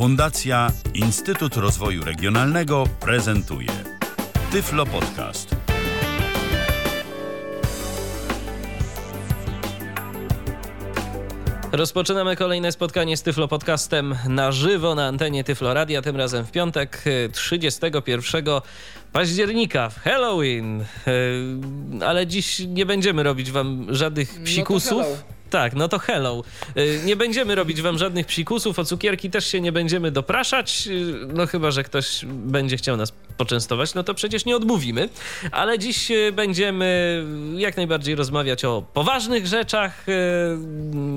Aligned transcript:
Fundacja 0.00 0.72
Instytut 0.94 1.56
Rozwoju 1.56 2.04
Regionalnego 2.04 2.84
prezentuje 3.00 3.68
Tyflo 4.52 4.86
Podcast. 4.86 5.56
Rozpoczynamy 11.72 12.36
kolejne 12.36 12.72
spotkanie 12.72 13.16
z 13.16 13.22
Tyflo 13.22 13.48
Podcastem 13.48 14.14
na 14.28 14.52
żywo 14.52 14.94
na 14.94 15.06
antenie 15.06 15.44
Tyflo 15.44 15.74
Radia, 15.74 16.02
tym 16.02 16.16
razem 16.16 16.46
w 16.46 16.50
piątek 16.50 17.04
31 17.32 18.44
października, 19.12 19.88
w 19.88 20.00
Halloween. 20.00 20.80
E, 20.80 22.06
ale 22.06 22.26
dziś 22.26 22.58
nie 22.58 22.86
będziemy 22.86 23.22
robić 23.22 23.50
wam 23.50 23.86
żadnych 23.88 24.42
psikusów. 24.44 25.02
No 25.02 25.39
tak, 25.50 25.74
no 25.74 25.88
to 25.88 25.98
hello. 25.98 26.42
Y, 26.76 27.00
nie 27.04 27.16
będziemy 27.16 27.54
robić 27.54 27.82
wam 27.82 27.98
żadnych 27.98 28.26
psikusów, 28.26 28.78
o 28.78 28.84
cukierki 28.84 29.30
też 29.30 29.46
się 29.46 29.60
nie 29.60 29.72
będziemy 29.72 30.10
dopraszać, 30.10 30.86
y, 30.86 31.14
no 31.34 31.46
chyba, 31.46 31.70
że 31.70 31.84
ktoś 31.84 32.24
będzie 32.26 32.76
chciał 32.76 32.96
nas 32.96 33.12
poczęstować, 33.36 33.94
no 33.94 34.02
to 34.02 34.14
przecież 34.14 34.44
nie 34.44 34.56
odmówimy. 34.56 35.08
Ale 35.52 35.78
dziś 35.78 36.10
y, 36.10 36.32
będziemy 36.32 37.24
jak 37.56 37.76
najbardziej 37.76 38.14
rozmawiać 38.14 38.64
o 38.64 38.82
poważnych 38.94 39.46
rzeczach, 39.46 40.06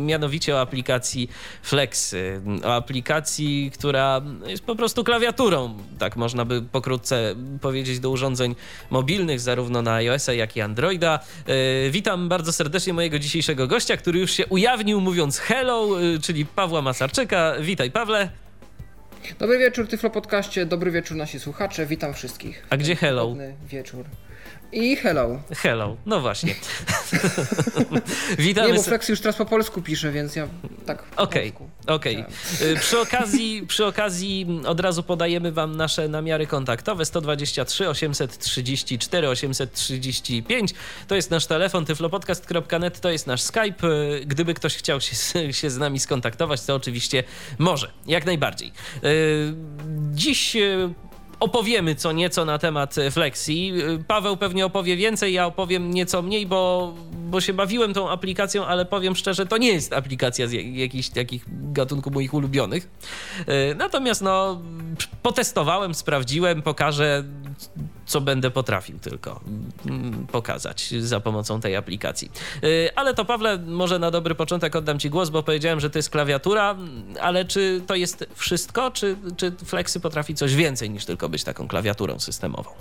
mianowicie 0.06 0.56
o 0.56 0.62
aplikacji 0.62 1.30
Flex, 1.64 2.16
o 2.64 2.76
aplikacji, 2.76 3.72
która 3.74 4.22
jest 4.48 4.64
po 4.64 4.76
prostu 4.76 5.04
klawiaturą, 5.04 5.78
tak 6.00 6.16
można 6.16 6.46
by 6.46 6.62
pokrótce 6.62 7.36
powiedzieć, 7.62 8.00
do 8.00 8.10
urządzeń 8.10 8.56
mobilnych, 8.90 9.40
zarówno 9.40 9.82
na 9.82 9.94
iOS-a, 9.94 10.34
jak 10.34 10.58
i 10.58 10.62
Androida. 10.62 11.20
Witam 11.92 12.30
bardzo 12.30 12.54
serdecznie 12.54 12.94
mojego 12.94 13.20
dzisiejszego 13.20 13.68
gościa, 13.68 13.98
który 13.98 14.20
już 14.24 14.32
się 14.32 14.46
ujawnił 14.46 15.02
mówiąc 15.02 15.40
hello, 15.40 16.02
y, 16.02 16.20
czyli 16.20 16.46
Pawła 16.46 16.82
Masarczyka. 16.82 17.54
Witaj 17.60 17.92
Pawle. 17.92 18.30
Dobry 19.40 19.58
wieczór 19.60 19.88
Tyflo 19.88 20.10
Podcaście, 20.10 20.66
dobry 20.66 20.92
wieczór 20.92 21.18
nasi 21.18 21.40
słuchacze, 21.40 21.86
witam 21.86 22.14
wszystkich. 22.14 22.68
A 22.70 22.78
gdzie 22.78 22.96
hello? 22.96 23.36
wieczór. 23.68 24.06
I 24.74 24.96
hello. 24.96 25.40
Hello, 25.58 25.98
no 26.06 26.22
właśnie. 26.22 26.56
Witamy. 28.38 28.68
Nie, 28.68 28.74
bo 28.74 28.84
Flex 28.84 29.10
już 29.10 29.20
teraz 29.20 29.36
po 29.36 29.46
polsku 29.46 29.82
pisze, 29.82 30.12
więc 30.12 30.36
ja 30.36 30.48
tak 30.86 31.04
Okej, 31.16 31.54
okej. 31.88 32.22
Okay. 32.22 32.76
Przy, 32.80 33.00
okazji, 33.00 33.66
przy 33.68 33.86
okazji 33.86 34.48
od 34.66 34.80
razu 34.80 35.04
podajemy 35.04 35.52
wam 35.52 35.76
nasze 35.76 36.08
namiary 36.08 36.48
kontaktowe 36.48 37.06
123 37.06 37.90
834 37.90 39.30
835. 39.30 40.74
To 41.08 41.16
jest 41.16 41.32
nasz 41.32 41.46
telefon 41.46 41.86
tyflopodcast.net, 41.86 43.00
to 43.00 43.10
jest 43.10 43.28
nasz 43.28 43.42
Skype. 43.42 43.88
Gdyby 44.26 44.54
ktoś 44.54 44.76
chciał 44.76 45.02
się, 45.02 45.54
się 45.54 45.70
z 45.70 45.78
nami 45.78 46.00
skontaktować, 46.00 46.62
to 46.62 46.76
oczywiście 46.76 47.24
może, 47.58 47.92
jak 48.06 48.26
najbardziej. 48.26 48.72
Y, 49.04 49.54
dziś 50.12 50.58
opowiemy 51.44 51.96
co 51.96 52.12
nieco 52.12 52.46
na 52.46 52.58
temat 52.58 52.96
Flexi. 53.12 53.74
Paweł 54.08 54.38
pewnie 54.38 54.66
opowie 54.66 54.96
więcej, 54.96 55.34
ja 55.34 55.46
opowiem 55.46 55.94
nieco 55.94 56.22
mniej, 56.22 56.48
bo, 56.48 56.94
bo 57.14 57.42
się 57.42 57.54
bawiłem 57.54 57.94
tą 57.94 58.10
aplikacją, 58.10 58.66
ale 58.66 58.86
powiem 58.86 59.16
szczerze, 59.16 59.46
to 59.46 59.58
nie 59.58 59.74
jest 59.74 59.94
aplikacja 59.94 60.48
z 60.48 60.52
jakichś 60.74 61.10
takich 61.10 61.46
gatunków 61.48 62.14
moich 62.14 62.34
ulubionych. 62.34 62.90
E, 63.48 63.76
natomiast 63.76 64.22
no, 64.22 64.62
potestowałem, 65.22 65.94
sprawdziłem, 65.94 66.62
pokażę 66.62 67.24
co 68.06 68.22
będę 68.22 68.52
potrafił 68.52 69.00
tylko 69.00 69.42
mm, 69.86 70.28
pokazać 70.28 70.94
za 71.00 71.20
pomocą 71.20 71.60
tej 71.62 71.76
aplikacji. 71.76 72.32
Y, 72.64 72.90
ale 72.96 73.14
to 73.14 73.26
Pawle, 73.26 73.58
może 73.58 74.00
na 74.00 74.12
dobry 74.12 74.36
początek 74.36 74.76
oddam 74.76 75.00
Ci 75.00 75.10
głos, 75.10 75.30
bo 75.30 75.44
powiedziałem, 75.44 75.80
że 75.80 75.90
to 75.90 76.00
jest 76.00 76.10
klawiatura, 76.10 76.76
ale 77.22 77.46
czy 77.46 77.82
to 77.88 77.96
jest 77.96 78.26
wszystko, 78.36 78.92
czy, 78.92 79.16
czy 79.38 79.52
Flexy 79.52 80.00
potrafi 80.00 80.36
coś 80.36 80.56
więcej 80.56 80.90
niż 80.90 81.06
tylko 81.06 81.30
być 81.30 81.44
taką 81.44 81.68
klawiaturą 81.68 82.20
systemową? 82.20 82.72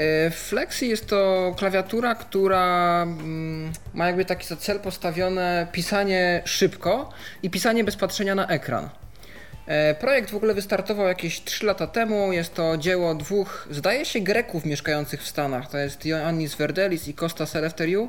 Y, 0.00 0.30
Flexi 0.30 0.88
jest 0.88 1.06
to 1.06 1.54
klawiatura, 1.58 2.14
która 2.14 3.02
mm, 3.02 3.72
ma 3.94 4.06
jakby 4.06 4.24
taki 4.24 4.46
za 4.46 4.56
cel 4.56 4.80
postawione 4.80 5.66
pisanie 5.72 6.42
szybko 6.44 7.10
i 7.42 7.50
pisanie 7.50 7.84
bez 7.84 7.96
patrzenia 7.96 8.34
na 8.34 8.46
ekran. 8.46 8.88
E, 9.66 9.94
projekt 9.94 10.30
w 10.30 10.34
ogóle 10.34 10.54
wystartował 10.54 11.08
jakieś 11.08 11.44
3 11.44 11.66
lata 11.66 11.86
temu. 11.86 12.32
Jest 12.32 12.54
to 12.54 12.76
dzieło 12.76 13.14
dwóch, 13.14 13.68
zdaje 13.70 14.04
się, 14.04 14.20
Greków 14.20 14.64
mieszkających 14.64 15.22
w 15.22 15.28
Stanach. 15.28 15.70
To 15.70 15.78
jest 15.78 16.06
Ioannis 16.06 16.54
Verdelis 16.54 17.08
i 17.08 17.14
Kostas 17.14 17.56
Eleftheriou. 17.56 18.08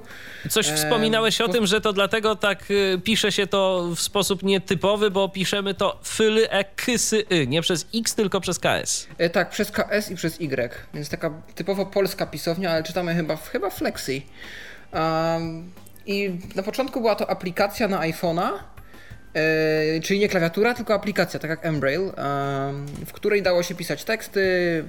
Coś 0.50 0.70
e, 0.70 0.76
wspominałeś 0.76 1.42
o 1.42 1.48
tym, 1.48 1.68
że 1.68 1.82
to 1.82 1.94
dlatego 1.94 2.36
tak 2.36 2.72
y, 2.72 3.02
pisze 3.04 3.32
się 3.32 3.48
to 3.48 3.90
w 3.96 4.02
sposób 4.02 4.44
nietypowy, 4.44 5.12
bo 5.12 5.30
piszemy 5.30 5.74
to 5.74 6.00
fyly 6.04 6.50
e 6.50 6.64
kysy 6.64 7.26
y, 7.32 7.48
nie 7.48 7.62
przez 7.62 7.88
X, 7.96 8.16
tylko 8.16 8.42
przez 8.42 8.60
KS. 8.60 9.08
E, 9.18 9.30
tak, 9.30 9.50
przez 9.50 9.72
KS 9.72 10.12
i 10.12 10.16
przez 10.16 10.42
Y. 10.42 10.76
Więc 10.94 11.10
taka 11.10 11.30
typowo 11.56 11.86
polska 11.86 12.26
pisownia, 12.26 12.72
ale 12.72 12.84
czytamy 12.84 13.16
chyba, 13.16 13.36
chyba 13.36 13.70
Flexi. 13.70 14.26
Um, 14.94 15.72
I 16.06 16.40
na 16.56 16.64
początku 16.64 17.02
była 17.02 17.16
to 17.16 17.30
aplikacja 17.30 17.88
na 17.88 18.00
iPhone'a, 18.00 18.50
czyli 20.04 20.20
nie 20.20 20.30
klawiatura, 20.30 20.74
tylko 20.74 20.94
aplikacja, 20.94 21.40
tak 21.40 21.50
jak 21.50 21.66
Embrail, 21.66 22.12
w 23.06 23.12
której 23.14 23.42
dało 23.42 23.64
się 23.64 23.76
pisać 23.76 24.04
teksty, 24.04 24.42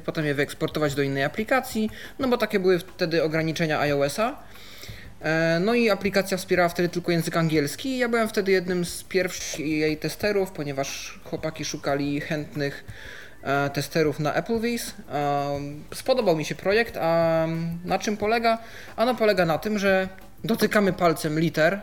potem 0.04 0.26
je 0.26 0.34
wyeksportować 0.34 0.94
do 0.94 1.02
innej 1.02 1.24
aplikacji, 1.24 1.90
no 2.18 2.28
bo 2.28 2.38
takie 2.38 2.60
były 2.60 2.78
wtedy 2.78 3.22
ograniczenia 3.22 3.80
iOS-a. 3.80 4.42
E, 5.22 5.60
no 5.60 5.74
i 5.74 5.90
aplikacja 5.90 6.36
wspierała 6.36 6.68
wtedy 6.68 6.88
tylko 6.88 7.12
język 7.12 7.36
angielski. 7.36 7.98
Ja 7.98 8.08
byłem 8.08 8.28
wtedy 8.28 8.52
jednym 8.52 8.84
z 8.84 9.02
pierwszych 9.02 9.66
jej 9.66 9.96
testerów, 9.96 10.50
ponieważ 10.50 11.20
chłopaki 11.24 11.64
szukali 11.64 12.20
chętnych 12.20 12.84
e, 13.42 13.70
testerów 13.70 14.20
na 14.20 14.42
Applebee's. 14.42 14.92
Spodobał 15.94 16.36
mi 16.36 16.44
się 16.44 16.54
projekt, 16.54 16.96
a 16.96 17.46
na 17.84 17.98
czym 17.98 18.16
polega? 18.16 18.58
Ano 18.96 19.14
polega 19.14 19.46
na 19.46 19.58
tym, 19.58 19.78
że 19.78 20.08
dotykamy 20.44 20.92
palcem 20.92 21.40
liter 21.40 21.80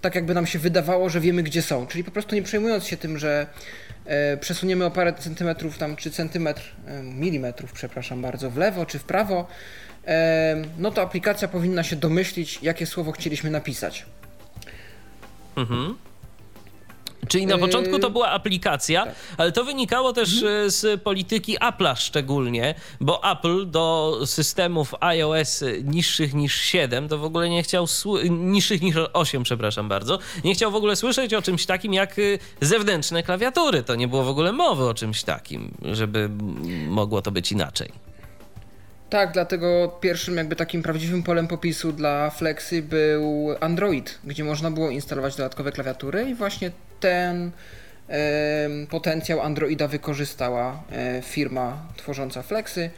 tak 0.00 0.14
jakby 0.14 0.34
nam 0.34 0.46
się 0.46 0.58
wydawało, 0.58 1.08
że 1.08 1.20
wiemy 1.20 1.42
gdzie 1.42 1.62
są. 1.62 1.86
Czyli 1.86 2.04
po 2.04 2.10
prostu 2.10 2.34
nie 2.34 2.42
przejmując 2.42 2.84
się 2.86 2.96
tym, 2.96 3.18
że 3.18 3.46
e, 4.04 4.36
przesuniemy 4.36 4.84
o 4.84 4.90
parę 4.90 5.12
centymetrów 5.12 5.78
tam, 5.78 5.96
czy 5.96 6.10
centymetr, 6.10 6.62
e, 6.86 7.02
milimetrów, 7.02 7.72
przepraszam 7.72 8.22
bardzo, 8.22 8.50
w 8.50 8.56
lewo 8.56 8.86
czy 8.86 8.98
w 8.98 9.04
prawo, 9.04 9.46
e, 10.06 10.62
no 10.78 10.90
to 10.90 11.02
aplikacja 11.02 11.48
powinna 11.48 11.82
się 11.82 11.96
domyślić, 11.96 12.58
jakie 12.62 12.86
słowo 12.86 13.12
chcieliśmy 13.12 13.50
napisać. 13.50 14.06
Mhm. 15.56 15.96
Czyli 17.28 17.46
na 17.46 17.58
początku 17.58 17.98
to 17.98 18.10
była 18.10 18.28
aplikacja, 18.28 19.04
tak. 19.04 19.14
ale 19.38 19.52
to 19.52 19.64
wynikało 19.64 20.12
też 20.12 20.34
mhm. 20.34 20.66
E, 20.66 20.70
z 20.70 21.02
polityki 21.02 21.58
Apple'a 21.58 21.96
szczególnie, 21.96 22.74
bo 23.00 23.32
Apple 23.32 23.70
do 23.70 24.18
systemów 24.24 24.94
iOS 25.00 25.64
niższych 25.84 26.34
niż 26.34 26.60
7 26.60 27.08
to 27.08 27.18
w 27.18 27.24
ogóle 27.24 27.48
nie 27.48 27.62
chciał, 27.62 27.86
niższych 28.30 28.82
niż 28.82 28.96
8, 29.12 29.42
przepraszam 29.42 29.88
bardzo, 29.88 30.18
nie 30.44 30.54
chciał 30.54 30.70
w 30.70 30.74
ogóle 30.74 30.96
słyszeć 30.96 31.34
o 31.34 31.42
czymś 31.42 31.66
takim 31.66 31.94
jak 31.94 32.18
y, 32.18 32.38
zewnętrzne 32.60 33.22
klawiatury. 33.22 33.82
To 33.82 33.94
nie 33.94 34.08
było 34.08 34.24
w 34.24 34.28
ogóle 34.28 34.52
mowy 34.52 34.88
o 34.88 34.94
czymś 34.94 35.22
takim, 35.22 35.74
żeby 35.92 36.30
mogło 36.88 37.22
to 37.22 37.30
być 37.30 37.52
inaczej. 37.52 38.09
Tak, 39.10 39.32
dlatego 39.32 39.98
pierwszym 40.00 40.36
jakby 40.36 40.56
takim 40.56 40.82
prawdziwym 40.82 41.22
polem 41.22 41.48
popisu 41.48 41.92
dla 41.92 42.30
Flexy 42.30 42.82
był 42.82 43.48
Android, 43.60 44.18
gdzie 44.24 44.44
można 44.44 44.70
było 44.70 44.90
instalować 44.90 45.36
dodatkowe 45.36 45.72
klawiatury 45.72 46.22
i 46.22 46.34
właśnie 46.34 46.70
ten 47.00 47.50
e, 48.08 48.68
potencjał 48.90 49.40
Androida 49.40 49.88
wykorzystała 49.88 50.82
e, 50.92 51.22
firma 51.22 51.86
tworząca 51.96 52.42
Flexy 52.42 52.90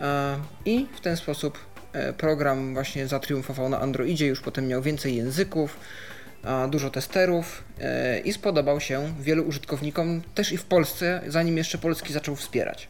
e, 0.00 0.36
i 0.64 0.86
w 0.96 1.00
ten 1.00 1.16
sposób 1.16 1.58
e, 1.92 2.12
program 2.12 2.74
właśnie 2.74 3.06
zatriumfował 3.06 3.68
na 3.68 3.80
Androidzie, 3.80 4.26
już 4.26 4.40
potem 4.40 4.68
miał 4.68 4.82
więcej 4.82 5.16
języków, 5.16 5.76
dużo 6.70 6.90
testerów 6.90 7.64
e, 7.80 8.20
i 8.20 8.32
spodobał 8.32 8.80
się 8.80 9.14
wielu 9.20 9.42
użytkownikom 9.44 10.22
też 10.34 10.52
i 10.52 10.56
w 10.56 10.64
Polsce, 10.64 11.20
zanim 11.26 11.56
jeszcze 11.56 11.78
Polski 11.78 12.12
zaczął 12.12 12.36
wspierać. 12.36 12.88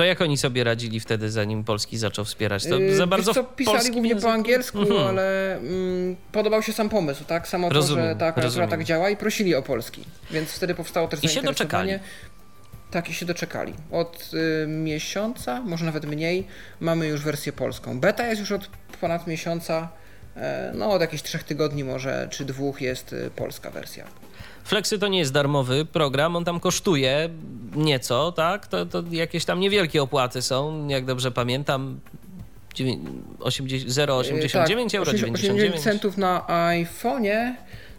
To 0.00 0.04
jak 0.04 0.20
oni 0.20 0.38
sobie 0.38 0.64
radzili 0.64 1.00
wtedy, 1.00 1.30
zanim 1.30 1.64
Polski 1.64 1.98
zaczął 1.98 2.24
wspierać? 2.24 2.66
To 2.66 2.78
yy, 2.78 2.96
za 2.96 3.06
bardzo 3.06 3.34
co, 3.34 3.44
pisali 3.44 3.90
głównie 3.90 4.10
języku? 4.10 4.28
po 4.28 4.32
angielsku, 4.32 4.78
mhm. 4.78 5.08
ale 5.08 5.56
mm, 5.56 6.16
podobał 6.32 6.62
się 6.62 6.72
sam 6.72 6.88
pomysł, 6.88 7.24
tak? 7.24 7.48
Samo 7.48 7.68
rozumiem, 7.68 8.04
to, 8.04 8.10
że 8.10 8.16
ta 8.16 8.32
klawiatura 8.32 8.68
tak 8.68 8.84
działa 8.84 9.10
i 9.10 9.16
prosili 9.16 9.54
o 9.54 9.62
polski. 9.62 10.04
Więc 10.30 10.50
wtedy 10.50 10.74
powstało 10.74 11.08
też 11.08 11.24
I 11.24 11.28
się 11.28 11.42
doczekali. 11.42 11.92
Tak, 12.90 13.10
i 13.10 13.14
się 13.14 13.26
doczekali. 13.26 13.74
Od 13.90 14.30
y, 14.34 14.66
miesiąca, 14.66 15.60
może 15.60 15.84
nawet 15.84 16.04
mniej, 16.04 16.46
mamy 16.80 17.06
już 17.06 17.22
wersję 17.22 17.52
polską. 17.52 18.00
Beta 18.00 18.26
jest 18.26 18.40
już 18.40 18.52
od 18.52 18.70
ponad 19.00 19.26
miesiąca, 19.26 19.88
e, 20.36 20.72
no 20.74 20.90
od 20.90 21.00
jakichś 21.00 21.22
trzech 21.22 21.44
tygodni 21.44 21.84
może, 21.84 22.28
czy 22.30 22.44
dwóch 22.44 22.80
jest 22.80 23.12
y, 23.12 23.30
polska 23.36 23.70
wersja. 23.70 24.04
Flexy 24.70 24.98
to 24.98 25.08
nie 25.08 25.18
jest 25.18 25.32
darmowy 25.32 25.84
program, 25.84 26.36
on 26.36 26.44
tam 26.44 26.60
kosztuje 26.60 27.28
nieco, 27.76 28.32
tak? 28.32 28.66
To, 28.66 28.86
to 28.86 29.02
jakieś 29.10 29.44
tam 29.44 29.60
niewielkie 29.60 30.02
opłaty 30.02 30.42
są, 30.42 30.88
jak 30.88 31.04
dobrze 31.04 31.30
pamiętam. 31.30 32.00
0,89 32.74 34.52
tak, 34.52 34.94
euro, 34.94 35.12
99 35.12 35.80
centów 35.80 36.16
na 36.16 36.44
iPhone'ie 36.48 37.54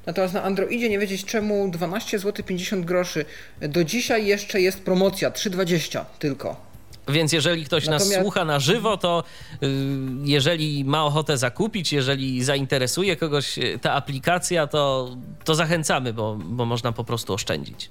Natomiast 0.05 0.33
na 0.33 0.43
Androidzie 0.43 0.89
nie 0.89 0.99
wiedzieć 0.99 1.25
czemu 1.25 1.71
12 1.71 2.19
zł 2.19 2.45
50 2.45 2.85
groszy. 2.85 3.25
Do 3.61 3.83
dzisiaj 3.83 4.25
jeszcze 4.25 4.61
jest 4.61 4.83
promocja 4.83 5.31
3,20 5.31 6.05
tylko. 6.19 6.70
Więc 7.07 7.33
jeżeli 7.33 7.65
ktoś 7.65 7.85
Natomiast... 7.85 8.11
nas 8.11 8.21
słucha 8.21 8.45
na 8.45 8.59
żywo, 8.59 8.97
to 8.97 9.23
y, 9.63 9.67
jeżeli 10.23 10.85
ma 10.85 11.05
ochotę 11.05 11.37
zakupić, 11.37 11.93
jeżeli 11.93 12.43
zainteresuje 12.43 13.15
kogoś 13.15 13.57
y, 13.57 13.79
ta 13.81 13.93
aplikacja, 13.93 14.67
to, 14.67 15.15
to 15.43 15.55
zachęcamy, 15.55 16.13
bo, 16.13 16.37
bo 16.43 16.65
można 16.65 16.91
po 16.91 17.03
prostu 17.03 17.33
oszczędzić. 17.33 17.89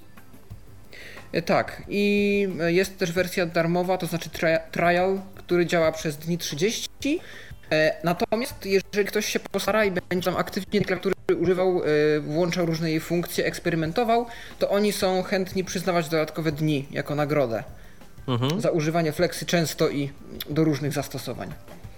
E, 1.31 1.41
tak, 1.41 1.83
i 1.89 2.47
jest 2.67 2.97
też 2.97 3.11
wersja 3.11 3.45
darmowa, 3.45 3.97
to 3.97 4.05
znaczy 4.05 4.29
trial, 4.71 5.21
który 5.35 5.65
działa 5.65 5.91
przez 5.91 6.17
dni 6.17 6.37
30. 6.37 6.89
E, 7.71 7.95
natomiast 8.03 8.65
jeżeli 8.65 9.07
ktoś 9.07 9.25
się 9.25 9.39
postara 9.39 9.85
i 9.85 9.91
będzie 9.91 10.25
tam 10.25 10.37
aktywnie 10.37 10.81
klawiatury 10.81 11.15
używał, 11.41 11.81
e, 11.83 12.19
włączał 12.19 12.65
różne 12.65 12.89
jej 12.91 12.99
funkcje, 12.99 13.45
eksperymentował, 13.45 14.25
to 14.59 14.69
oni 14.69 14.91
są 14.91 15.23
chętni 15.23 15.63
przyznawać 15.63 16.09
dodatkowe 16.09 16.51
dni 16.51 16.87
jako 16.91 17.15
nagrodę 17.15 17.63
mhm. 18.27 18.61
za 18.61 18.71
używanie 18.71 19.11
flexy 19.11 19.45
często 19.45 19.89
i 19.89 20.09
do 20.49 20.63
różnych 20.63 20.93
zastosowań. 20.93 21.53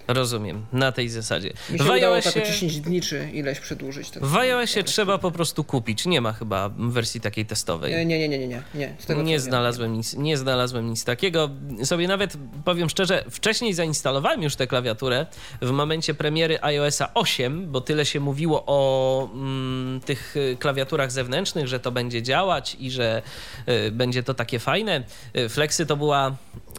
Rozumiem, 0.08 0.66
na 0.72 0.92
tej 0.92 1.08
zasadzie. 1.08 1.52
Mi 1.70 1.78
się 1.78 1.84
w 1.84 2.34
tak 2.34 2.46
10 2.46 2.80
dni 2.80 3.00
czy 3.00 3.30
ileś 3.32 3.60
przedłużyć. 3.60 4.10
Tak 4.10 4.24
w 4.24 4.36
iOSie 4.36 4.84
trzeba 4.84 5.18
po 5.18 5.30
prostu 5.30 5.64
kupić. 5.64 6.06
Nie 6.06 6.20
ma 6.20 6.32
chyba 6.32 6.70
wersji 6.78 7.20
takiej 7.20 7.46
testowej. 7.46 7.92
Nie, 7.92 8.04
nie, 8.04 8.28
nie, 8.28 8.38
nie, 8.38 8.48
nie. 8.48 8.62
Nie, 8.74 9.22
nie 9.22 9.40
znalazłem, 9.40 9.92
nic, 9.92 10.14
nie 10.14 10.36
znalazłem 10.36 10.90
nic 10.90 11.04
takiego. 11.04 11.50
Sobie 11.84 12.08
nawet, 12.08 12.36
powiem 12.64 12.90
szczerze, 12.90 13.24
wcześniej 13.30 13.74
zainstalowałem 13.74 14.42
już 14.42 14.56
tę 14.56 14.66
klawiaturę 14.66 15.26
w 15.62 15.70
momencie 15.70 16.14
premiery 16.14 16.58
iOSa 16.62 17.14
8, 17.14 17.72
bo 17.72 17.80
tyle 17.80 18.06
się 18.06 18.20
mówiło 18.20 18.64
o 18.66 19.28
mm, 19.34 20.00
tych 20.00 20.34
klawiaturach 20.58 21.12
zewnętrznych, 21.12 21.68
że 21.68 21.80
to 21.80 21.92
będzie 21.92 22.22
działać 22.22 22.76
i 22.80 22.90
że 22.90 23.22
y, 23.68 23.90
będzie 23.90 24.22
to 24.22 24.34
takie 24.34 24.58
fajne. 24.58 25.02
Y, 25.36 25.48
Flexy 25.48 25.86
to 25.86 25.96
była 25.96 26.36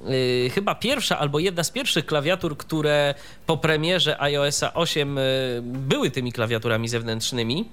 y, 0.09 0.51
chyba 0.53 0.75
pierwsza 0.75 1.19
albo 1.19 1.39
jedna 1.39 1.63
z 1.63 1.71
pierwszych 1.71 2.05
klawiatur, 2.05 2.57
które 2.57 3.14
po 3.45 3.57
premierze 3.57 4.21
iOSa 4.21 4.73
8 4.73 5.17
y, 5.17 5.21
były 5.63 6.11
tymi 6.11 6.31
klawiaturami 6.31 6.87
zewnętrznymi. 6.87 7.69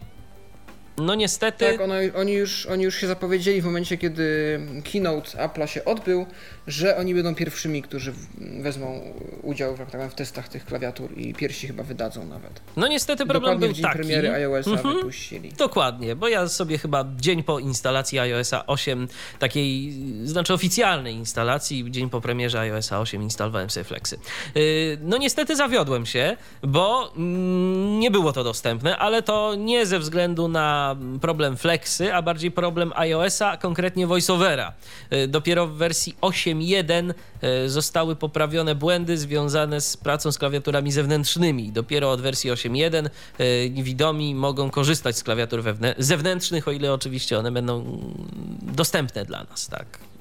No 0.98 1.14
niestety. 1.14 1.64
Tak, 1.72 1.80
one, 1.80 2.00
oni, 2.14 2.32
już, 2.32 2.66
oni 2.66 2.84
już 2.84 2.94
się 2.94 3.06
zapowiedzieli 3.06 3.62
w 3.62 3.64
momencie, 3.64 3.98
kiedy 3.98 4.60
keynote 4.92 5.38
Apple'a 5.38 5.66
się 5.66 5.84
odbył, 5.84 6.26
że 6.66 6.96
oni 6.96 7.14
będą 7.14 7.34
pierwszymi, 7.34 7.82
którzy 7.82 8.12
wezmą 8.60 9.14
udział 9.42 9.76
tak 9.76 10.10
w 10.10 10.14
testach 10.14 10.48
tych 10.48 10.64
klawiatur 10.64 11.18
i 11.18 11.34
pierwsi 11.34 11.66
chyba 11.66 11.82
wydadzą 11.82 12.24
nawet. 12.24 12.60
No 12.76 12.88
niestety 12.88 13.26
problem 13.26 13.42
Dokładnie 13.42 13.66
był 13.66 13.74
w 13.74 13.76
dzień 13.76 13.84
taki. 13.84 13.98
premiery 13.98 14.32
iOS-a 14.32 14.70
mhm. 14.70 14.94
wypuścili. 14.94 15.52
Dokładnie, 15.52 16.16
bo 16.16 16.28
ja 16.28 16.48
sobie 16.48 16.78
chyba 16.78 17.04
dzień 17.16 17.42
po 17.42 17.58
instalacji 17.58 18.18
iOSa 18.18 18.66
8, 18.66 19.08
takiej, 19.38 19.92
znaczy 20.24 20.54
oficjalnej 20.54 21.14
instalacji, 21.14 21.84
dzień 21.90 22.10
po 22.10 22.20
premierze 22.20 22.60
iOSa 22.60 23.00
8 23.00 23.22
instalowałem 23.22 23.70
sobie 23.70 23.84
Flexy. 23.84 24.18
Y, 24.56 24.98
no 25.02 25.16
niestety 25.16 25.56
zawiodłem 25.56 26.06
się, 26.06 26.36
bo 26.62 27.12
mm, 27.16 28.00
nie 28.00 28.10
było 28.10 28.32
to 28.32 28.44
dostępne, 28.44 28.96
ale 28.96 29.22
to 29.22 29.54
nie 29.54 29.86
ze 29.86 29.98
względu 29.98 30.48
na 30.48 30.81
problem 31.20 31.56
Flexy, 31.56 32.14
a 32.14 32.22
bardziej 32.22 32.50
problem 32.50 32.92
iOSa, 32.96 33.56
konkretnie 33.56 34.06
VoiceOvera. 34.06 34.72
Y, 35.12 35.28
dopiero 35.28 35.66
w 35.66 35.72
wersji 35.72 36.16
8 36.20 36.42
8.1 36.42 37.14
e, 37.40 37.68
zostały 37.68 38.16
poprawione 38.16 38.74
błędy 38.74 39.18
związane 39.18 39.80
z 39.80 39.96
pracą 39.96 40.32
z 40.32 40.38
klawiaturami 40.38 40.92
zewnętrznymi. 40.92 41.72
Dopiero 41.72 42.10
od 42.10 42.20
wersji 42.20 42.50
8.1 42.50 43.10
e, 43.38 43.70
niewidomi 43.70 44.34
mogą 44.34 44.70
korzystać 44.70 45.16
z 45.16 45.22
klawiatur 45.22 45.62
zewnętrznych, 45.98 46.68
o 46.68 46.72
ile 46.72 46.92
oczywiście 46.92 47.38
one 47.38 47.52
będą 47.52 47.98
dostępne 48.62 49.24
dla 49.24 49.44
nas, 49.44 49.68
tak. 49.68 50.11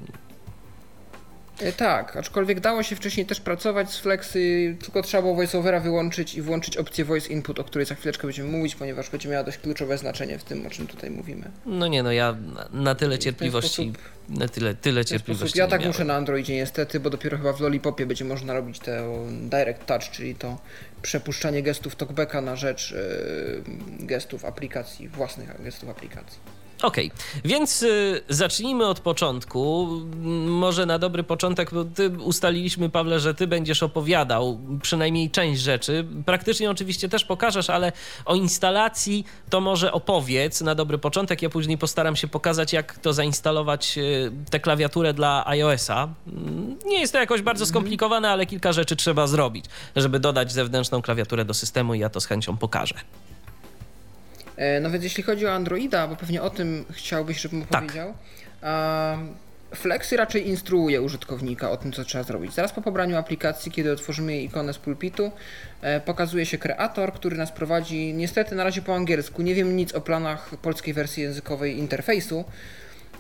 E, 1.61 1.71
tak, 1.71 2.17
aczkolwiek 2.17 2.59
dało 2.59 2.83
się 2.83 2.95
wcześniej 2.95 3.25
też 3.25 3.41
pracować 3.41 3.91
z 3.91 3.97
Flexy, 3.97 4.75
tylko 4.83 5.01
trzeba 5.01 5.21
było 5.21 5.35
VoiceOvera 5.35 5.79
wyłączyć 5.79 6.35
i 6.35 6.41
włączyć 6.41 6.77
opcję 6.77 7.05
Voice 7.05 7.29
Input, 7.33 7.59
o 7.59 7.63
której 7.63 7.85
za 7.85 7.95
chwileczkę 7.95 8.27
będziemy 8.27 8.49
mówić, 8.49 8.75
ponieważ 8.75 9.09
będzie 9.09 9.29
miała 9.29 9.43
dość 9.43 9.57
kluczowe 9.57 9.97
znaczenie 9.97 10.39
w 10.39 10.43
tym, 10.43 10.67
o 10.67 10.69
czym 10.69 10.87
tutaj 10.87 11.09
mówimy. 11.09 11.51
No 11.65 11.87
nie, 11.87 12.03
no 12.03 12.11
ja 12.11 12.35
na 12.73 12.95
tyle 12.95 13.19
cierpliwości, 13.19 13.93
sposób, 13.93 13.97
na 14.29 14.47
tyle, 14.47 14.75
tyle 14.75 15.05
cierpliwości 15.05 15.59
Ja 15.59 15.67
tak 15.67 15.85
muszę 15.85 16.05
na 16.05 16.15
Androidzie 16.15 16.55
niestety, 16.55 16.99
bo 16.99 17.09
dopiero 17.09 17.37
chyba 17.37 17.53
w 17.53 17.59
Lollipopie 17.59 18.05
będzie 18.05 18.25
można 18.25 18.53
robić 18.53 18.79
te 18.79 19.23
Direct 19.49 19.85
Touch, 19.85 20.03
czyli 20.11 20.35
to 20.35 20.57
przepuszczanie 21.01 21.63
gestów 21.63 21.95
talkbacka 21.95 22.41
na 22.41 22.55
rzecz 22.55 22.91
yy, 22.91 24.07
gestów 24.07 24.45
aplikacji, 24.45 25.09
własnych 25.09 25.63
gestów 25.63 25.89
aplikacji. 25.89 26.60
Okej, 26.81 27.11
okay. 27.11 27.41
więc 27.45 27.83
y, 27.83 28.21
zacznijmy 28.29 28.87
od 28.87 28.99
początku. 28.99 29.87
Może 30.45 30.85
na 30.85 30.99
dobry 30.99 31.23
początek, 31.23 31.73
bo 31.73 31.85
ty 31.85 32.09
ustaliliśmy, 32.09 32.89
Pawle, 32.89 33.19
że 33.19 33.33
ty 33.33 33.47
będziesz 33.47 33.83
opowiadał 33.83 34.59
przynajmniej 34.81 35.29
część 35.29 35.61
rzeczy. 35.61 36.05
Praktycznie 36.25 36.71
oczywiście 36.71 37.09
też 37.09 37.25
pokażesz, 37.25 37.69
ale 37.69 37.91
o 38.25 38.35
instalacji 38.35 39.25
to 39.49 39.61
może 39.61 39.91
opowiedz 39.91 40.61
na 40.61 40.75
dobry 40.75 40.97
początek. 40.97 41.41
Ja 41.41 41.49
później 41.49 41.77
postaram 41.77 42.15
się 42.15 42.27
pokazać, 42.27 42.73
jak 42.73 42.99
to 42.99 43.13
zainstalować 43.13 43.97
y, 43.97 44.31
tę 44.49 44.59
klawiaturę 44.59 45.13
dla 45.13 45.47
iOS-a. 45.47 46.07
Nie 46.85 46.99
jest 46.99 47.13
to 47.13 47.19
jakoś 47.19 47.41
bardzo 47.41 47.63
mhm. 47.63 47.69
skomplikowane, 47.69 48.29
ale 48.29 48.45
kilka 48.45 48.73
rzeczy 48.73 48.95
trzeba 48.95 49.27
zrobić, 49.27 49.65
żeby 49.95 50.19
dodać 50.19 50.51
zewnętrzną 50.51 51.01
klawiaturę 51.01 51.45
do 51.45 51.53
systemu 51.53 51.93
i 51.93 51.99
ja 51.99 52.09
to 52.09 52.21
z 52.21 52.25
chęcią 52.25 52.57
pokażę. 52.57 52.95
E, 54.61 54.79
no 54.79 54.89
więc 54.89 55.03
jeśli 55.03 55.23
chodzi 55.23 55.47
o 55.47 55.51
Androida, 55.51 56.07
bo 56.07 56.15
pewnie 56.15 56.41
o 56.41 56.49
tym 56.49 56.85
chciałbyś, 56.91 57.41
żebym 57.41 57.65
tak. 57.65 57.69
opowiedział. 57.69 58.13
Flexy 59.75 60.17
raczej 60.17 60.47
instruuje 60.47 61.01
użytkownika 61.01 61.71
o 61.71 61.77
tym, 61.77 61.91
co 61.91 62.03
trzeba 62.03 62.23
zrobić. 62.23 62.53
Zaraz 62.53 62.71
po 62.71 62.81
pobraniu 62.81 63.17
aplikacji, 63.17 63.71
kiedy 63.71 63.91
otworzymy 63.91 64.35
jej 64.35 64.45
ikonę 64.45 64.73
z 64.73 64.77
pulpitu, 64.77 65.31
e, 65.81 65.99
pokazuje 65.99 66.45
się 66.45 66.57
kreator, 66.57 67.13
który 67.13 67.37
nas 67.37 67.51
prowadzi 67.51 68.13
niestety 68.13 68.55
na 68.55 68.63
razie 68.63 68.81
po 68.81 68.95
angielsku. 68.95 69.41
Nie 69.41 69.55
wiem 69.55 69.75
nic 69.75 69.93
o 69.93 70.01
planach 70.01 70.49
polskiej 70.61 70.93
wersji 70.93 71.23
językowej 71.23 71.77
interfejsu. 71.77 72.45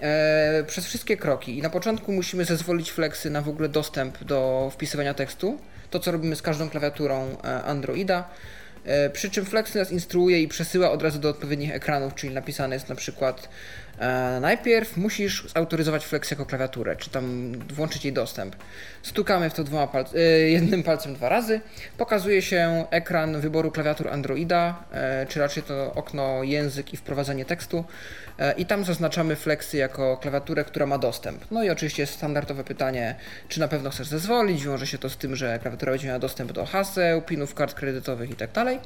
E, 0.01 0.63
przez 0.67 0.85
wszystkie 0.85 1.17
kroki. 1.17 1.57
I 1.57 1.61
na 1.61 1.69
początku 1.69 2.11
musimy 2.11 2.45
zezwolić 2.45 2.91
Flexy 2.91 3.29
na 3.29 3.41
w 3.41 3.49
ogóle 3.49 3.69
dostęp 3.69 4.23
do 4.23 4.69
wpisywania 4.73 5.13
tekstu. 5.13 5.57
To, 5.89 5.99
co 5.99 6.11
robimy 6.11 6.35
z 6.35 6.41
każdą 6.41 6.69
klawiaturą 6.69 7.37
Androida. 7.65 8.29
E, 8.85 9.09
przy 9.09 9.29
czym 9.29 9.45
Flex 9.45 9.75
nas 9.75 9.91
instruuje 9.91 10.41
i 10.41 10.47
przesyła 10.47 10.91
od 10.91 11.01
razu 11.01 11.19
do 11.19 11.29
odpowiednich 11.29 11.71
ekranów, 11.71 12.15
czyli 12.15 12.33
napisane 12.33 12.75
jest 12.75 12.89
na 12.89 12.95
przykład 12.95 13.49
najpierw 14.41 14.97
musisz 14.97 15.47
zautoryzować 15.53 16.05
Flex 16.05 16.31
jako 16.31 16.45
klawiaturę, 16.45 16.95
czy 16.95 17.09
tam 17.09 17.51
włączyć 17.73 18.05
jej 18.05 18.13
dostęp. 18.13 18.55
Stukamy 19.03 19.49
w 19.49 19.53
to 19.53 19.63
dwoma 19.63 19.87
pal 19.87 20.05
e, 20.15 20.19
jednym 20.39 20.83
palcem 20.83 21.13
dwa 21.13 21.29
razy. 21.29 21.61
Pokazuje 21.97 22.41
się 22.41 22.85
ekran 22.91 23.41
wyboru 23.41 23.71
klawiatur 23.71 24.09
Androida, 24.09 24.83
e, 24.91 25.25
czy 25.29 25.39
raczej 25.39 25.63
to 25.63 25.93
okno 25.93 26.43
język 26.43 26.93
i 26.93 26.97
wprowadzenie 26.97 27.45
tekstu. 27.45 27.85
E, 28.39 28.53
I 28.53 28.65
tam 28.65 28.85
zaznaczamy 28.85 29.35
Flexy 29.35 29.77
jako 29.77 30.17
klawiaturę, 30.17 30.63
która 30.63 30.85
ma 30.85 30.97
dostęp. 30.97 31.45
No 31.51 31.63
i 31.63 31.69
oczywiście 31.69 32.05
standardowe 32.05 32.63
pytanie, 32.63 33.15
czy 33.47 33.59
na 33.59 33.67
pewno 33.67 33.89
chcesz 33.89 34.07
zezwolić. 34.07 34.65
Wiąże 34.65 34.87
się 34.87 34.97
to 34.97 35.09
z 35.09 35.17
tym, 35.17 35.35
że 35.35 35.59
klawiatura 35.59 35.91
będzie 35.91 36.07
miała 36.07 36.19
dostęp 36.19 36.51
do 36.51 36.65
haseł, 36.65 37.21
pinów 37.21 37.53
kart 37.53 37.73
kredytowych 37.73 38.29
itd. 38.29 38.77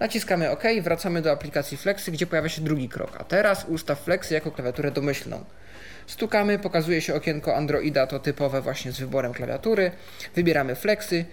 Naciskamy 0.00 0.50
OK, 0.50 0.62
wracamy 0.82 1.22
do 1.22 1.32
aplikacji 1.32 1.76
Flexy, 1.76 2.10
gdzie 2.10 2.26
pojawia 2.26 2.48
się 2.48 2.62
drugi 2.62 2.88
krok. 2.88 3.16
A 3.20 3.24
teraz 3.24 3.64
ustaw 3.64 4.00
Flexy 4.00 4.34
jako 4.34 4.50
klawiaturę 4.50 4.90
domyślną. 4.90 5.44
Stukamy, 6.06 6.58
pokazuje 6.58 7.00
się 7.00 7.14
okienko 7.14 7.56
Androida, 7.56 8.06
to 8.06 8.18
typowe 8.18 8.60
właśnie 8.60 8.92
z 8.92 9.00
wyborem 9.00 9.32
klawiatury. 9.32 9.90
Wybieramy 10.34 10.74
Flexy, 10.74 11.24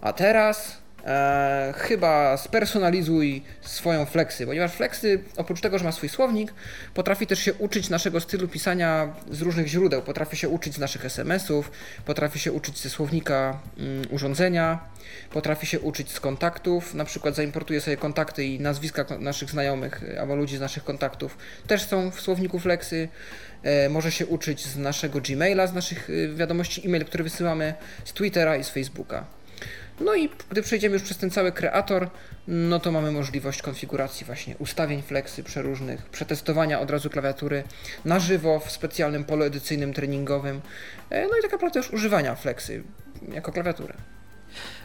a 0.00 0.12
teraz 0.12 0.81
e, 1.04 1.74
chyba 1.76 2.36
spersonalizuj 2.36 3.42
swoją 3.60 4.06
Flexy, 4.06 4.46
ponieważ 4.46 4.72
Flexy 4.72 5.24
oprócz 5.36 5.60
tego, 5.60 5.78
że 5.78 5.84
ma 5.84 5.92
swój 5.92 6.08
słownik, 6.08 6.54
potrafi 6.94 7.26
też 7.26 7.38
się 7.38 7.54
uczyć 7.54 7.90
naszego 7.90 8.20
stylu 8.20 8.48
pisania 8.48 9.14
z 9.30 9.42
różnych 9.42 9.66
źródeł. 9.66 10.02
Potrafi 10.02 10.36
się 10.36 10.48
uczyć 10.48 10.74
z 10.74 10.78
naszych 10.78 11.04
SMS-ów, 11.04 11.70
potrafi 12.04 12.38
się 12.38 12.52
uczyć 12.52 12.78
ze 12.78 12.90
słownika 12.90 13.58
mm, 13.78 14.06
urządzenia, 14.10 14.78
potrafi 15.30 15.66
się 15.66 15.80
uczyć 15.80 16.10
z 16.10 16.20
kontaktów, 16.20 16.94
na 16.94 17.04
przykład 17.04 17.34
zaimportuje 17.34 17.80
sobie 17.80 17.96
kontakty 17.96 18.44
i 18.44 18.60
nazwiska 18.60 19.04
naszych 19.18 19.50
znajomych 19.50 20.02
albo 20.20 20.36
ludzi 20.36 20.56
z 20.56 20.60
naszych 20.60 20.84
kontaktów 20.84 21.36
też 21.66 21.82
są 21.86 22.10
w 22.10 22.20
słowniku 22.20 22.58
Flexy. 22.58 23.08
E, 23.62 23.88
może 23.88 24.12
się 24.12 24.26
uczyć 24.26 24.66
z 24.66 24.76
naszego 24.76 25.20
Gmaila, 25.20 25.66
z 25.66 25.74
naszych 25.74 26.10
e, 26.10 26.34
wiadomości 26.34 26.86
e-mail, 26.86 27.04
które 27.04 27.24
wysyłamy, 27.24 27.74
z 28.04 28.12
Twittera 28.12 28.56
i 28.56 28.64
z 28.64 28.68
Facebooka. 28.68 29.24
No 30.00 30.14
i 30.14 30.28
gdy 30.50 30.62
przejdziemy 30.62 30.94
już 30.94 31.02
przez 31.02 31.18
ten 31.18 31.30
cały 31.30 31.52
kreator, 31.52 32.10
no 32.48 32.80
to 32.80 32.92
mamy 32.92 33.12
możliwość 33.12 33.62
konfiguracji 33.62 34.26
właśnie 34.26 34.56
ustawień 34.58 35.02
flexy 35.02 35.42
przeróżnych, 35.42 36.02
przetestowania 36.06 36.80
od 36.80 36.90
razu 36.90 37.10
klawiatury 37.10 37.64
na 38.04 38.20
żywo 38.20 38.60
w 38.60 38.70
specjalnym 38.70 39.24
polu 39.24 39.44
edycyjnym, 39.44 39.92
treningowym, 39.92 40.60
no 41.10 41.38
i 41.38 41.42
tak 41.42 41.52
naprawdę 41.52 41.80
już 41.80 41.90
używania 41.92 42.34
flexy 42.34 42.82
jako 43.32 43.52
klawiatury. 43.52 43.94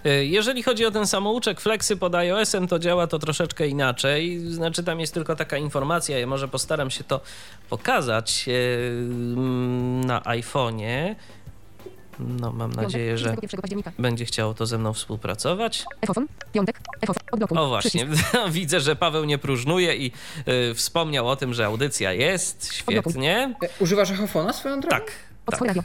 Y, 0.05 0.25
jeżeli 0.25 0.63
chodzi 0.63 0.85
o 0.85 0.91
ten 0.91 1.07
samouczek 1.07 1.61
Flexy 1.61 1.97
pod 1.97 2.15
iOS-em, 2.15 2.67
to 2.67 2.79
działa 2.79 3.07
to 3.07 3.19
troszeczkę 3.19 3.67
inaczej. 3.67 4.39
Znaczy, 4.39 4.83
tam 4.83 4.99
jest 4.99 5.13
tylko 5.13 5.35
taka 5.35 5.57
informacja, 5.57 6.19
ja 6.19 6.27
może 6.27 6.47
postaram 6.47 6.89
się 6.89 7.03
to 7.03 7.21
pokazać 7.69 8.45
na 10.05 10.21
iPhone'ie. 10.21 11.15
No, 12.19 12.51
mam 12.51 12.73
nadzieję, 12.73 13.17
że 13.17 13.35
będzie 13.99 14.25
chciało 14.25 14.53
to 14.53 14.65
ze 14.65 14.77
mną 14.77 14.93
współpracować. 14.93 15.85
Efofon, 16.01 16.27
piątek, 16.53 16.79
odblokuj. 17.31 17.57
O 17.57 17.67
właśnie, 17.67 18.07
widzę, 18.49 18.79
że 18.79 18.95
Paweł 18.95 19.25
nie 19.25 19.37
próżnuje 19.37 19.95
i 19.95 20.11
y, 20.47 20.73
wspomniał 20.73 21.27
o 21.27 21.35
tym, 21.35 21.53
że 21.53 21.65
audycja 21.65 22.13
jest. 22.13 22.73
Świetnie. 22.73 23.55
E, 23.63 23.69
używasz 23.79 24.11
echofona 24.11 24.53
swoją 24.53 24.79
drogą? 24.79 24.97
Tak. 24.97 25.11
tak. 25.45 25.77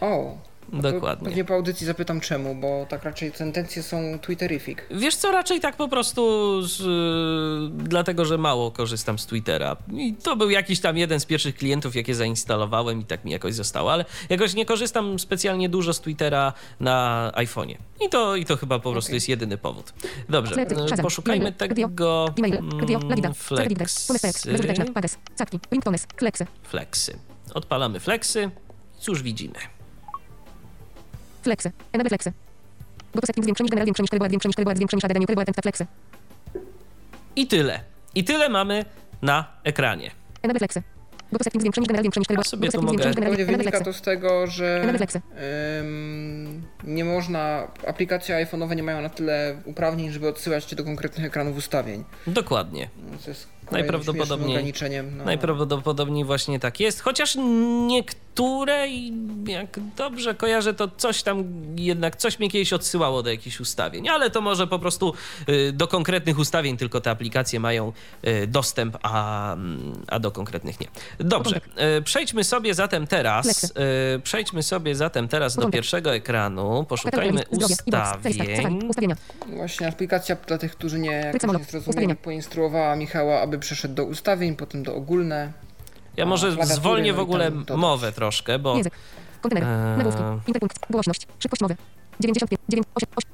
O, 0.00 0.38
Dokładnie. 0.72 1.28
Pewnie 1.28 1.44
po 1.44 1.54
audycji 1.54 1.86
zapytam 1.86 2.20
czemu, 2.20 2.54
bo 2.54 2.86
tak 2.88 3.04
raczej 3.04 3.32
tendencje 3.32 3.82
są 3.82 4.18
twitterific. 4.18 4.78
Wiesz 4.90 5.16
co, 5.16 5.32
raczej 5.32 5.60
tak 5.60 5.76
po 5.76 5.88
prostu 5.88 6.22
z, 6.62 6.80
y, 6.80 7.84
dlatego, 7.84 8.24
że 8.24 8.38
mało 8.38 8.70
korzystam 8.70 9.18
z 9.18 9.26
Twittera. 9.26 9.76
I 9.92 10.14
to 10.14 10.36
był 10.36 10.50
jakiś 10.50 10.80
tam 10.80 10.96
jeden 10.96 11.20
z 11.20 11.26
pierwszych 11.26 11.54
klientów, 11.54 11.96
jakie 11.96 12.14
zainstalowałem 12.14 13.00
i 13.00 13.04
tak 13.04 13.24
mi 13.24 13.32
jakoś 13.32 13.54
zostało, 13.54 13.92
ale 13.92 14.04
jakoś 14.28 14.54
nie 14.54 14.66
korzystam 14.66 15.18
specjalnie 15.18 15.68
dużo 15.68 15.94
z 15.94 16.00
Twittera 16.00 16.52
na 16.80 17.32
iPhone'ie. 17.34 17.76
I 18.06 18.08
to, 18.08 18.36
I 18.36 18.44
to 18.44 18.56
chyba 18.56 18.78
po 18.78 18.92
prostu 18.92 19.08
okay. 19.08 19.16
jest 19.16 19.28
jedyny 19.28 19.58
powód. 19.58 19.92
Dobrze, 20.28 20.62
y, 20.98 21.02
poszukajmy 21.02 21.52
tego 21.52 22.34
mm, 22.38 23.34
flexy. 23.34 24.56
Flexy. 26.62 27.18
Odpalamy 27.54 28.00
flexy. 28.00 28.50
Cóż 28.98 29.22
widzimy? 29.22 29.79
Flexy. 31.42 31.72
Enable 31.92 32.08
flexy. 32.08 32.32
Goto 33.14 33.26
setting 33.26 33.44
zwiększenie 33.44 33.70
general 33.70 33.86
większe 33.86 34.02
niż 34.02 34.10
większe 34.30 34.48
niż 34.48 34.56
większe 34.78 34.96
niż 34.96 35.04
ADD 35.04 35.18
new 35.18 35.56
flexy. 35.62 35.86
I 37.36 37.46
tyle. 37.46 37.80
I 38.14 38.24
tyle 38.24 38.48
mamy 38.48 38.84
na 39.22 39.44
ekranie. 39.64 40.10
Enable 40.42 40.58
flexy. 40.58 40.82
Goto 41.32 41.44
setting 41.44 41.62
zwiększenie 41.62 41.86
general 41.86 42.02
większe 42.02 42.20
niż 42.20 42.28
Ja 42.30 42.42
sobie 42.42 42.70
tu 42.70 42.82
mogę... 42.82 43.14
Pewnie 43.14 43.44
wynika 43.44 43.80
to 43.80 43.92
z 43.92 44.02
tego, 44.02 44.46
że 44.46 44.82
um, 44.84 46.62
nie 46.84 47.04
można, 47.04 47.68
aplikacje 47.86 48.46
iPhone'owe 48.46 48.76
nie 48.76 48.82
mają 48.82 49.02
na 49.02 49.08
tyle 49.08 49.56
uprawnień, 49.64 50.10
żeby 50.10 50.28
odsyłać 50.28 50.64
cię 50.64 50.76
do 50.76 50.84
konkretnych 50.84 51.26
ekranów 51.26 51.56
ustawień. 51.56 52.04
Dokładnie. 52.26 52.88
To 53.24 53.30
jest 53.30 53.48
najprawdopodobniej, 53.72 54.72
no. 55.16 55.24
najprawdopodobniej 55.24 56.24
właśnie 56.24 56.60
tak 56.60 56.80
jest, 56.80 57.00
chociaż 57.00 57.36
niektóre, 57.86 58.86
jak 59.46 59.80
dobrze 59.96 60.34
kojarzę, 60.34 60.74
to 60.74 60.88
coś 60.96 61.22
tam 61.22 61.44
jednak, 61.76 62.16
coś 62.16 62.38
mnie 62.38 62.50
kiedyś 62.50 62.72
odsyłało 62.72 63.22
do 63.22 63.30
jakichś 63.30 63.60
ustawień, 63.60 64.08
ale 64.08 64.30
to 64.30 64.40
może 64.40 64.66
po 64.66 64.78
prostu 64.78 65.14
y, 65.48 65.72
do 65.72 65.88
konkretnych 65.88 66.38
ustawień 66.38 66.76
tylko 66.76 67.00
te 67.00 67.10
aplikacje 67.10 67.60
mają 67.60 67.92
y, 68.26 68.46
dostęp, 68.46 68.98
a, 69.02 69.56
a 70.08 70.18
do 70.18 70.30
konkretnych 70.30 70.80
nie. 70.80 70.86
Dobrze, 71.18 71.60
y, 71.98 72.02
przejdźmy 72.02 72.44
sobie 72.44 72.74
zatem 72.74 73.06
teraz, 73.06 73.72
przejdźmy 74.22 74.62
sobie 74.62 74.94
zatem 74.94 75.28
teraz 75.28 75.56
do 75.56 75.70
pierwszego 75.70 76.14
ekranu, 76.14 76.86
poszukajmy 76.88 77.42
ustawień. 77.50 78.80
Właśnie 79.46 79.88
aplikacja 79.88 80.36
dla 80.46 80.58
tych, 80.58 80.72
którzy 80.72 80.98
nie, 80.98 81.32
nie 81.58 81.64
zrozumieli, 81.64 82.16
poinstruowała 82.16 82.96
Michała, 82.96 83.40
aby 83.40 83.58
przeszedł 83.60 83.94
do 83.94 84.04
ustawień, 84.04 84.56
potem 84.56 84.82
do 84.82 84.94
ogólne. 84.94 85.52
Ja 86.16 86.26
może 86.26 86.66
zwolnię 86.66 87.12
w 87.12 87.16
no 87.16 87.22
ogóle 87.22 87.50
mowę 87.76 88.12
troszkę, 88.12 88.58
bo... 88.58 88.76
Język, 88.76 88.92
kontener, 89.40 89.64
eee... 89.64 89.98
nagłówki, 89.98 90.22
interpunkt, 90.46 90.78
głośność, 90.90 91.26
szybkość 91.38 91.62
mowy. 91.62 91.76
95, 92.20 92.60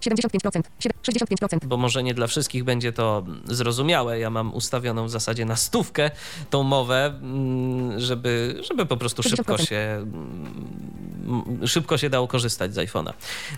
75%, 0.00 0.60
65%. 1.02 1.66
Bo 1.66 1.76
może 1.76 2.02
nie 2.02 2.14
dla 2.14 2.26
wszystkich 2.26 2.64
będzie 2.64 2.92
to 2.92 3.24
zrozumiałe. 3.44 4.18
Ja 4.18 4.30
mam 4.30 4.54
ustawioną 4.54 5.06
w 5.06 5.10
zasadzie 5.10 5.44
na 5.44 5.56
stówkę 5.56 6.10
tą 6.50 6.62
mowę, 6.62 7.06
mm, 7.06 8.00
żeby, 8.00 8.60
żeby 8.68 8.86
po 8.86 8.96
prostu 8.96 9.22
szybko 9.22 9.58
się, 9.58 9.76
mm, 9.76 11.66
szybko 11.66 11.98
się 11.98 12.10
dało 12.10 12.28
korzystać 12.28 12.74
z 12.74 12.76
iPhone'a. 12.76 13.12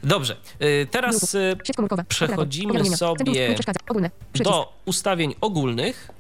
Dobrze, 0.04 0.37
y, 0.62 0.87
teraz 0.90 1.34
y, 1.34 1.56
przechodzimy 2.08 2.96
sobie 2.96 3.25
do 4.34 4.72
ustawień 4.84 5.34
ogólnych. 5.40 6.10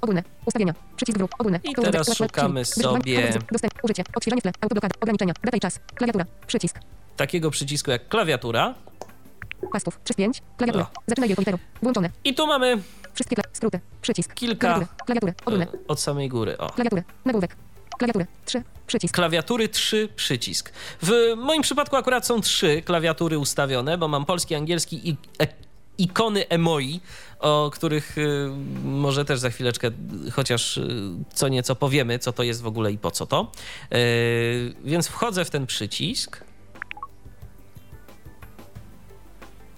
Ogólne. 0.00 0.22
Ustawienia. 0.46 0.74
Przycisk 0.96 1.18
wróg. 1.18 1.30
Ogólne. 1.38 1.60
I 1.64 1.74
teraz 1.74 2.16
szukamy 2.16 2.64
sobie... 2.64 3.32
Dostęp. 3.52 3.74
Użycie. 3.82 4.04
Odświeżanie 4.14 4.42
tle. 4.42 4.52
Autoblokada. 4.60 4.94
Ograniczenia. 5.00 5.32
Data 5.44 5.56
i 5.56 5.60
czas. 5.60 5.80
Klawiatura. 5.94 6.24
Przycisk. 6.46 6.78
Takiego 7.16 7.50
przycisku 7.50 7.90
jak 7.90 8.08
klawiatura. 8.08 8.74
Pastów. 9.72 10.00
3 10.04 10.14
5. 10.14 10.42
Klawiatura. 10.56 10.86
Zaczynaj 11.06 11.28
wielką 11.28 11.40
literą. 11.40 11.58
Włączone. 11.82 12.10
I 12.24 12.34
tu 12.34 12.46
mamy... 12.46 12.82
Wszystkie 13.14 13.36
skróty. 13.52 13.80
Przycisk. 14.02 14.34
Kilka... 14.34 14.68
Klawiatury. 14.68 15.04
Klawiatury. 15.06 15.34
Ogólne. 15.44 15.66
Od 15.88 16.00
samej 16.00 16.28
góry. 16.28 16.58
O. 16.58 16.70
Klawiatury. 16.70 17.04
Nagłówek. 17.24 17.56
Klawiatury. 17.98 18.26
3. 18.44 18.62
Przycisk. 18.86 19.14
Klawiatury 19.14 19.68
3. 19.68 20.08
Przycisk. 20.16 20.72
W 21.02 21.12
moim 21.36 21.62
przypadku 21.62 21.96
akurat 21.96 22.26
są 22.26 22.40
trzy 22.40 22.82
klawiatury 22.82 23.38
ustawione, 23.38 23.98
bo 23.98 24.08
mam 24.08 24.24
polski, 24.24 24.54
angielski 24.54 25.08
i 25.08 25.16
e 25.42 25.65
ikony 25.98 26.48
emoi, 26.48 27.00
o 27.38 27.70
których 27.74 28.18
y, 28.18 28.50
może 28.84 29.24
też 29.24 29.38
za 29.38 29.50
chwileczkę 29.50 29.90
chociaż 30.32 30.76
y, 30.76 30.88
co 31.34 31.48
nieco 31.48 31.76
powiemy, 31.76 32.18
co 32.18 32.32
to 32.32 32.42
jest 32.42 32.62
w 32.62 32.66
ogóle 32.66 32.92
i 32.92 32.98
po 32.98 33.10
co 33.10 33.26
to. 33.26 33.52
Y, 33.92 34.74
więc 34.84 35.08
wchodzę 35.08 35.44
w 35.44 35.50
ten 35.50 35.66
przycisk. 35.66 36.44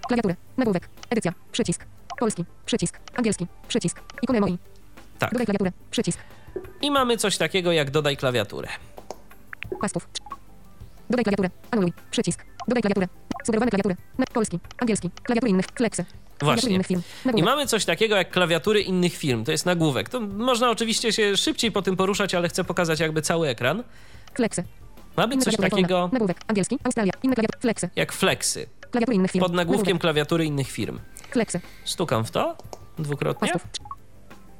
Klawiaturę, 0.09 0.37
nagłówek, 0.57 0.89
edycja, 1.11 1.35
przycisk, 1.53 1.87
polski, 2.19 2.45
przycisk, 2.67 2.99
angielski, 3.15 3.47
przycisk, 3.69 4.01
ikony 4.23 4.39
emoi. 4.39 4.59
Tak. 5.19 5.33
Dodaj 5.33 5.47
klawiaturę, 5.47 5.73
przycisk. 5.91 6.19
I 6.83 6.91
mamy 6.91 7.17
coś 7.17 7.37
takiego 7.37 7.73
jak 7.73 7.91
dodaj 7.91 8.17
klawiaturę. 8.17 8.69
Pastów. 9.81 10.09
Dodaj 11.11 11.25
klawiaturę, 11.25 11.51
anuluj, 11.71 11.93
przycisk, 12.11 12.45
dodaj 12.69 12.83
klawiaturę, 12.83 13.09
Sugerowane 13.47 13.71
klawiatury. 13.71 13.97
Polski, 14.33 14.61
angielski, 14.79 15.11
klawiatury 15.23 15.51
innych, 15.51 15.67
kleksy. 15.67 16.05
Właśnie. 16.41 16.81
I 17.37 17.43
mamy 17.43 17.67
coś 17.67 17.85
takiego 17.85 18.17
jak 18.17 18.31
klawiatury 18.31 18.81
innych 18.81 19.17
firm. 19.17 19.45
To 19.45 19.53
jest 19.53 19.67
nagłówek. 19.67 20.09
To 20.09 20.21
można 20.21 20.71
oczywiście 20.71 21.13
się 21.13 21.37
szybciej 21.37 21.73
po 21.73 21.83
tym 21.83 21.97
poruszać, 21.97 22.35
ale 22.35 22.49
chcę 22.49 22.65
pokazać 22.65 23.01
jakby 23.01 23.23
cały 23.23 23.49
ekran. 23.49 23.83
Fleksy. 24.35 24.65
Mamy 25.17 25.39
coś 25.39 25.57
takiego. 25.57 26.11
Nagłówek. 26.13 26.41
Angielski, 26.47 26.79
Australia, 26.85 27.13
inne 27.23 27.35
klawiatury. 27.35 27.61
Fleksy. 27.61 27.91
Jak 27.97 28.13
fleksy. 28.13 28.67
Klawiatury 28.91 29.17
innych 29.17 29.31
firm. 29.31 29.45
Pod 29.45 29.53
nagłówkiem 29.53 29.85
nagłówek. 29.85 30.01
klawiatury 30.01 30.45
innych 30.45 30.71
firm. 30.71 30.99
Fleksy. 31.31 31.61
Stukam 31.85 32.25
w 32.25 32.31
to 32.31 32.57
dwukrotnie. 32.99 33.49
Pastów. 33.49 33.71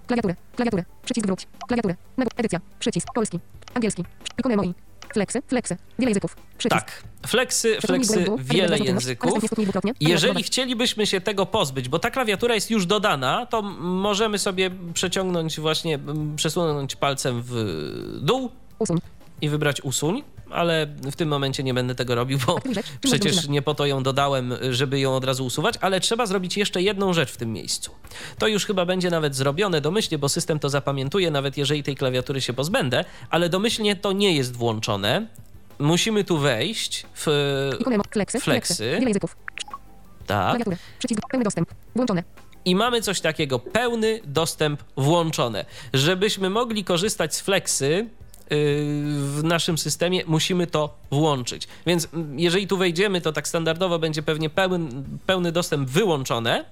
Klawiatury, 0.07 0.37
klawiatury, 0.57 0.85
przycisk 1.05 1.27
wróć, 1.27 1.47
klawiatury, 1.69 1.97
edycja, 2.37 2.61
przycisk, 2.79 3.09
polski, 3.15 3.41
angielski, 3.75 4.05
ikony 4.39 4.57
moi, 4.57 4.75
Flexy, 5.13 5.43
flexy, 5.43 5.77
wiele 5.99 6.11
języków. 6.11 6.37
Przycisk. 6.59 6.81
Tak, 6.81 7.03
flexy, 7.27 7.81
flexy, 7.81 8.27
wiele 8.39 8.79
języków. 8.79 9.43
Jeżeli 10.01 10.43
chcielibyśmy 10.43 11.07
się 11.07 11.21
tego 11.21 11.47
pozbyć, 11.47 11.89
bo 11.89 11.99
ta 11.99 12.11
klawiatura 12.11 12.55
jest 12.55 12.71
już 12.71 12.87
dodana, 12.87 13.47
to 13.47 13.63
możemy 13.81 14.39
sobie 14.39 14.71
przeciągnąć 14.95 15.61
właśnie, 15.61 15.99
przesunąć 16.37 16.97
palcem 16.97 17.43
w 17.45 17.55
dół 18.23 18.51
i 19.41 19.49
wybrać 19.49 19.81
usuń 19.81 20.23
ale 20.51 20.87
w 20.87 21.17
tym 21.17 21.29
momencie 21.29 21.63
nie 21.63 21.75
będę 21.75 21.95
tego 21.95 22.15
robił, 22.15 22.39
bo 22.47 22.61
przecież 23.01 23.49
nie 23.49 23.63
po 23.63 23.75
to 23.75 23.87
ją 23.87 24.03
dodałem, 24.03 24.55
żeby 24.71 25.01
ją 25.01 25.17
od 25.17 25.25
razu 25.25 25.47
usuwać, 25.47 25.75
ale 25.81 26.01
trzeba 26.01 26.27
zrobić 26.27 26.57
jeszcze 26.57 26.83
jedną 26.83 27.13
rzecz 27.13 27.33
w 27.33 27.37
tym 27.37 27.53
miejscu. 27.53 27.91
To 28.39 28.49
już 28.49 28.67
chyba 28.67 28.87
będzie 28.87 29.11
nawet 29.11 29.35
zrobione 29.35 29.81
domyślnie, 29.81 30.19
bo 30.19 30.29
system 30.29 30.59
to 30.59 30.69
zapamiętuje, 30.69 31.31
nawet 31.31 31.57
jeżeli 31.57 31.83
tej 31.83 31.97
klawiatury 31.97 32.41
się 32.41 32.53
pozbędę, 32.53 33.05
ale 33.31 33.49
domyślnie 33.49 33.97
to 33.97 34.13
nie 34.13 34.37
jest 34.37 34.57
włączone. 34.57 35.27
Musimy 35.79 36.25
tu 36.25 36.39
wejść 36.39 37.07
w 37.15 37.27
flexy. 38.11 38.41
flexy. 38.41 38.85
Wiele 38.85 39.07
języków. 39.07 39.37
Tak. 40.27 40.63
Przycisk 40.99 41.21
pełny 41.31 41.45
dostęp. 41.45 41.75
Włączone 41.95 42.23
i 42.69 42.75
mamy 42.75 43.03
coś 43.03 43.21
takiego, 43.21 43.59
pełny 43.59 44.21
dostęp 44.25 44.83
włączone. 44.97 45.65
Żebyśmy 45.93 46.51
mogli 46.51 46.85
korzystać 46.85 47.35
z 47.35 47.41
Flexy, 47.41 48.09
w 48.51 49.41
naszym 49.45 49.79
systemie, 49.79 50.23
musimy 50.27 50.67
to 50.67 50.95
włączyć. 51.11 51.69
Więc 51.87 52.09
jeżeli 52.37 52.67
tu 52.67 52.77
wejdziemy, 52.77 53.21
to 53.21 53.33
tak 53.33 53.49
standardowo 53.49 53.99
będzie 53.99 54.23
pewnie 54.23 54.51
pełny, 54.51 54.89
pełny 55.27 55.53
dostęp 55.53 55.89
wyłączone. 55.89 56.65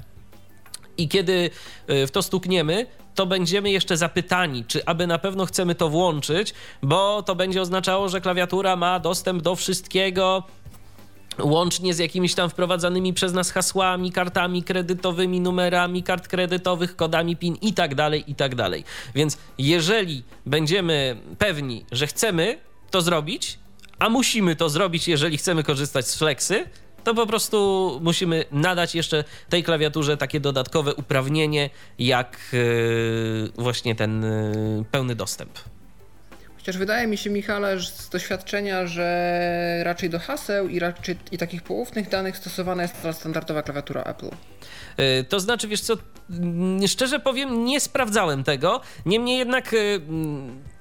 I 0.99 1.09
kiedy 1.09 1.50
y, 1.90 2.06
w 2.06 2.11
to 2.11 2.23
stukniemy, 2.23 2.87
to 3.14 3.26
będziemy 3.26 3.71
jeszcze 3.71 3.97
zapytani, 3.97 4.64
czy 4.64 4.85
aby 4.85 5.06
na 5.06 5.18
pewno 5.18 5.47
chcemy 5.47 5.75
to 5.75 5.88
włączyć, 5.88 6.54
bo 6.83 7.23
to 7.23 7.35
będzie 7.35 7.62
oznaczało, 7.62 8.09
że 8.09 8.21
klawiatura 8.21 8.76
ma 8.76 9.00
dostęp 9.00 9.42
do 9.42 9.56
wszystkiego, 9.56 10.42
łącznie 11.43 11.95
z 11.95 11.99
jakimiś 11.99 12.35
tam 12.35 12.50
wprowadzanymi 12.50 13.12
przez 13.12 13.33
nas 13.33 13.50
hasłami, 13.50 14.12
kartami 14.12 14.62
kredytowymi, 14.62 15.40
numerami 15.40 16.02
kart 16.02 16.28
kredytowych, 16.28 16.97
kodami 16.97 17.37
PIN 17.37 17.57
i 17.62 17.73
tak 17.73 17.95
dalej, 17.95 18.25
i 18.26 18.35
tak 18.35 18.55
dalej. 18.55 18.85
Więc 19.14 19.38
jeżeli 19.59 20.23
będziemy 20.47 21.16
pewni, 21.38 21.85
że 21.93 22.07
chcemy 22.07 22.59
to 22.90 23.02
zrobić, 23.02 23.59
a 23.99 24.09
musimy 24.09 24.57
to 24.57 24.69
zrobić, 24.69 25.09
jeżeli 25.09 25.37
chcemy 25.37 25.62
korzystać 25.62 26.09
z 26.09 26.19
Flexy, 26.19 26.64
to 27.05 27.14
po 27.14 27.26
prostu 27.26 28.00
musimy 28.02 28.45
nadać 28.52 28.95
jeszcze 28.95 29.25
tej 29.49 29.64
klawiaturze 29.64 30.16
takie 30.16 30.40
dodatkowe 30.40 30.95
uprawnienie, 30.95 31.71
jak 31.99 32.38
yy, 32.52 33.52
właśnie 33.59 33.95
ten 33.95 34.23
yy, 34.23 34.85
pełny 34.90 35.14
dostęp. 35.14 35.59
Chociaż 36.66 36.78
wydaje 36.78 37.06
mi 37.06 37.16
się, 37.16 37.30
Michale, 37.30 37.80
z 37.80 38.08
doświadczenia, 38.08 38.87
że 38.87 39.80
raczej 39.85 40.11
do 40.11 40.18
haseł 40.18 40.68
i, 40.68 40.78
raczej, 40.78 41.16
i 41.32 41.38
takich 41.38 41.62
poufnych 41.62 42.08
danych 42.08 42.37
stosowana 42.37 42.82
jest 42.82 43.02
ta 43.02 43.12
standardowa 43.12 43.62
klawiatura 43.62 44.02
Apple. 44.02 44.26
Yy, 44.26 45.25
to 45.28 45.40
znaczy, 45.40 45.68
wiesz 45.68 45.80
co, 45.80 45.94
yy, 46.80 46.88
szczerze 46.88 47.20
powiem, 47.20 47.64
nie 47.64 47.80
sprawdzałem 47.80 48.44
tego, 48.44 48.80
niemniej 49.06 49.38
jednak 49.38 49.73
yy, 49.73 50.00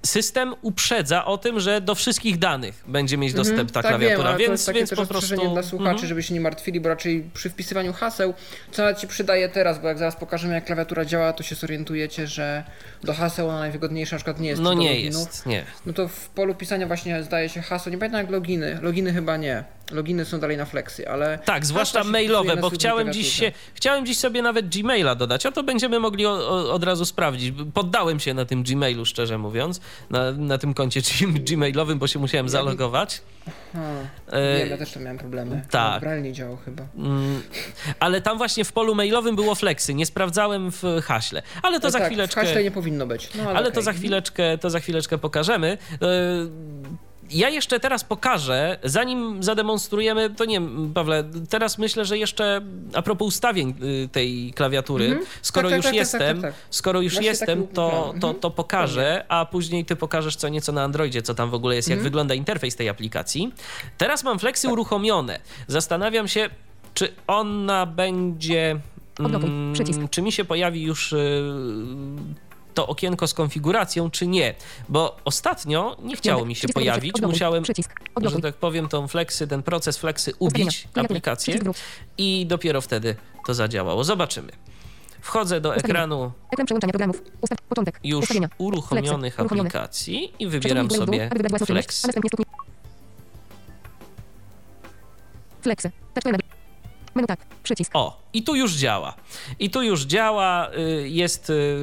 system 0.05 0.55
uprzedza 0.61 1.25
o 1.25 1.37
tym, 1.37 1.59
że 1.59 1.81
do 1.81 1.95
wszystkich 1.95 2.39
danych 2.39 2.83
będzie 2.87 3.17
mieć 3.17 3.33
dostęp 3.33 3.59
mm 3.59 3.67
-hmm, 3.67 3.73
ta 3.73 3.81
tak 3.81 3.91
klawiatura, 3.91 4.29
wiem, 4.29 4.37
więc, 4.37 4.47
to 4.47 4.51
jest 4.51 4.65
takie 4.65 4.79
więc 4.79 4.89
też 4.89 4.99
po 4.99 5.05
prostu... 5.05 5.53
dla 5.53 5.63
słuchaczy, 5.63 5.89
mm 5.89 6.05
-hmm. 6.05 6.07
żeby 6.07 6.23
się 6.23 6.33
nie 6.33 6.41
martwili, 6.41 6.79
bo 6.79 6.89
raczej 6.89 7.29
przy 7.33 7.49
wpisywaniu 7.49 7.93
haseł, 7.93 8.33
co 8.71 8.81
nawet 8.81 8.99
ci 8.99 9.07
przydaje 9.07 9.49
teraz, 9.49 9.81
bo 9.81 9.87
jak 9.87 9.97
zaraz 9.97 10.15
pokażemy 10.15 10.53
jak 10.53 10.65
klawiatura 10.65 11.05
działa, 11.05 11.33
to 11.33 11.43
się 11.43 11.55
zorientujecie, 11.55 12.27
że 12.27 12.63
do 13.03 13.13
haseł 13.13 13.49
ona 13.49 13.59
najwygodniejsza 13.59 14.15
na 14.15 14.17
przykład 14.17 14.39
nie 14.39 14.49
jest. 14.49 14.61
No 14.61 14.73
nie 14.73 14.89
loginu. 14.89 15.19
jest, 15.19 15.45
nie. 15.45 15.65
No 15.85 15.93
to 15.93 16.07
w 16.07 16.29
polu 16.29 16.55
pisania 16.55 16.87
właśnie 16.87 17.23
zdaje 17.23 17.49
się 17.49 17.61
haseł, 17.61 17.93
nie 17.93 17.99
pamiętam 17.99 18.21
jak 18.21 18.31
loginy, 18.31 18.79
loginy 18.81 19.13
chyba 19.13 19.37
nie. 19.37 19.63
Loginy 19.91 20.25
są 20.25 20.39
dalej 20.39 20.57
na 20.57 20.65
flexy, 20.65 21.09
ale... 21.09 21.39
Tak, 21.45 21.65
zwłaszcza 21.65 22.03
mailowe, 22.03 22.57
bo 22.57 22.69
chciałem 22.69 23.13
dziś, 23.13 23.33
się, 23.33 23.51
chciałem 23.73 24.05
dziś 24.05 24.17
sobie 24.17 24.41
nawet 24.41 24.75
Gmaila 24.75 25.15
dodać, 25.15 25.45
a 25.45 25.51
to 25.51 25.63
będziemy 25.63 25.99
mogli 25.99 26.25
o, 26.25 26.31
o, 26.31 26.73
od 26.73 26.83
razu 26.83 27.05
sprawdzić. 27.05 27.53
Poddałem 27.73 28.19
się 28.19 28.33
na 28.33 28.45
tym 28.45 28.63
Gmailu, 28.63 29.05
szczerze 29.05 29.37
mówiąc, 29.37 29.81
na, 30.09 30.31
na 30.31 30.57
tym 30.57 30.73
koncie 30.73 31.01
gmailowym, 31.49 31.99
bo 31.99 32.07
się 32.07 32.19
musiałem 32.19 32.49
zalogować. 32.49 33.21
Hmm. 33.73 34.07
E... 34.31 34.67
Ja 34.67 34.77
też 34.77 34.91
tam 34.91 35.03
miałem 35.03 35.17
problemy. 35.17 35.61
Tak. 35.69 36.01
Bralnie 36.01 36.33
działał 36.33 36.57
chyba. 36.57 36.83
Mm, 36.97 37.41
ale 37.99 38.21
tam 38.21 38.37
właśnie 38.37 38.65
w 38.65 38.71
polu 38.71 38.95
mailowym 38.95 39.35
było 39.35 39.55
flexy, 39.55 39.93
nie 39.93 40.05
sprawdzałem 40.05 40.71
w 40.71 40.83
haśle. 41.03 41.41
Ale 41.63 41.79
to 41.79 41.87
no 41.87 41.91
za 41.91 41.99
tak, 41.99 42.07
chwileczkę... 42.07 42.41
w 42.41 42.45
haśle 42.45 42.63
nie 42.63 42.71
powinno 42.71 43.07
być. 43.07 43.29
No, 43.35 43.43
ale 43.43 43.49
ale 43.49 43.67
okay. 43.67 43.71
to 43.71 43.81
za 43.81 43.93
chwileczkę, 43.93 44.57
to 44.57 44.69
za 44.69 44.79
chwileczkę 44.79 45.17
pokażemy. 45.17 45.77
Ja 47.31 47.49
jeszcze 47.49 47.79
teraz 47.79 48.03
pokażę, 48.03 48.77
zanim 48.83 49.43
zademonstrujemy, 49.43 50.29
to 50.29 50.45
nie 50.45 50.61
Pawle, 50.93 51.23
teraz 51.49 51.77
myślę, 51.77 52.05
że 52.05 52.17
jeszcze 52.17 52.61
a 52.93 53.01
propos 53.01 53.27
ustawień 53.27 53.73
tej 54.11 54.53
klawiatury, 54.55 55.05
mm 55.05 55.19
-hmm. 55.19 55.25
skoro 55.41 55.69
tak, 55.69 55.77
już 55.77 55.85
tak, 55.85 55.91
tak, 55.93 55.99
jestem, 55.99 56.41
skoro 56.69 57.01
już 57.01 57.13
Właśnie 57.13 57.27
jestem, 57.27 57.67
to, 57.67 58.13
to, 58.21 58.33
to 58.33 58.51
pokażę, 58.51 59.25
a 59.29 59.45
później 59.45 59.85
ty 59.85 59.95
pokażesz 59.95 60.35
co 60.35 60.49
nieco 60.49 60.71
na 60.71 60.83
Androidzie, 60.83 61.21
co 61.21 61.35
tam 61.35 61.49
w 61.49 61.53
ogóle 61.53 61.75
jest, 61.75 61.89
jak 61.89 61.97
Mhm. 61.97 62.03
wygląda 62.03 62.33
interfejs 62.33 62.75
tej 62.75 62.89
aplikacji. 62.89 63.53
Teraz 63.97 64.23
mam 64.23 64.39
Flexy 64.39 64.69
uruchomione. 64.69 65.39
Zastanawiam 65.67 66.27
się, 66.27 66.49
czy 66.93 67.13
ona 67.27 67.85
będzie... 67.85 68.79
Przycisk. 69.73 69.97
Mm, 69.97 70.09
czy 70.09 70.21
mi 70.21 70.31
się 70.31 70.45
pojawi 70.45 70.83
już 70.83 71.13
y, 71.13 71.43
to 72.75 72.87
okienko 72.87 73.27
z 73.27 73.33
konfiguracją, 73.33 74.09
czy 74.11 74.27
nie. 74.27 74.55
Bo 74.89 75.17
ostatnio 75.25 75.97
nie 76.03 76.15
chciało 76.15 76.45
mi 76.45 76.55
się 76.55 76.67
pojawić. 76.67 77.21
Musiałem, 77.21 77.63
że 78.21 78.41
tak 78.41 78.55
powiem, 78.55 78.87
tą 78.87 79.07
flexy, 79.07 79.47
ten 79.47 79.63
proces 79.63 79.97
flexy 79.97 80.33
ubić 80.39 80.87
aplikację 80.95 81.59
i 82.17 82.45
dopiero 82.45 82.81
wtedy 82.81 83.15
to 83.47 83.53
zadziałało. 83.53 84.03
Zobaczymy. 84.03 84.51
Wchodzę 85.21 85.61
do 85.61 85.69
Ustawienia. 85.69 85.89
ekranu 85.89 86.31
Ekran 86.51 86.65
przełączania 86.65 86.91
programów. 86.91 87.21
Ustaw. 87.41 87.61
Początek. 87.61 87.99
już 88.03 88.21
Ustawienia. 88.23 88.49
uruchomionych 88.57 89.35
Flexy. 89.35 89.41
Uruchomione. 89.41 89.69
aplikacji 89.69 90.33
i 90.39 90.47
wybieram 90.47 90.87
dół, 90.87 90.97
sobie 90.97 91.29
flex. 91.65 92.07
Flexy. 95.61 95.91
Menu 97.15 97.27
tak. 97.27 97.39
Przycisk. 97.63 97.91
O, 97.93 98.21
i 98.33 98.43
tu 98.43 98.55
już 98.55 98.73
działa. 98.75 99.13
I 99.59 99.69
tu 99.69 99.81
już 99.83 100.01
działa, 100.05 100.69
y, 100.77 101.09
jest, 101.09 101.49
y, 101.49 101.77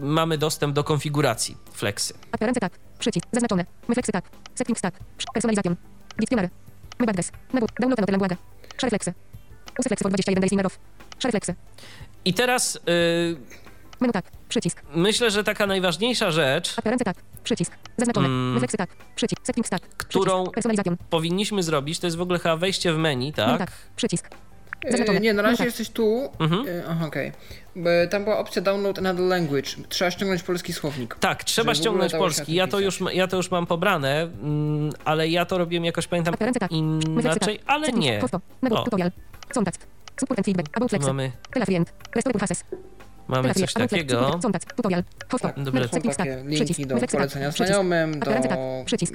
mamy 0.00 0.38
dostęp 0.38 0.74
do 0.74 0.84
konfiguracji 0.84 1.56
Flexy. 1.72 2.14
Appearance 2.32 2.60
tak. 2.60 2.72
Przycisk. 2.98 3.26
Zaznaczone. 3.32 3.64
My 3.88 3.94
flexy 3.94 4.12
tak. 4.12 4.24
Settings 4.54 4.80
tak. 4.80 4.94
Personalization. 5.34 5.76
Dictionary. 6.18 6.50
My 6.98 7.06
adres. 7.06 7.32
Menu. 7.52 7.66
Download 7.80 8.00
na 8.00 8.06
language. 8.12 8.36
Share 8.80 8.90
flexy. 8.90 9.14
Usy 9.78 9.88
flexy 9.88 10.02
for 10.02 10.10
21 10.12 10.40
days 10.40 10.52
in 10.52 10.60
a 10.60 10.62
row. 10.62 10.78
Share 11.18 11.30
flexy. 11.32 11.54
I 12.24 12.34
teraz 12.34 12.76
y, 12.76 12.80
Menu 14.00 14.12
tak. 14.12 14.24
Przycisk. 14.48 14.82
myślę, 14.94 15.30
że 15.30 15.44
taka 15.44 15.66
najważniejsza 15.66 16.30
rzecz, 16.30 16.78
Appearance 16.78 17.04
tak. 17.04 17.16
Przycisk. 17.44 17.72
Zaznaczone. 17.96 18.26
Mm. 18.26 18.52
My 18.52 18.58
flexy 18.58 18.76
tak. 18.76 18.90
Przycisk. 19.16 19.40
Settings 19.46 19.70
tak. 19.70 19.82
Którą- 19.82 20.44
powinniśmy 21.10 21.62
zrobić, 21.62 21.98
to 21.98 22.06
jest 22.06 22.16
w 22.16 22.20
ogóle 22.20 22.38
chyba 22.38 22.56
wejście 22.56 22.92
w 22.92 22.98
menu, 22.98 23.24
Menu 23.26 23.32
tak? 23.32 23.58
tak. 23.58 23.70
Przycisk. 23.96 24.28
Zaznaczone. 24.90 25.20
Nie, 25.20 25.34
na 25.34 25.42
razie 25.42 25.56
tak. 25.56 25.66
jesteś 25.66 25.90
tu. 25.90 26.28
Mhm. 26.38 26.68
E, 26.68 26.84
Aha, 26.88 27.06
okej. 27.06 27.32
Bo 27.76 27.90
Tam 28.10 28.24
była 28.24 28.38
opcja 28.38 28.62
download 28.62 28.98
another 28.98 29.24
language. 29.24 29.70
Trzeba 29.88 30.10
ściągnąć 30.10 30.42
polski 30.42 30.72
słownik. 30.72 31.16
Tak, 31.20 31.44
trzeba 31.44 31.74
ściągnąć 31.74 32.12
polski. 32.12 32.54
Ja 32.54 32.66
to, 32.66 32.80
już, 32.80 33.00
ja 33.12 33.26
to 33.26 33.36
już 33.36 33.50
mam 33.50 33.66
pobrane, 33.66 34.22
mm, 34.22 34.92
ale 35.04 35.28
ja 35.28 35.44
to 35.44 35.58
robiłem 35.58 35.84
jakoś, 35.84 36.06
pamiętam, 36.06 36.34
tak. 36.34 36.72
Inaczej, 36.72 37.58
tak. 37.58 37.66
ale 37.66 37.92
nie. 37.92 38.20
O. 38.70 38.84
Mamy. 41.06 41.32
Mamy 43.28 43.54
coś 43.54 43.72
takiego. 43.72 44.30
Tak, 45.40 45.56
Dobra. 45.56 45.88
są 45.88 46.00
tak. 46.00 46.16
takie 46.16 46.36
linki 46.44 46.64
Przycisk. 46.64 46.88
do 46.88 46.96
polecenia 47.06 47.48
Przycisk. 47.48 47.56
znajomym, 47.56 48.20
do 48.20 48.30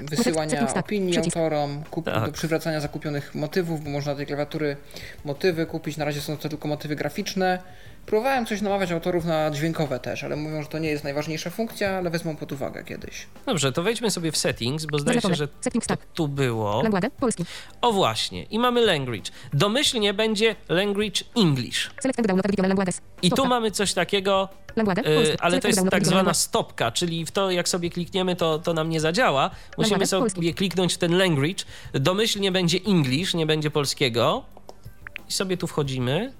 wysyłania 0.09 0.67
opinii 0.75 1.11
Przycisk. 1.11 1.37
autorom, 1.37 1.83
kup, 1.91 2.05
Tak. 2.05 2.25
do 2.25 2.31
przywracania 2.31 2.81
zakupionych 2.81 3.35
motywów, 3.35 3.83
bo 3.83 3.89
można 3.89 4.11
do 4.11 4.17
tej 4.17 4.25
klawiatury 4.27 4.77
motywy 5.25 5.65
kupić. 5.65 5.97
Na 5.97 6.05
razie 6.05 6.21
są 6.21 6.37
to 6.37 6.49
tylko 6.49 6.67
motywy 6.67 6.95
graficzne. 6.95 7.59
Próbowałem 8.05 8.45
coś 8.45 8.61
namawiać 8.61 8.91
autorów 8.91 9.25
na 9.25 9.51
dźwiękowe 9.51 9.99
też, 9.99 10.23
ale 10.23 10.35
mówią, 10.35 10.61
że 10.61 10.67
to 10.67 10.79
nie 10.79 10.89
jest 10.89 11.03
najważniejsza 11.03 11.49
funkcja, 11.49 11.89
ale 11.97 12.09
wezmą 12.09 12.35
pod 12.35 12.51
uwagę 12.51 12.83
kiedyś. 12.83 13.27
Dobrze, 13.45 13.71
to 13.71 13.83
wejdźmy 13.83 14.11
sobie 14.11 14.31
w 14.31 14.37
settings, 14.37 14.85
bo 14.85 14.99
zdaje 14.99 15.21
się, 15.21 15.35
że 15.35 15.47
Settings 15.61 15.87
to 15.87 15.97
tak. 15.97 16.05
tu 16.13 16.27
było. 16.27 16.81
Language. 16.83 17.09
Polski. 17.19 17.45
O 17.81 17.91
właśnie, 17.91 18.43
i 18.43 18.59
mamy 18.59 18.81
language. 18.85 19.31
Domyślnie 19.53 20.13
będzie 20.13 20.55
language 20.69 21.21
English. 21.37 21.89
Select 22.01 22.19
and 22.19 22.27
download 22.27 22.45
regional 22.45 22.69
languages. 22.69 23.01
I 23.21 23.31
tu 23.31 23.45
mamy 23.45 23.71
coś 23.71 23.93
takiego, 23.93 24.49
Language. 24.75 25.01
y, 25.01 25.15
Polski. 25.15 25.37
ale 25.39 25.59
to 25.59 25.67
jest 25.67 25.81
tak 25.91 26.05
zwana 26.05 26.33
stopka, 26.33 26.91
czyli 26.91 27.25
w 27.25 27.31
to 27.31 27.51
jak 27.51 27.69
sobie 27.69 27.89
klikniemy, 27.89 28.35
to, 28.35 28.59
to 28.59 28.73
nam 28.73 28.89
nie 28.89 28.99
zadziała. 28.99 29.49
Musimy 29.77 29.91
Language. 29.91 30.07
sobie 30.07 30.19
Polski. 30.21 30.53
kliknąć 30.53 30.93
w 30.93 30.97
ten 30.97 31.17
language. 31.17 31.63
Domyślnie 31.93 32.51
będzie 32.51 32.77
English, 32.87 33.33
nie 33.33 33.45
będzie 33.45 33.71
polskiego. 33.71 34.43
I 35.29 35.31
sobie 35.31 35.57
tu 35.57 35.67
wchodzimy. 35.67 36.33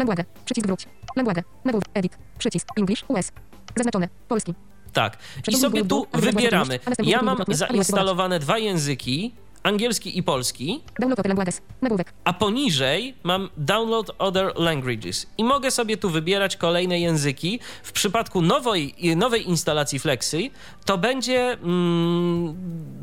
Language. 0.00 0.24
Przycisk 0.44 0.66
wróć. 0.66 0.86
Language. 1.16 1.42
Nagłów. 1.64 1.84
Edit. 1.94 2.18
Przycisk. 2.38 2.68
English. 2.76 3.04
US. 3.08 3.32
Zaznaczone. 3.76 4.08
Polski. 4.28 4.54
Tak. 4.92 5.18
I 5.48 5.56
sobie 5.56 5.84
tu 5.84 6.06
wybieramy. 6.12 6.78
Ja 7.02 7.22
mam 7.22 7.38
zainstalowane 7.48 8.38
dwa 8.38 8.58
języki, 8.58 9.32
angielski 9.62 10.18
i 10.18 10.22
polski. 10.22 10.80
A 12.24 12.32
poniżej 12.32 13.14
mam 13.22 13.48
Download 13.56 14.10
Other 14.18 14.52
Languages 14.56 15.26
i 15.38 15.44
mogę 15.44 15.70
sobie 15.70 15.96
tu 15.96 16.10
wybierać 16.10 16.56
kolejne 16.56 17.00
języki. 17.00 17.60
W 17.82 17.92
przypadku 17.92 18.42
nowej, 18.42 18.94
nowej 19.16 19.48
instalacji 19.48 19.98
Flexi 19.98 20.50
to 20.84 20.98
będzie 20.98 21.52
mm, 21.52 22.56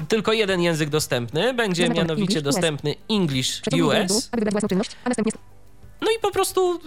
tylko 0.07 0.33
jeden 0.33 0.61
język 0.61 0.89
dostępny, 0.89 1.53
będzie 1.53 1.89
mianowicie 1.89 2.41
dostępny 2.41 2.95
English 3.09 3.61
US. 3.83 4.29
No 6.01 6.07
i 6.17 6.19
po 6.21 6.31
prostu 6.31 6.75
y, 6.75 6.79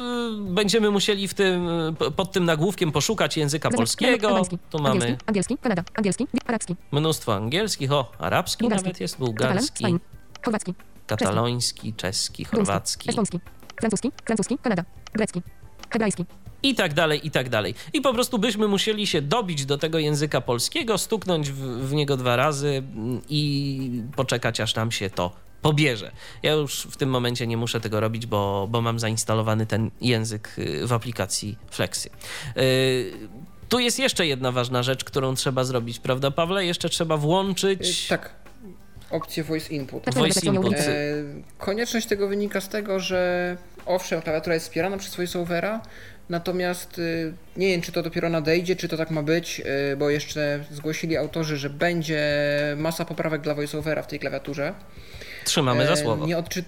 będziemy 0.54 0.90
musieli 0.90 1.28
w 1.28 1.34
tym, 1.34 1.68
y, 1.68 2.10
pod 2.16 2.32
tym 2.32 2.44
nagłówkiem 2.44 2.92
poszukać 2.92 3.36
języka 3.36 3.70
polskiego. 3.70 4.42
Tu 4.70 4.78
mamy 4.78 5.16
Angielski, 5.26 5.58
Kanada, 5.58 5.82
angielski, 5.94 6.26
arabski, 6.46 6.76
mnóstwo 6.92 7.34
angielskich, 7.34 7.92
o, 7.92 8.12
arabski 8.18 8.64
bułgarski, 8.64 8.84
nawet 8.84 9.00
jest, 9.00 9.18
bułgarski, 9.18 9.84
chorwacki, 10.44 10.74
kataloński, 11.06 11.94
czeski, 11.94 12.44
chorwacki. 12.44 13.10
estoński, 13.10 13.40
francuski, 13.80 14.12
francuski, 14.24 14.58
Kanada, 14.58 14.84
grecki, 15.12 15.42
hebrajski. 15.90 16.24
i 16.62 16.74
tak 16.74 16.94
dalej, 16.94 17.26
i 17.26 17.30
tak 17.30 17.48
dalej. 17.48 17.74
I 17.92 18.00
po 18.00 18.14
prostu 18.14 18.38
byśmy 18.38 18.68
musieli 18.68 19.06
się 19.06 19.22
dobić 19.22 19.66
do 19.66 19.78
tego 19.78 19.98
języka 19.98 20.40
polskiego, 20.40 20.98
stuknąć 20.98 21.50
w, 21.50 21.88
w 21.88 21.92
niego 21.92 22.16
dwa 22.16 22.36
razy 22.36 22.68
mm, 22.68 23.20
i 23.28 24.02
poczekać, 24.16 24.60
aż 24.60 24.74
nam 24.74 24.90
się 24.92 25.10
to 25.10 25.49
pobierze. 25.62 26.10
Ja 26.42 26.52
już 26.52 26.82
w 26.90 26.96
tym 26.96 27.08
momencie 27.10 27.46
nie 27.46 27.56
muszę 27.56 27.80
tego 27.80 28.00
robić, 28.00 28.26
bo, 28.26 28.68
bo 28.70 28.80
mam 28.80 28.98
zainstalowany 28.98 29.66
ten 29.66 29.90
język 30.00 30.48
y, 30.58 30.86
w 30.86 30.92
aplikacji 30.92 31.58
Flexy. 31.70 32.10
Y, 32.56 33.12
Tu 33.68 33.78
jest 33.78 33.98
jeszcze 33.98 34.26
jedna 34.26 34.52
ważna 34.52 34.82
rzecz, 34.82 35.04
którą 35.04 35.34
trzeba 35.34 35.64
zrobić, 35.64 35.98
prawda, 35.98 36.30
Pawle? 36.30 36.64
Jeszcze 36.66 36.88
trzeba 36.88 37.16
włączyć. 37.16 38.04
Y, 38.06 38.08
Tak. 38.08 38.30
opcję 39.10 39.44
voice 39.44 39.74
input. 39.74 40.04
Tak. 40.04 40.14
Voice 40.14 40.34
Tekstowe 40.34 40.56
input. 40.56 40.72
wersje 40.72 40.92
E, 40.92 41.24
konieczność 41.58 42.06
tego 42.06 42.28
wynika 42.28 42.60
z 42.60 42.68
tego, 42.68 43.00
że 43.00 43.56
owszem, 43.86 44.22
klawiatura 44.22 44.54
jest 44.54 44.66
wspierana 44.66 44.98
przez 44.98 45.16
VoiceOvera, 45.16 45.80
natomiast 46.28 46.98
y, 46.98 47.32
nie 47.56 47.66
wiem, 47.68 47.80
czy 47.80 47.92
to 47.92 48.02
dopiero 48.02 48.28
nadejdzie, 48.28 48.76
czy 48.76 48.88
to 48.88 48.96
tak 48.96 49.10
ma 49.10 49.22
być, 49.22 49.60
y, 49.92 49.96
bo 49.96 50.10
jeszcze 50.10 50.64
zgłosili 50.70 51.16
autorzy, 51.16 51.56
że 51.56 51.70
będzie 51.70 52.22
masa 52.76 53.04
poprawek 53.04 53.40
dla 53.40 53.54
VoiceOvera 53.54 54.02
w 54.02 54.06
tej 54.06 54.18
klawiaturze. 54.18 54.74
Trzymamy 55.44 55.86
za 55.86 55.92
E, 55.92 55.96
słowo. 55.96 56.26
Nie 56.26 56.38
odczy... 56.38 56.64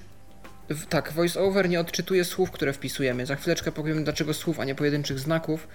Tak, 0.88 1.12
VoiceOver 1.12 1.68
nie 1.68 1.80
odczytuje 1.80 2.24
słów, 2.24 2.50
które 2.50 2.72
wpisujemy. 2.72 3.26
Za 3.26 3.36
chwileczkę 3.36 3.72
powiem 3.72 4.04
dlaczego 4.04 4.34
słów, 4.34 4.60
a 4.60 4.64
nie 4.64 4.74
pojedynczych 4.74 5.18
znaków, 5.18 5.68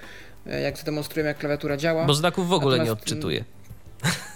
e, 0.47 0.61
jak 0.61 0.77
zademonstrujemy, 0.77 1.27
jak 1.27 1.37
klawiatura 1.37 1.77
działa. 1.77 2.05
Bo 2.05 2.13
znaków 2.13 2.47
w 2.47 2.53
ogóle 2.53 2.75
nie 2.75 2.83
Natomiast, 2.83 3.01
odczytuje. 3.03 3.43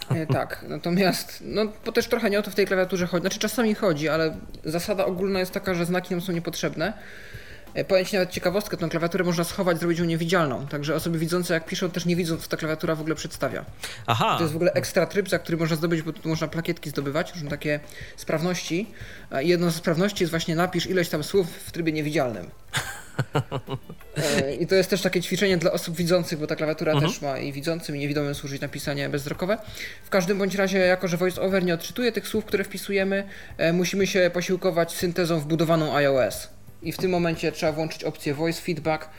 E, 0.10 0.26
Tak, 0.28 0.66
natomiast, 0.68 1.38
no 1.42 1.62
bo 1.86 1.92
też 1.92 2.08
trochę 2.08 2.30
nie 2.30 2.40
o 2.40 2.42
to 2.42 2.52
w 2.52 2.56
tej 2.56 2.68
klawiaturze 2.68 3.08
chodzi. 3.08 3.22
Znaczy 3.22 3.40
czasami 3.40 3.76
chodzi, 3.76 4.10
ale 4.10 4.38
zasada 4.66 5.06
ogólna 5.06 5.40
jest 5.40 5.52
taka, 5.52 5.74
że 5.74 5.86
znaki 5.86 6.14
nam 6.14 6.22
są 6.22 6.32
niepotrzebne. 6.32 6.94
E, 7.74 7.86
Powiem 7.86 8.06
Ci 8.06 8.16
nawet 8.16 8.30
ciekawostkę, 8.32 8.78
tę 8.78 8.90
klawiaturę 8.90 9.24
można 9.24 9.44
schować, 9.44 9.80
zrobić 9.80 10.00
ją 10.00 10.06
niewidzialną. 10.06 10.68
Także 10.68 10.96
osoby 10.96 11.20
widzące 11.20 11.54
jak 11.54 11.66
piszą 11.66 11.90
też 11.92 12.06
nie 12.06 12.16
widzą, 12.16 12.38
co 12.38 12.48
ta 12.48 12.58
klawiatura 12.58 12.96
w 12.96 13.02
ogóle 13.02 13.16
przedstawia. 13.16 13.66
Aha, 14.08 14.36
To 14.38 14.42
jest 14.44 14.54
w 14.54 14.56
ogóle 14.56 14.74
ekstra 14.74 15.06
tryb, 15.06 15.30
za 15.30 15.40
który 15.40 15.58
można 15.58 15.76
zdobyć, 15.76 16.02
bo 16.02 16.14
tu 16.14 16.30
można 16.30 16.48
plakietki 16.48 16.90
zdobywać, 16.90 17.34
różne 17.34 17.50
takie 17.50 17.80
sprawności. 18.18 18.88
A 19.30 19.42
jedną 19.42 19.70
ze 19.70 19.78
sprawności 19.78 20.24
jest 20.24 20.32
właśnie 20.32 20.56
napisz 20.56 20.88
ileś 20.88 21.10
tam 21.10 21.24
słów 21.24 21.48
w 21.66 21.72
trybie 21.72 21.92
niewidzialnym. 21.92 22.50
E, 24.18 24.56
I 24.56 24.68
to 24.68 24.76
jest 24.76 24.90
też 24.90 25.02
takie 25.02 25.22
ćwiczenie 25.22 25.58
dla 25.58 25.72
osób 25.72 25.96
widzących, 25.96 26.40
bo 26.40 26.48
ta 26.48 26.56
klawiatura 26.56 26.92
Mhm. 26.92 27.12
też 27.12 27.22
ma 27.22 27.38
i 27.40 27.54
widzącym, 27.54 27.96
i 27.96 28.00
niewidomym 28.00 28.36
służyć 28.36 28.62
na 28.62 28.68
pisanie 28.68 29.10
bezwzrokowe. 29.10 29.58
W 30.04 30.10
każdym 30.10 30.38
bądź 30.38 30.56
razie, 30.56 30.78
jako 30.78 31.08
że 31.08 31.18
VoiceOver 31.18 31.66
nie 31.66 31.74
odczytuje 31.74 32.12
tych 32.12 32.28
słów, 32.28 32.46
które 32.46 32.64
wpisujemy, 32.64 33.24
e, 33.58 33.74
musimy 33.74 34.08
się 34.08 34.32
posiłkować 34.34 34.94
syntezą 34.96 35.40
wbudowaną 35.40 35.96
iOS. 35.96 36.48
I 36.84 36.92
w 36.92 36.98
tym 36.98 37.12
momencie 37.12 37.52
trzeba 37.52 37.72
włączyć 37.72 38.04
opcję 38.04 38.34
Voice 38.34 38.62
Feedback, 38.62 39.10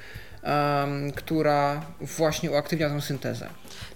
em, 0.42 1.12
która 1.12 1.86
właśnie 2.00 2.50
uaktywnia 2.50 2.88
tę 2.90 3.00
syntezę. 3.00 3.48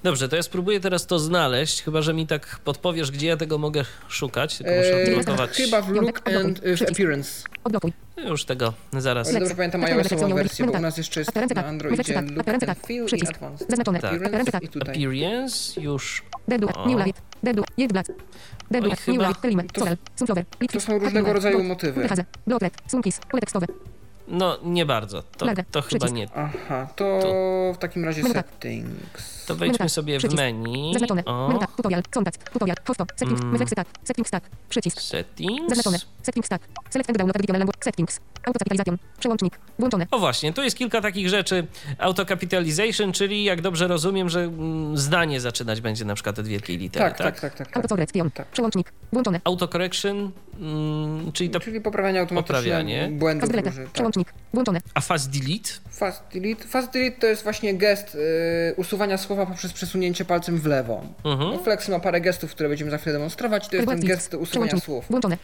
dobrze, 0.03 0.29
to 0.29 0.37
ja 0.37 0.43
spróbuję 0.43 0.81
teraz 0.81 1.07
to 1.07 1.19
znaleźć, 1.19 1.83
chyba 1.83 2.03
że 2.03 2.15
mi 2.15 2.27
tak 2.27 2.61
podpowiesz, 2.65 3.11
gdzie 3.11 3.27
ja 3.27 3.37
tego 3.37 3.59
mogę 3.59 3.85
szukać, 4.09 4.57
tylko 4.59 4.73
muszę 4.73 4.95
Eee, 5.03 5.15
odblokować. 5.17 5.51
chyba 5.51 5.83
w 5.83 5.89
Look 5.89 6.23
and 6.29 6.61
w 6.61 6.83
Appearance. 6.83 7.43
Odblokuj. 7.65 8.06
Już 8.17 8.45
tego 8.45 8.73
zaraz. 8.93 9.29
O 9.29 9.31
ile 9.31 9.41
dobrze 9.41 9.55
pamiętam 9.55 9.85
iOS-ową 9.85 10.35
wersję, 10.35 10.65
bo 10.65 10.71
u 10.71 10.73
tak. 10.73 10.83
nas 10.83 10.99
jeszcze 10.99 11.21
jest 11.21 11.35
na 11.35 11.49
tak. 11.49 11.67
Androidzie 11.67 12.15
tak. 12.15 12.31
Look 12.31 12.49
and. 12.49 12.79
Feel 12.87 13.07
i. 13.17 13.29
Advanced. 13.29 13.69
Zaznaczone. 13.71 14.01
Tak. 14.01 14.15
Appearance 14.15 14.59
i 14.63 14.69
tutaj. 14.69 15.05
Appearance 15.05 15.81
już. 15.81 16.23
O. 16.75 16.89
New 16.89 17.07
light. 17.07 17.23
Deadblue. 17.43 17.65
Jest 17.77 17.93
black. 17.93 18.09
Deadblue. 18.71 18.93
Oj, 18.93 18.97
chyba- 18.97 19.19
New 19.19 19.29
light. 19.29 19.45
Element. 19.45 19.73
to-. 19.73 20.35
Liquid. 20.61 20.83
są 20.83 20.99
różnego 20.99 21.33
rodzaju 21.33 21.63
motywy. 21.63 22.03
Wychazę. 22.03 22.25
Blocklet. 22.47 22.75
Sunkis. 22.87 23.19
Pole 23.19 23.41
tekstowe. 23.41 23.67
No, 24.29 24.59
nie 24.65 24.87
bardzo. 24.87 25.23
To, 25.23 25.47
to 25.71 25.83
chyba 25.83 26.09
nie. 26.09 26.29
Aha, 26.35 26.89
to 26.97 27.21
w 27.75 27.79
takim 27.79 28.05
razie 28.05 28.23
Menu 28.23 28.35
tak. 28.35 28.47
settings. 28.47 29.36
To 29.47 29.55
wejdźmy 29.55 29.79
tak. 29.79 29.91
sobie 29.91 30.17
w 30.17 30.19
Przycisk. 30.19 30.37
menu. 30.43 30.93
Zaznaczone. 30.93 31.23
Menu 31.49 31.59
tak. 31.61 31.77
Tutorial. 31.77 32.03
Kontakt. 32.11 32.53
Tutorial. 32.53 32.77
Hosto. 32.87 33.07
Settings. 33.17 33.41
Mm. 33.41 33.53
Refleksy 33.53 33.75
tak. 33.75 33.87
Settings 34.05 34.31
tak. 34.31 34.45
Przycisk. 34.69 35.01
settings. 35.01 35.69
Zaznaczone. 35.69 35.99
Settings 36.23 36.49
tak. 36.49 36.63
Select 36.91 37.11
and 37.11 37.19
download 37.19 37.37
edition 37.37 37.59
language. 37.59 37.79
Settings. 37.85 38.21
Autocapitalization. 38.47 38.99
Przełącznik. 39.21 39.59
Włączone. 39.79 40.07
O 40.11 40.19
właśnie, 40.19 40.53
tu 40.53 40.63
jest 40.63 40.77
kilka 40.77 41.01
takich 41.01 41.29
rzeczy. 41.29 41.67
Autocapitalization, 41.99 43.13
czyli 43.13 43.45
jak 43.45 43.61
dobrze 43.61 43.89
rozumiem, 43.89 44.29
że 44.29 44.41
mm, 44.41 44.97
zdanie 44.99 45.41
zaczynać 45.41 45.81
będzie 45.81 46.05
na 46.05 46.15
przykład 46.15 46.39
od 46.39 46.47
wielkiej 46.47 46.79
litery, 46.79 47.05
Tak, 47.05 47.19
tak? 47.19 47.27
tak, 47.27 47.41
tak, 47.41 47.55
tak. 47.59 47.67
tak. 47.67 47.77
Autocorrection. 47.77 48.31
Tak. 48.31 48.47
Przełącznik. 48.49 48.93
Włączone. 49.13 49.41
Autocorrection, 49.45 50.31
mm, 50.61 51.33
czyli 51.33 51.51
to... 51.51 51.61
Czyli 51.61 51.81
poprawianie 51.81 52.21
automatyczne 52.21 52.55
Poprawianie. 52.57 53.09
błędów 53.13 53.41
Fast 53.41 53.53
delete. 53.53 53.69
różnych. 53.71 53.87
Tak. 53.87 53.93
Przełącznik. 53.95 54.33
Włączone. 54.55 54.81
A 54.95 55.01
fast 55.01 55.31
delete? 55.31 55.71
Fast 55.91 56.23
delete. 56.33 56.65
Fast 56.69 56.93
delete 56.93 57.21
to 57.21 57.27
jest 57.27 57.43
właśnie 57.43 57.75
gest 57.75 58.15
y, 58.15 58.19
usuwania 58.77 59.19
słowa 59.19 59.36
poprzez 59.45 59.73
przesunięcie 59.73 60.25
palcem 60.25 60.59
w 60.59 60.67
lewo. 60.67 61.03
Mhm. 61.25 61.51
No, 61.51 61.59
Flex 61.59 61.89
ma 61.89 62.01
parę 62.01 62.21
gestów, 62.21 62.51
które 62.51 62.69
będziemy 62.69 62.91
za 62.91 62.99
chwilę 62.99 63.13
demonstrować. 63.13 63.69
To 63.69 63.77
jest 63.77 63.89
ten 63.89 64.01
gest 64.01 64.37
Przełącznik. 64.45 64.85
słów. 64.85 65.05
Włączone. 65.11 65.37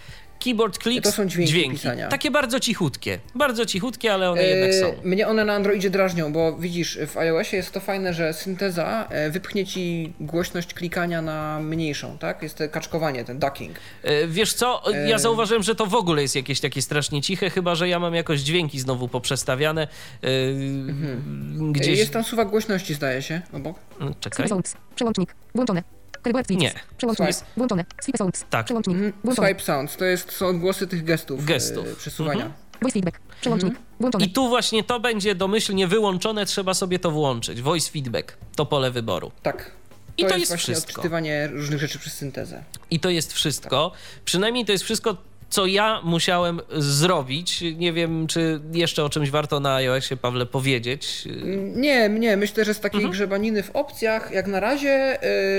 Keyboard 0.45 0.79
clicks, 0.83 1.11
To 1.11 1.17
są 1.17 1.27
dźwięki 1.27 1.71
pisania. 1.71 2.09
Takie 2.09 2.31
bardzo 2.31 2.61
cichutkie. 2.61 3.19
Bardzo 3.35 3.67
cichutkie, 3.67 4.13
ale 4.15 4.31
one 4.31 4.43
jednak 4.43 4.75
są. 4.75 4.87
E, 4.87 4.95
Mnie 5.05 5.29
one 5.29 5.45
na 5.45 5.53
Androidzie 5.55 5.91
drażnią, 5.91 6.33
bo 6.33 6.57
widzisz, 6.57 6.99
w 7.07 7.17
iOSie 7.17 7.57
jest 7.57 7.73
to 7.73 7.81
fajne, 7.81 8.15
że 8.15 8.33
synteza 8.33 9.09
e, 9.11 9.31
wypchnie 9.31 9.67
ci 9.67 10.13
głośność 10.21 10.75
klikania 10.75 11.23
na 11.23 11.61
mniejszą, 11.61 12.19
tak? 12.19 12.43
Jest 12.43 12.59
to 12.59 12.69
kaczkowanie, 12.69 13.25
ten 13.25 13.39
ducking. 13.39 13.77
E, 14.03 14.27
Wiesz 14.27 14.55
co, 14.55 14.83
ja 15.09 15.19
zauważyłem, 15.19 15.63
że 15.63 15.75
to 15.75 15.87
w 15.87 15.95
ogóle 15.95 16.23
jest 16.23 16.37
jakieś 16.37 16.61
takie 16.61 16.83
strasznie 16.83 17.23
ciche, 17.23 17.51
chyba 17.51 17.75
że 17.75 17.89
ja 17.89 17.99
mam 17.99 18.15
jakoś 18.15 18.41
dźwięki 18.41 18.81
znowu 18.81 19.09
poprzestawiane. 19.09 19.83
e, 20.23 20.27
E, 20.29 21.73
Gdzieś... 21.73 21.99
Jest 21.99 22.13
tam 22.13 22.25
suwak 22.25 22.49
głośności, 22.51 22.95
zdaje 22.95 23.23
się, 23.23 23.41
obok. 23.53 23.77
Mm, 24.01 24.15
Czekaj. 24.21 24.47
Przełącznik. 24.95 25.35
Włączone. 25.55 25.83
Keyboard 26.23 26.49
Fix. 26.49 26.61
Nie. 26.61 26.73
Przełącznik. 26.99 27.35
Swipe. 27.35 27.51
Włączone. 27.57 27.85
Swipe 28.01 28.19
sounds. 28.19 28.45
Tak. 28.51 28.65
Przełącznik. 28.65 28.97
Mhm. 28.97 29.13
Włączone. 29.25 29.49
Swipe 29.49 29.63
sounds, 29.63 29.97
to 29.97 30.05
jest, 30.05 30.33
są 30.33 30.47
odgłosy 30.47 30.87
tych 30.87 31.05
gestów. 31.05 31.45
Gestów. 31.45 31.87
E, 31.87 31.97
przesuwania. 31.97 32.45
Mhm. 32.45 32.63
Voice 32.83 32.93
feedback. 32.93 33.21
Przełącznik. 33.41 33.75
Włączony. 34.01 34.25
I 34.25 34.31
tu 34.31 34.49
właśnie 34.49 34.85
to 34.85 35.01
będzie 35.01 35.35
domyślnie 35.35 35.87
wyłączone, 35.87 36.47
trzeba 36.47 36.75
sobie 36.75 36.99
to 36.99 37.11
włączyć. 37.11 37.63
Voice 37.63 37.91
feedback 37.91 38.37
to 38.57 38.67
pole 38.67 38.91
wyboru. 38.91 39.33
Tak. 39.43 39.71
I 40.19 40.23
to 40.23 40.29
jest, 40.29 40.39
jest 40.39 40.51
właśnie 40.53 40.75
wszystko. 40.75 40.91
odczytywanie 40.91 41.49
różnych 41.49 41.81
rzeczy 41.81 41.99
przez 41.99 42.13
syntezę. 42.13 42.65
I 42.91 43.01
to 43.01 43.11
jest 43.11 43.33
wszystko. 43.33 43.93
Przynajmniej 44.25 44.65
to 44.65 44.73
jest 44.73 44.85
wszystko, 44.85 45.17
co 45.53 45.67
ja 45.67 46.01
musiałem 46.05 46.61
zrobić. 46.79 47.65
Nie 47.77 47.93
wiem, 47.93 48.27
czy 48.27 48.61
jeszcze 48.73 49.05
o 49.05 49.09
czymś 49.11 49.31
warto 49.31 49.61
na 49.61 49.75
iOSie, 49.75 50.17
Pawle, 50.17 50.47
powiedzieć. 50.47 51.29
Nie, 51.75 52.09
nie, 52.09 52.37
myślę, 52.37 52.65
że 52.65 52.75
z 52.75 52.81
takiej 52.81 52.99
Mhm. 52.99 53.13
grzebaniny 53.13 53.63
w 53.63 53.71
opcjach 53.71 54.31
jak 54.31 54.47
na 54.47 54.61
razie 54.61 55.19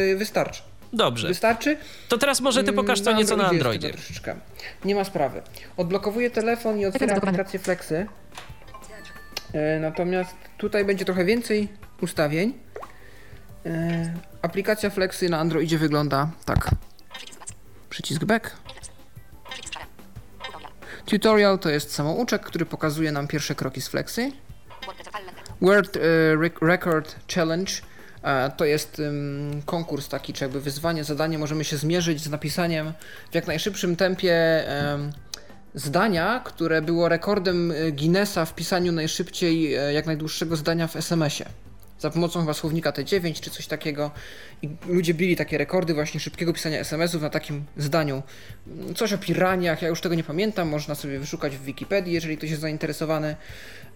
yy, 0.10 0.16
wystarczy. 0.18 0.62
Dobrze. 0.94 1.28
Wystarczy. 1.28 1.78
To 2.10 2.18
teraz 2.18 2.42
może 2.42 2.64
ty 2.64 2.74
pokaż 2.74 3.00
co 3.02 3.10
Mm, 3.12 3.20
nieco 3.24 3.38
na 3.38 3.48
Androidzie. 3.50 3.90
Troszeczkę. 3.90 4.36
Nie 4.86 4.96
ma 4.96 5.04
sprawy. 5.04 5.42
Odblokowuję 5.78 6.30
telefon 6.32 6.80
i 6.80 6.86
otwieram 6.86 7.18
aplikację 7.18 7.60
Flexy. 7.60 8.06
E, 9.54 9.80
Natomiast 9.80 10.36
tutaj 10.58 10.86
będzie 10.86 11.06
trochę 11.06 11.26
więcej 11.26 11.68
ustawień. 12.02 12.54
E, 13.66 14.14
Aplikacja 14.42 14.90
Flexy 14.90 15.30
na 15.30 15.40
Androidzie 15.40 15.78
wygląda 15.78 16.30
tak. 16.46 16.70
Przycisk 17.90 18.24
back. 18.26 18.63
Tutorial 21.14 21.60
to 21.60 21.70
jest 21.70 21.94
samouczek, 21.94 22.42
który 22.42 22.66
pokazuje 22.66 23.12
nam 23.12 23.28
pierwsze 23.28 23.56
kroki 23.56 23.82
z 23.82 23.88
Flexy. 23.88 24.32
World 25.62 25.98
e, 25.98 26.00
Rec- 26.36 26.68
Record 26.68 27.16
Challenge 27.36 27.72
e, 28.24 28.52
to 28.58 28.66
jest 28.66 29.02
konkurs 29.66 30.08
taki, 30.08 30.34
czy 30.34 30.44
jakby 30.44 30.62
wyzwanie, 30.62 31.04
zadanie. 31.04 31.38
Możemy 31.38 31.64
się 31.64 31.78
zmierzyć 31.78 32.22
z 32.24 32.30
napisaniem 32.30 32.94
w 33.32 33.36
jak 33.36 33.48
najszybszym 33.48 33.96
tempie 33.96 34.68
em, 34.68 35.12
zdania, 35.74 36.42
które 36.46 36.82
było 36.82 37.10
rekordem 37.10 37.72
e, 37.72 37.92
Guinnessa 37.92 38.46
w 38.46 38.56
pisaniu 38.56 38.92
najszybciej, 38.92 39.72
jak 39.94 40.06
najdłuższego 40.06 40.56
zdania 40.56 40.88
w 40.88 40.96
SMS-ie. 40.96 41.50
Za 42.04 42.10
pomocą 42.10 42.40
chyba 42.40 42.54
słownika 42.54 42.92
T9 42.92 43.40
czy 43.40 43.50
coś 43.50 43.68
takiego. 43.68 44.12
I 44.62 44.70
ludzie 44.88 45.14
bili 45.14 45.36
takie 45.36 45.58
rekordy 45.58 45.94
właśnie 45.94 46.20
szybkiego 46.20 46.54
pisania 46.54 46.80
SMS-ów 46.80 47.22
na 47.22 47.30
takim 47.30 47.66
zdaniu. 47.78 48.24
Coś 48.96 49.14
o 49.14 49.18
piraniach, 49.18 49.82
ja 49.82 49.88
już 49.88 50.02
tego 50.02 50.16
nie 50.16 50.24
pamiętam, 50.24 50.70
można 50.70 50.96
sobie 50.96 51.20
wyszukać 51.20 51.58
w 51.58 51.64
Wikipedii, 51.64 52.14
jeżeli 52.14 52.38
ktoś 52.38 52.50
jest 52.50 52.62
zainteresowany 52.62 53.36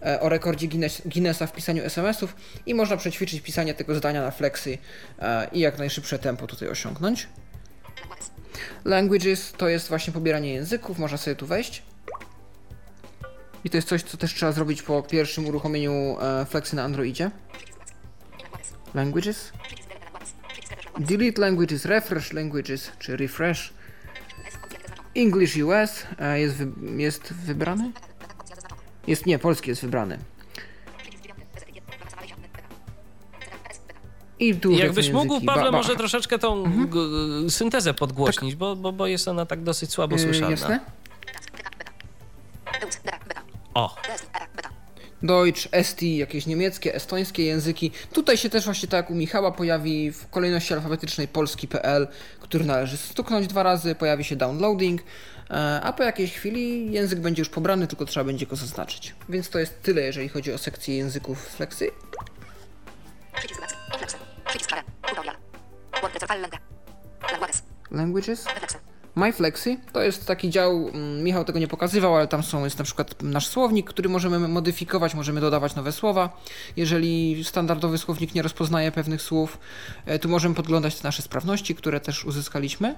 e, 0.02 0.20
o 0.20 0.28
rekordzie 0.28 0.68
Guinness, 0.68 1.02
Guinnessa 1.04 1.46
w 1.46 1.52
pisaniu 1.52 1.84
SMS-ów 1.84 2.36
i 2.66 2.74
można 2.74 2.96
przećwiczyć 2.96 3.40
pisanie 3.40 3.74
tego 3.74 3.94
zdania 3.94 4.22
na 4.22 4.30
flexy 4.30 4.78
e, 5.18 5.48
i 5.52 5.60
jak 5.60 5.78
najszybsze 5.78 6.18
tempo 6.18 6.46
tutaj 6.46 6.68
osiągnąć. 6.68 7.28
Languages 8.84 9.52
to 9.56 9.68
jest 9.68 9.88
właśnie 9.88 10.12
pobieranie 10.12 10.52
języków, 10.52 10.98
można 10.98 11.18
sobie 11.18 11.36
tu 11.36 11.46
wejść. 11.46 11.82
I 13.64 13.70
to 13.70 13.76
jest 13.76 13.88
coś, 13.88 14.02
co 14.02 14.16
też 14.16 14.34
trzeba 14.34 14.52
zrobić 14.52 14.82
po 14.82 15.02
pierwszym 15.02 15.46
uruchomieniu 15.46 16.16
e, 16.20 16.46
flexy 16.46 16.76
na 16.76 16.82
Androidzie. 16.82 17.30
Languages. 18.94 19.52
Delete 20.98 21.40
languages, 21.40 21.84
refresh 21.84 22.32
languages, 22.32 22.92
czy 22.98 23.16
refresh. 23.16 23.72
English 25.16 25.56
US 25.56 26.06
jest, 26.34 26.56
wy, 26.56 27.02
jest 27.02 27.32
wybrany? 27.32 27.92
Jest, 29.06 29.26
nie, 29.26 29.38
polski 29.38 29.70
jest 29.70 29.82
wybrany. 29.82 30.18
I 34.38 34.54
tu 34.54 34.70
Jakbyś 34.70 35.10
mógł. 35.10 35.34
Pawle, 35.40 35.62
Ba- 35.64 35.70
ba- 35.70 35.76
może 35.78 35.96
troszeczkę 35.96 36.38
tą 36.38 36.64
g- 36.86 37.50
syntezę 37.50 37.94
podgłośnić, 37.94 38.54
bo, 38.56 38.76
bo, 38.76 38.92
bo 38.92 39.06
jest 39.06 39.28
ona 39.28 39.46
tak 39.46 39.62
dosyć 39.62 39.90
słabo 39.90 40.16
Yy, 40.16 40.22
słyszalna. 40.22 40.50
Jasne? 40.50 40.80
O, 43.74 43.96
Deutsch, 45.22 45.68
Esti, 45.72 46.16
jakieś 46.16 46.46
niemieckie, 46.46 46.94
estońskie 46.94 47.44
języki. 47.44 47.90
Tutaj 48.12 48.36
się 48.36 48.50
też 48.50 48.64
właśnie 48.64 48.88
tak 48.88 49.04
jak 49.04 49.10
u 49.10 49.14
Michała 49.14 49.52
pojawi 49.52 50.12
w 50.12 50.28
kolejności 50.28 50.74
alfabetycznej 50.74 51.28
polski.pl, 51.28 52.08
który 52.40 52.64
należy 52.64 52.96
stuknąć 52.96 53.46
dwa 53.46 53.62
razy, 53.62 53.94
pojawi 53.94 54.24
się 54.24 54.36
downloading, 54.36 55.02
e, 55.50 55.80
a 55.82 55.92
po 55.92 56.02
jakiejś 56.02 56.32
chwili 56.32 56.92
język 56.92 57.20
będzie 57.20 57.40
już 57.40 57.48
pobrany, 57.48 57.86
tylko 57.86 58.04
trzeba 58.04 58.24
będzie 58.24 58.46
go 58.46 58.56
zaznaczyć. 58.56 59.14
Więc 59.28 59.50
to 59.50 59.58
jest 59.58 59.82
tyle, 59.82 60.02
jeżeli 60.02 60.28
chodzi 60.28 60.52
o 60.52 60.58
sekcję 60.58 60.96
języków 60.96 61.48
Flexy. 61.48 61.90
Languages. 67.90 68.44
MyFlexy 69.18 69.76
to 69.92 70.02
jest 70.02 70.26
taki 70.26 70.50
dział, 70.50 70.88
mm, 70.88 71.22
Michał 71.24 71.44
tego 71.44 71.58
nie 71.58 71.68
pokazywał, 71.68 72.16
ale 72.16 72.28
tam 72.28 72.42
są, 72.42 72.64
jest 72.64 72.78
na 72.78 72.84
przykład 72.84 73.22
nasz 73.22 73.46
słownik, 73.46 73.90
który 73.90 74.08
możemy 74.08 74.48
modyfikować, 74.48 75.14
możemy 75.14 75.40
dodawać 75.40 75.74
nowe 75.74 75.92
słowa. 75.92 76.40
Jeżeli 76.76 77.44
standardowy 77.44 77.98
słownik 77.98 78.34
nie 78.34 78.42
rozpoznaje 78.42 78.92
pewnych 78.92 79.22
słów, 79.22 79.58
e, 80.06 80.18
tu 80.18 80.28
możemy 80.28 80.54
podglądać 80.54 80.96
te 80.96 81.08
nasze 81.08 81.22
sprawności, 81.22 81.74
które 81.74 82.00
też 82.00 82.24
uzyskaliśmy. 82.24 82.94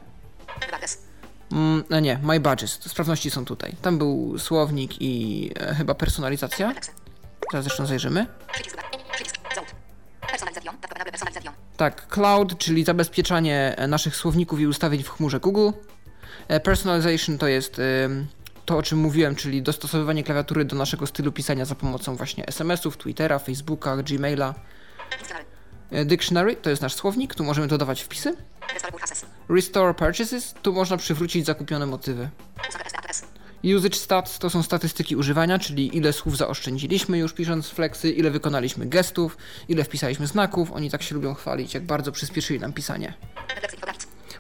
Mm, 1.52 1.85
no 1.90 2.00
nie, 2.00 2.18
My 2.22 2.40
Badges, 2.40 2.70
sprawności 2.72 3.30
są 3.30 3.44
tutaj. 3.44 3.76
Tam 3.83 3.98
był 3.98 4.38
słownik 4.38 5.02
i 5.02 5.50
e, 5.61 5.74
chyba 5.74 5.94
personalizacja. 5.94 6.72
Teraz 7.50 7.64
zresztą 7.64 7.87
zajrzymy. 7.87 8.26
Tak 10.80 10.90
naprawdę 10.90 11.11
personalizacja. 11.11 11.52
Tak, 11.76 12.09
cloud, 12.09 12.59
czyli 12.59 12.85
zabezpieczanie 12.85 13.74
e, 13.76 13.87
naszych 13.87 14.16
słowników 14.16 14.61
i 14.61 14.66
ustawień 14.66 15.02
w 15.02 15.09
chmurze 15.09 15.40
Google. 15.40 15.70
E, 16.50 16.60
Personalization 16.60 17.38
to 17.38 17.48
jest 17.48 17.80
to, 18.66 18.76
o 18.78 18.82
czym 18.82 18.98
mówiłem, 18.98 19.34
czyli 19.34 19.62
dostosowywanie 19.62 20.24
klawiatury 20.24 20.64
do 20.64 20.76
naszego 20.76 21.06
stylu 21.06 21.32
pisania 21.32 21.64
za 21.64 21.74
pomocą 21.74 22.16
właśnie 22.16 22.46
SMS-ów, 22.46 22.96
Twittera, 22.96 23.38
Facebooka, 23.38 23.96
Gmaila. 23.96 24.54
Dictionary. 25.10 25.44
E, 25.90 26.04
Dictionary 26.04 26.56
to 26.56 26.70
jest 26.70 26.82
nasz 26.82 26.94
słownik, 26.94 27.34
tu 27.34 27.44
możemy 27.44 27.66
dodawać 27.66 28.02
wpisy. 28.02 28.36
Restore 29.48 29.94
Purchases, 29.94 30.54
tu 30.62 30.72
można 30.72 30.96
przywrócić 30.96 31.46
zakupione 31.46 31.86
motywy. 31.86 32.28
Usage 33.76 33.96
stats 33.96 34.38
to 34.38 34.50
są 34.50 34.62
statystyki 34.62 35.16
używania, 35.16 35.58
czyli 35.58 35.96
ile 35.96 36.12
słów 36.12 36.36
zaoszczędziliśmy 36.36 37.18
już 37.18 37.32
pisząc 37.32 37.68
flexy, 37.68 38.10
ile 38.10 38.30
wykonaliśmy 38.30 38.86
gestów, 38.86 39.36
ile 39.68 39.84
wpisaliśmy 39.84 40.26
znaków. 40.26 40.72
Oni 40.72 40.90
tak 40.90 41.02
się 41.02 41.14
lubią 41.14 41.34
chwalić, 41.34 41.74
jak 41.74 41.82
bardzo 41.82 42.12
przyspieszyli 42.12 42.60
nam 42.60 42.72
pisanie. 42.72 43.14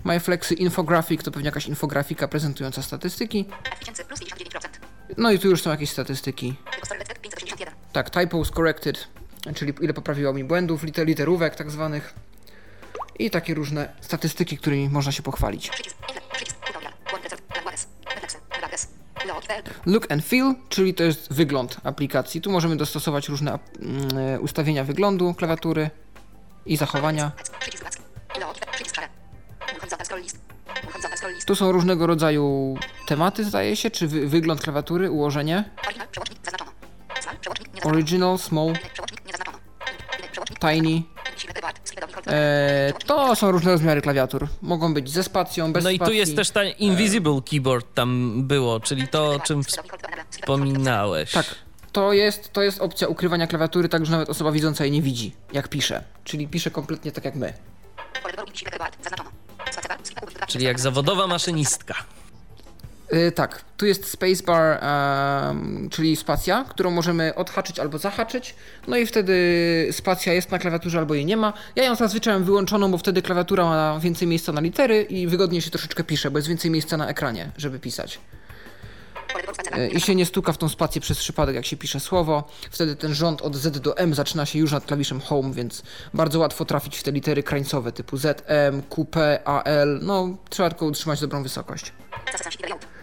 MyFlexy 0.04 0.54
Infographic 0.54 1.22
to 1.22 1.30
pewnie 1.30 1.46
jakaś 1.46 1.66
infografika 1.66 2.28
prezentująca 2.28 2.82
statystyki. 2.82 3.44
F1000 3.44 4.04
plus 4.04 4.20
59%. 4.20 4.68
No 5.16 5.30
i 5.30 5.38
tu 5.38 5.48
już 5.48 5.62
są 5.62 5.70
jakieś 5.70 5.90
statystyki. 5.90 6.54
Tylko 6.70 6.86
Story 6.86 7.00
Let's 7.00 7.20
581. 7.20 7.74
Tak, 7.92 8.10
typos 8.10 8.50
corrected, 8.50 9.08
czyli 9.54 9.72
ile 9.80 9.94
poprawiło 9.94 10.32
mi 10.32 10.44
błędów, 10.44 10.82
liter, 10.82 11.06
literówek 11.06 11.54
tak 11.54 11.70
zwanych. 11.70 12.14
I 13.18 13.30
takie 13.30 13.54
różne 13.54 13.92
statystyki, 14.00 14.58
którymi 14.58 14.88
można 14.88 15.12
się 15.12 15.22
pochwalić. 15.22 15.70
Look 19.86 20.12
and 20.12 20.24
feel, 20.24 20.54
czyli 20.68 20.94
to 20.94 21.02
jest 21.04 21.32
wygląd 21.32 21.76
aplikacji. 21.84 22.40
Tu 22.40 22.50
możemy 22.50 22.76
dostosować 22.76 23.28
różne 23.28 23.58
mm, 23.80 24.18
e, 24.18 24.40
ustawienia 24.40 24.84
wyglądu 24.84 25.34
klawiatury 25.34 25.90
i 26.66 26.76
zachowania. 26.76 27.32
Tu 31.46 31.56
są 31.56 31.72
różnego 31.72 32.06
rodzaju 32.06 32.76
tematy, 33.06 33.44
zdaje 33.44 33.76
się, 33.76 33.90
czy 33.90 34.08
wy, 34.08 34.28
wygląd 34.28 34.60
klawiatury, 34.62 35.10
ułożenie. 35.10 35.64
Original, 37.84 38.38
small, 38.38 38.72
tiny. 40.60 41.02
E, 42.26 42.92
to 43.06 43.36
są 43.36 43.50
różne 43.50 43.72
rozmiary 43.72 44.00
klawiatur. 44.02 44.48
Mogą 44.62 44.94
być 44.94 45.10
ze 45.10 45.22
spacją, 45.22 45.72
bez 45.72 45.84
No 45.84 45.90
i 45.90 45.98
tu 45.98 46.04
spacji. 46.04 46.18
jest 46.18 46.36
też 46.36 46.50
ta 46.50 46.64
invisible 46.64 47.40
keyboard 47.50 47.86
tam 47.94 48.42
było, 48.46 48.80
czyli 48.80 49.08
to, 49.08 49.30
o 49.30 49.40
czym 49.40 49.62
wspominałeś. 50.30 51.32
Tak. 51.32 51.54
To 51.92 52.12
jest, 52.12 52.52
to 52.52 52.62
jest 52.62 52.80
opcja 52.80 53.08
ukrywania 53.08 53.46
klawiatury, 53.46 53.88
tak 53.88 54.06
że 54.06 54.12
nawet 54.12 54.30
osoba 54.30 54.52
widząca 54.52 54.84
jej 54.84 54.92
nie 54.92 55.02
widzi, 55.02 55.34
jak 55.52 55.68
pisze. 55.68 56.04
Czyli 56.24 56.48
pisze 56.48 56.70
kompletnie 56.70 57.12
tak 57.12 57.24
jak 57.24 57.34
my. 57.34 57.52
Pole 58.22 58.32
wyboru. 58.32 58.56
Siwy 58.56 58.70
keyboard. 58.70 58.96
Zaznaczono. 59.02 59.30
Czyli 60.46 60.64
jak 60.64 60.80
zawodowa 60.80 61.26
maszynistka. 61.26 61.94
Yy, 63.12 63.32
tak, 63.32 63.64
tu 63.76 63.86
jest 63.86 64.10
spacebar, 64.10 64.84
em, 64.84 65.88
czyli 65.90 66.16
spacja, 66.16 66.64
którą 66.68 66.90
możemy 66.90 67.34
odhaczyć 67.34 67.78
albo 67.78 67.98
zahaczyć. 67.98 68.54
No 68.88 68.96
i 68.96 69.06
wtedy 69.06 69.34
spacja 69.92 70.32
jest 70.32 70.50
na 70.50 70.58
klawiaturze 70.58 70.98
albo 70.98 71.14
jej 71.14 71.26
nie 71.26 71.36
ma. 71.36 71.52
Ja 71.76 71.84
ją 71.84 71.94
zazwyczaj 71.94 72.34
mam 72.34 72.44
wyłączoną, 72.44 72.90
bo 72.90 72.98
wtedy 72.98 73.22
klawiatura 73.22 73.64
ma 73.64 74.00
więcej 74.00 74.28
miejsca 74.28 74.52
na 74.52 74.60
litery 74.60 75.02
i 75.02 75.26
wygodniej 75.26 75.62
się 75.62 75.70
troszeczkę 75.70 76.04
pisze, 76.04 76.30
bo 76.30 76.38
jest 76.38 76.48
więcej 76.48 76.70
miejsca 76.70 76.96
na 76.96 77.08
ekranie, 77.08 77.50
żeby 77.56 77.78
pisać. 77.78 78.20
I 79.92 80.00
się 80.00 80.14
nie 80.14 80.26
stuka 80.26 80.52
w 80.52 80.58
tą 80.58 80.68
spację 80.68 81.00
przez 81.00 81.18
przypadek, 81.18 81.54
jak 81.54 81.66
się 81.66 81.76
pisze 81.76 82.00
słowo. 82.00 82.48
Wtedy 82.70 82.96
ten 82.96 83.14
rząd 83.14 83.42
od 83.42 83.56
Z 83.56 83.80
do 83.80 83.96
M 83.96 84.14
zaczyna 84.14 84.46
się 84.46 84.58
już 84.58 84.72
nad 84.72 84.84
klawiszem 84.84 85.20
Home, 85.20 85.52
więc 85.52 85.82
bardzo 86.14 86.38
łatwo 86.38 86.64
trafić 86.64 86.98
w 86.98 87.02
te 87.02 87.12
litery 87.12 87.42
krańcowe 87.42 87.92
typu 87.92 88.16
Z, 88.16 88.44
M, 88.46 88.82
QP, 88.82 89.16
AL. 89.44 90.00
No, 90.02 90.36
trzeba 90.48 90.70
tylko 90.70 90.86
utrzymać 90.86 91.20
dobrą 91.20 91.42
wysokość. 91.42 91.92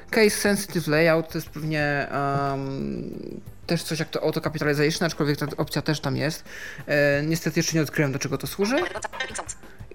Case 0.09 0.29
Sensitive 0.29 0.87
Layout 0.87 1.27
to 1.27 1.37
jest 1.37 1.49
pewnie 1.49 2.07
um, 2.11 3.41
też 3.67 3.83
coś 3.83 3.99
jak 3.99 4.09
to 4.09 4.23
Auto 4.23 4.41
Capitalization, 4.41 5.05
aczkolwiek 5.05 5.37
ta 5.37 5.45
opcja 5.57 5.81
też 5.81 5.99
tam 5.99 6.17
jest. 6.17 6.43
E, 6.87 7.23
niestety 7.23 7.59
jeszcze 7.59 7.75
nie 7.75 7.81
odkryłem 7.81 8.11
do 8.11 8.19
czego 8.19 8.37
to 8.37 8.47
służy. 8.47 8.75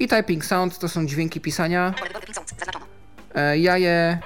I 0.00 0.08
Typing 0.08 0.44
Sound 0.44 0.78
to 0.78 0.88
są 0.88 1.06
dźwięki 1.06 1.40
pisania. 1.40 1.94
E, 3.34 3.58
ja 3.58 3.78
je 3.78 4.18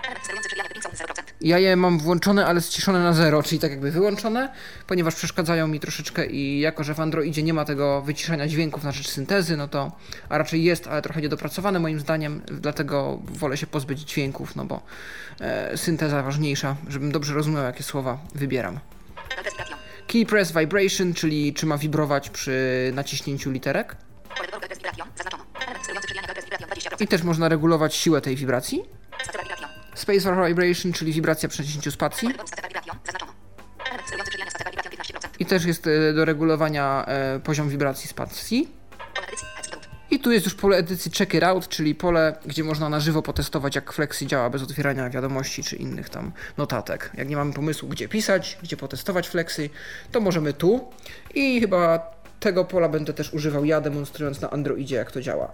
Ja 1.41 1.59
je 1.59 1.77
mam 1.77 1.99
włączone, 1.99 2.47
ale 2.47 2.61
ściszone 2.61 2.99
na 2.99 3.13
zero, 3.13 3.43
czyli 3.43 3.59
tak 3.59 3.71
jakby 3.71 3.91
wyłączone, 3.91 4.53
ponieważ 4.87 5.15
przeszkadzają 5.15 5.69
mi 5.69 5.81
troszeczkę 5.81 6.27
i 6.27 6.61
jako, 6.61 6.85
że 6.85 6.95
w 6.95 7.01
Androidzie 7.01 7.43
nie 7.43 7.55
ma 7.55 7.65
tego 7.65 8.03
wyciszania 8.03 8.49
dźwięków 8.49 8.85
na 8.85 8.93
rzecz 8.93 9.09
syntezy, 9.09 9.57
no 9.57 9.69
to, 9.69 9.93
a 10.29 10.39
raczej 10.39 10.65
jest, 10.65 10.87
ale 10.87 11.03
trochę 11.03 11.23
niedopracowane 11.23 11.79
moim 11.79 12.01
zdaniem, 12.01 12.43
dlatego 12.47 13.19
wolę 13.25 13.57
się 13.57 13.67
pozbyć 13.67 14.01
dźwięków, 14.01 14.57
no 14.57 14.65
bo 14.65 14.83
e, 15.41 15.77
synteza 15.77 16.23
ważniejsza, 16.23 16.77
żebym 16.89 17.13
dobrze 17.13 17.35
rozumiał, 17.35 17.65
jakie 17.65 17.83
słowa 17.83 18.19
wybieram. 18.35 18.79
Key 20.07 20.27
Press 20.27 20.53
Vibration, 20.53 21.15
czyli 21.15 21.55
czy 21.55 21.67
ma 21.67 21.79
wibrować 21.79 22.31
przy 22.31 22.91
naciśnięciu 22.95 23.51
literek. 23.51 23.97
Pole 24.37 24.47
wyboru. 24.47 24.67
Respiracja. 24.69 25.05
Zaznaczono. 25.17 25.45
Element 25.61 25.85
sterujący 25.85 26.09
drzwiami. 26.09 26.27
Respiracja 26.35 26.67
20%. 26.91 27.03
I 27.03 27.09
też 27.09 27.23
można 27.23 27.49
regulować 27.49 27.95
siłę 27.95 28.21
tej 28.21 28.37
wibracji. 28.37 28.83
Spacebar 29.97 30.49
Vibration, 30.49 30.93
czyli 30.93 31.13
wibracja 31.13 31.49
przy 31.49 31.61
naciśnięciu 31.61 31.91
spacji. 31.91 32.29
Pole 32.29 32.33
wyboru. 32.33 32.49
Spacebar 32.49 32.71
vibracja. 32.71 32.95
Zaznaczono. 33.05 33.33
Element 33.87 34.09
sterujący 34.09 34.29
drzwiami. 34.31 34.51
Spacebar 34.51 34.91
vibracja 34.91 35.29
15%. 35.29 35.29
I 35.39 35.47
też 35.47 35.65
jest 35.65 35.87
e, 35.87 36.13
do 36.13 36.25
regulowania 36.25 37.05
e, 37.07 37.41
poziom 37.41 37.69
wibracji 37.69 38.09
spacji. 38.09 38.69
I 40.11 40.21
tu 40.21 40.33
jest 40.33 40.45
już 40.45 40.55
pole 40.55 40.77
edycji 40.77 41.11
Check 41.11 41.35
It 41.35 41.43
Out, 41.43 41.69
czyli 41.69 41.95
pole, 41.95 42.39
gdzie 42.47 42.65
można 42.65 42.89
na 42.89 43.01
żywo 43.01 43.23
potestować, 43.23 43.75
jak 43.75 43.93
Flexi 43.93 44.27
działa 44.27 44.51
bez 44.51 44.63
otwierania 44.63 45.11
wiadomości 45.11 45.63
czy 45.63 45.77
innych 45.77 46.09
tam 46.09 46.33
notatek. 46.57 47.11
Jak 47.15 47.29
nie 47.29 47.37
mamy 47.37 47.53
pomysłu, 47.53 47.89
gdzie 47.89 48.09
pisać, 48.09 48.59
gdzie 48.63 48.77
potestować 48.77 49.29
Flexi, 49.29 49.71
to 50.13 50.21
możemy 50.21 50.53
tu. 50.53 50.91
I 51.35 51.61
chyba 51.61 52.11
tego 52.41 52.65
pola 52.65 52.89
będę 52.89 53.13
też 53.13 53.33
używał 53.35 53.65
ja, 53.65 53.81
demonstrując 53.81 54.41
na 54.41 54.51
Androidzie, 54.51 54.97
jak 54.97 55.13
to 55.13 55.21
działa. 55.21 55.53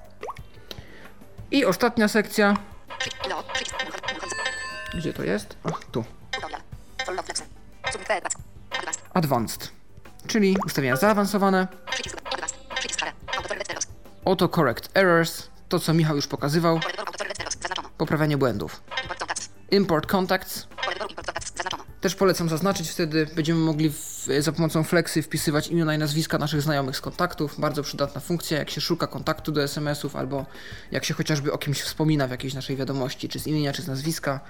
I 1.51 1.65
ostatnia 1.65 2.09
sekcja. 2.09 2.57
Gdzie 4.95 5.13
to 5.13 5.23
jest? 5.23 5.57
Ach, 5.65 5.85
tu. 5.85 6.05
Advanced. 9.15 9.71
Czyli 10.27 10.57
ustawienia 10.67 10.97
zaawansowane. 10.97 11.69
Letteros. 13.59 13.87
Autocorrect 14.25 14.89
Errors, 14.95 15.49
to 15.69 15.79
co 15.79 15.95
Michał 15.95 16.17
już 16.17 16.27
pokazywał. 16.27 16.81
Poprawianie 17.99 18.37
błędów. 18.37 18.83
Import 19.71 20.07
contacts. 20.07 20.67
Też 22.01 22.15
polecam 22.15 22.49
zaznaczyć, 22.49 22.91
wtedy 22.91 23.27
będziemy 23.37 23.61
mogli 23.61 23.91
w, 23.91 24.27
za 24.39 24.53
pomocą 24.53 24.85
Flexy 24.85 25.23
wpisywać 25.23 25.69
imiona 25.69 25.95
i 25.95 25.99
nazwiska 25.99 26.39
naszych 26.39 26.63
znajomych 26.63 26.97
z 26.97 27.01
kontaktów. 27.01 27.61
Bardzo 27.61 27.83
przydatna 27.83 28.21
funkcja, 28.21 28.59
jak 28.59 28.71
się 28.71 28.81
szuka 28.81 29.07
kontaktu 29.07 29.53
do 29.53 29.63
SMS-ów, 29.63 30.17
albo 30.17 30.47
jak 30.91 31.05
się 31.05 31.15
chociażby 31.15 31.53
o 31.53 31.59
kimś 31.59 31.81
wspomina 31.81 32.27
w 32.27 32.31
jakiejś 32.31 32.55
naszej 32.55 32.77
wiadomości, 32.77 33.29
czy 33.29 33.39
z 33.39 33.47
imienia, 33.47 33.73
czy 33.73 33.83
z 33.83 33.87
nazwiska. 33.87 34.41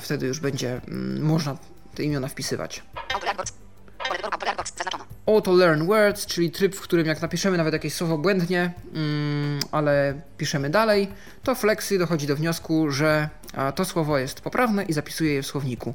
Wtedy 0.00 0.26
już 0.26 0.40
będzie 0.40 0.80
mm, 0.88 1.22
można 1.22 1.56
te 1.94 2.02
imiona 2.02 2.28
wpisywać. 2.28 2.82
Auto 5.26 5.52
Learn 5.52 5.86
Words, 5.86 6.26
czyli 6.26 6.50
tryb, 6.50 6.76
w 6.76 6.80
którym 6.80 7.06
jak 7.06 7.22
napiszemy 7.22 7.56
nawet 7.56 7.72
jakieś 7.72 7.94
słowo 7.94 8.18
błędnie, 8.18 8.72
mm, 8.94 9.60
ale 9.72 10.20
piszemy 10.38 10.70
dalej, 10.70 11.08
to 11.42 11.54
Flexy 11.54 11.98
dochodzi 11.98 12.26
do 12.26 12.36
wniosku, 12.36 12.90
że 12.90 13.28
to 13.74 13.84
słowo 13.84 14.18
jest 14.18 14.40
poprawne 14.40 14.84
i 14.84 14.92
zapisuję 14.92 15.34
je 15.34 15.42
w 15.42 15.46
słowniku. 15.46 15.94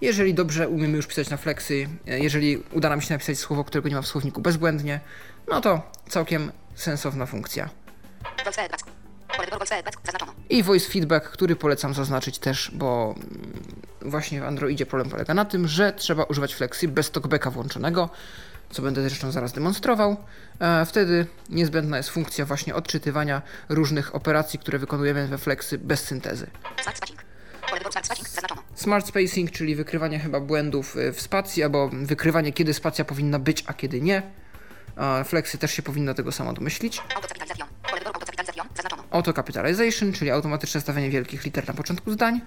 Jeżeli 0.00 0.34
dobrze 0.34 0.68
umiemy 0.68 0.96
już 0.96 1.06
pisać 1.06 1.30
na 1.30 1.36
flexy, 1.36 1.88
e, 2.08 2.18
jeżeli 2.18 2.62
uda 2.72 2.88
nam 2.88 3.00
się 3.00 3.14
napisać 3.14 3.38
słowo, 3.38 3.64
którego 3.64 3.88
nie 3.88 3.94
ma 3.94 4.02
w 4.02 4.06
słowniku 4.06 4.40
bezbłędnie, 4.40 5.00
no 5.48 5.60
to 5.60 5.90
całkiem 6.08 6.52
sensowna 6.74 7.26
funkcja. 7.26 7.68
I 10.50 10.62
voice 10.62 10.90
feedback, 10.90 11.28
który 11.30 11.56
polecam 11.56 11.94
zaznaczyć 11.94 12.38
też, 12.38 12.70
bo 12.74 13.14
mm, 13.16 13.52
właśnie 14.02 14.40
w 14.40 14.44
Androidzie 14.44 14.86
problem 14.86 15.10
polega 15.10 15.34
na 15.34 15.44
tym, 15.44 15.68
że 15.68 15.92
trzeba 15.92 16.22
używać 16.24 16.54
flexy 16.54 16.88
bez 16.88 17.10
talkbacka 17.10 17.50
włączonego, 17.50 18.10
co 18.70 18.82
będę 18.82 19.02
zresztą 19.02 19.30
zaraz 19.30 19.52
demonstrował. 19.52 20.16
E, 20.60 20.86
Wtedy 20.86 21.26
niezbędna 21.48 21.96
jest 21.96 22.08
funkcja 22.10 22.44
właśnie 22.44 22.74
odczytywania 22.74 23.42
różnych 23.68 24.14
operacji, 24.14 24.58
które 24.58 24.78
wykonujemy 24.78 25.26
we 25.28 25.38
flexy 25.38 25.78
bez 25.78 26.04
syntezy. 26.04 26.46
Smart 28.74 29.06
spacing, 29.06 29.50
czyli 29.50 29.76
wykrywanie 29.76 30.18
chyba 30.18 30.40
błędów 30.40 30.96
y, 30.96 31.12
w 31.12 31.20
spacji, 31.20 31.62
albo 31.62 31.88
wykrywanie 31.92 32.52
kiedy 32.52 32.74
spacja 32.74 33.04
powinna 33.04 33.38
być, 33.38 33.64
a 33.66 33.74
kiedy 33.74 34.00
nie. 34.00 34.22
Flexy 35.24 35.58
też 35.58 35.72
się 35.72 35.82
powinno 35.82 36.14
tego 36.14 36.32
samo 36.32 36.52
domyślić. 36.52 37.02
Zaznaczono. 38.76 39.04
Autocapitalization, 39.10 40.12
czyli 40.12 40.30
automatyczne 40.30 40.80
stawianie 40.80 41.10
wielkich 41.10 41.44
liter 41.44 41.68
na 41.68 41.74
początku 41.74 42.12
zdań. 42.12 42.40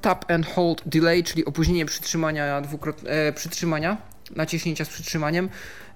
Tap 0.00 0.30
and 0.30 0.46
hold 0.46 0.82
delay, 0.86 1.24
czyli 1.24 1.44
opóźnienie 1.44 1.86
przytrzymania, 1.86 2.60
dwukrot, 2.60 3.02
e, 3.06 3.32
przytrzymania, 3.32 3.96
naciśnięcia 4.36 4.84
z 4.84 4.88
przytrzymaniem. 4.88 5.48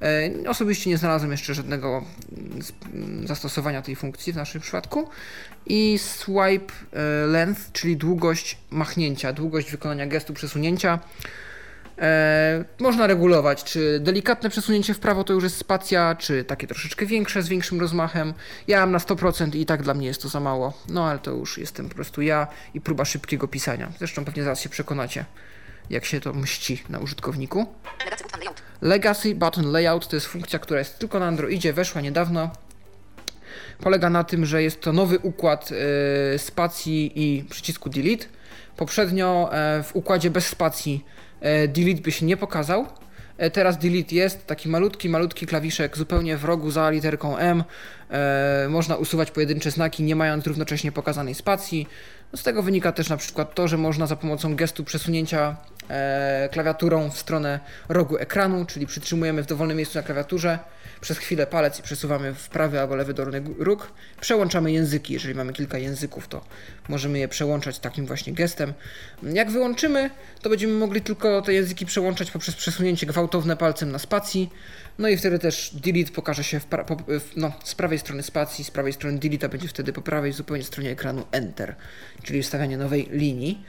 E, 0.03 0.51
osobiście 0.51 0.91
nie 0.91 0.99
znalazłem 0.99 1.31
jeszcze 1.33 1.55
żadnego 1.55 2.05
mm, 2.33 2.61
mm, 2.95 3.27
zastosowania 3.27 3.83
tej 3.83 3.97
funkcji 3.97 4.33
w 4.33 4.37
naszym 4.37 4.61
przypadku. 4.61 5.09
I 5.67 5.99
swipe 5.99 6.73
e, 6.93 7.27
length, 7.27 7.73
czyli 7.73 7.97
długość 7.97 8.59
machnięcia, 8.71 9.33
długość 9.33 9.71
wykonania 9.71 10.07
gestu 10.07 10.35
przesunięcia. 10.35 10.99
E, 12.03 12.65
można 12.79 13.07
regulować, 13.07 13.65
czy 13.65 14.01
delikatne 14.01 14.51
przesunięcie 14.51 14.95
w 14.95 14.99
prawo 14.99 15.25
to 15.25 15.33
już 15.33 15.45
jest 15.45 15.57
spacja, 15.57 16.15
czy 16.15 16.45
takie 16.45 16.67
troszeczkę 16.67 17.07
większe, 17.07 17.43
z 17.43 17.49
większym 17.49 17.81
rozmachem. 17.81 18.35
Ja 18.69 18.81
mam 18.81 18.93
na 18.93 18.99
100% 18.99 19.57
i 19.57 19.67
tak 19.67 19.83
dla 19.83 19.95
mnie 19.95 20.07
jest 20.07 20.23
to 20.23 20.29
za 20.29 20.41
mało. 20.41 20.73
No 20.89 21.07
ale 21.07 21.19
to 21.19 21.31
już 21.31 21.59
jestem 21.59 21.89
po 21.89 21.95
prostu 21.95 22.23
ja 22.23 22.47
i 22.75 22.81
próba 22.81 23.05
szybkiego 23.05 23.49
pisania. 23.49 23.93
Zresztą 23.99 24.25
pewnie 24.25 24.43
zaraz 24.43 24.61
się 24.61 24.69
przekonacie, 24.69 25.25
jak 25.91 26.05
się 26.05 26.21
to 26.21 26.33
mści 26.33 26.83
na 26.89 26.99
użytkowniku. 26.99 27.67
Legacy 28.05 28.25
button 28.25 28.41
layout. 28.41 28.63
Legacy 28.83 29.35
Button 29.35 29.73
Layout 29.73 30.09
to 30.09 30.17
jest 30.17 30.27
funkcja, 30.27 30.59
która 30.59 30.79
jest 30.79 30.99
tylko 30.99 31.19
na 31.19 31.27
Androidzie, 31.27 31.73
weszła 31.73 32.01
niedawno. 32.01 32.51
Polega 33.81 34.11
na 34.11 34.25
tym, 34.25 34.47
że 34.47 34.63
jest 34.63 34.81
to 34.81 34.93
nowy 34.93 35.19
układ 35.19 35.71
e, 36.35 36.39
spacji 36.39 37.13
i 37.15 37.45
przycisku 37.45 37.91
Delete. 37.91 38.27
Poprzednio 38.77 39.51
e, 39.53 39.83
w 39.83 39.97
układzie 39.97 40.31
bez 40.31 40.47
spacji 40.47 41.05
Delete 41.69 42.03
by 42.03 42.13
się 42.13 42.27
nie 42.27 42.37
pokazał. 42.37 42.87
E, 43.39 43.51
Teraz 43.51 43.79
delete 43.79 44.15
jest, 44.15 44.47
taki 44.47 44.69
malutki, 44.69 45.09
malutki 45.09 45.47
klawiszek 45.47 45.97
zupełnie 45.97 46.37
w 46.37 46.45
rogu 46.45 46.71
za 46.71 46.91
literką 46.91 47.37
M. 47.37 47.65
E, 48.11 48.67
można 48.71 48.97
usuwać 48.97 49.31
pojedyncze 49.31 49.71
znaki, 49.71 50.03
nie 50.03 50.17
mając 50.17 50.47
równocześnie 50.47 50.93
pokazanej 50.93 51.35
spacji. 51.35 51.87
No 52.33 52.39
z 52.39 52.43
tego 52.43 52.63
wynika 52.63 52.93
też 52.93 53.09
na 53.09 53.17
przykład 53.17 53.55
to, 53.55 53.69
że 53.69 53.79
można 53.79 54.07
za 54.07 54.17
pomocą 54.17 54.57
gestu 54.57 54.85
przesunięcia 54.85 55.57
e, 55.82 55.82
klawiaturą 56.51 57.11
w 57.11 57.19
stronę 57.19 57.61
rogu 57.89 58.19
ekranu, 58.19 58.65
czyli 58.67 58.87
przytrzymujemy 58.87 59.43
w 59.43 59.47
dowolnym 59.47 59.77
miejscu 59.77 59.99
na 59.99 60.03
klawiaturze 60.03 60.59
przez 61.01 61.19
chwilę 61.19 61.47
palec 61.47 61.79
i 61.79 61.83
przesuwamy 61.83 62.35
w 62.35 62.49
prawy 62.49 62.81
albo 62.81 62.97
lewy 62.97 63.15
dolny 63.15 63.43
róg. 63.59 63.93
Przełączamy 64.21 64.73
języki, 64.73 65.13
jeżeli 65.13 65.35
mamy 65.35 65.53
kilka 65.53 65.79
języków, 65.79 66.29
to 66.29 66.45
możemy 66.89 67.19
je 67.19 67.29
przełączać 67.29 67.79
takim 67.79 68.07
właśnie 68.07 68.33
gestem. 68.33 68.73
Jak 69.23 69.51
wyłączymy, 69.51 70.11
to 70.43 70.51
będziemy 70.51 70.73
mogli 70.73 71.01
tylko 71.01 71.43
te 71.43 71.53
języki 71.53 71.87
przełączać 71.87 72.31
poprzez 72.31 72.57
przesunięcie 72.57 73.07
gwałtowne 73.07 73.57
palcem 73.57 73.93
na 73.93 73.99
spacji. 73.99 74.51
No 74.99 75.09
i 75.09 75.17
wtedy 75.17 75.39
też 75.39 75.71
delete 75.75 76.13
pokaże 76.13 76.45
się 76.45 76.59
pra- 76.59 76.85
po, 76.85 76.97
no, 77.37 77.53
z 77.65 77.75
prawej 77.75 77.99
strony 77.99 78.23
spacji, 78.23 78.65
z 78.65 78.71
prawej 78.71 78.93
strony 78.93 79.19
delete 79.19 79.49
będzie 79.49 79.69
wtedy 79.69 79.93
po 79.93 80.03
prawej 80.03 80.33
zupełnie 80.33 80.65
stronie 80.65 80.91
ekranu 80.91 81.25
enter, 81.33 81.75
czyli 82.23 82.43
wstawianie 82.43 82.77
nowej 82.77 83.09
linii. 83.13 83.65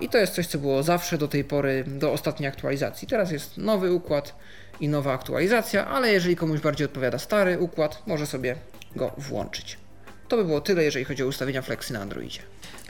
I 0.00 0.08
to 0.08 0.18
jest 0.18 0.34
coś, 0.34 0.46
co 0.46 0.58
było 0.58 0.82
zawsze 0.82 1.18
do 1.18 1.28
tej 1.28 1.44
pory, 1.44 1.84
do 1.86 2.12
ostatniej 2.12 2.48
aktualizacji. 2.48 3.08
Teraz 3.08 3.30
jest 3.30 3.56
nowy 3.56 3.92
układ 3.92 4.34
i 4.80 4.88
nowa 4.88 5.12
aktualizacja, 5.12 5.86
ale 5.86 6.12
jeżeli 6.12 6.36
komuś 6.36 6.60
bardziej 6.60 6.84
odpowiada 6.84 7.18
stary 7.18 7.58
układ, 7.58 8.02
może 8.06 8.26
sobie 8.26 8.56
go 8.96 9.12
włączyć. 9.18 9.78
To 10.28 10.36
by 10.36 10.44
było 10.44 10.60
tyle, 10.60 10.84
jeżeli 10.84 11.04
chodzi 11.04 11.22
o 11.22 11.26
ustawienia 11.26 11.62
flexy 11.62 11.92
na 11.92 12.00
Androidzie. 12.00 12.40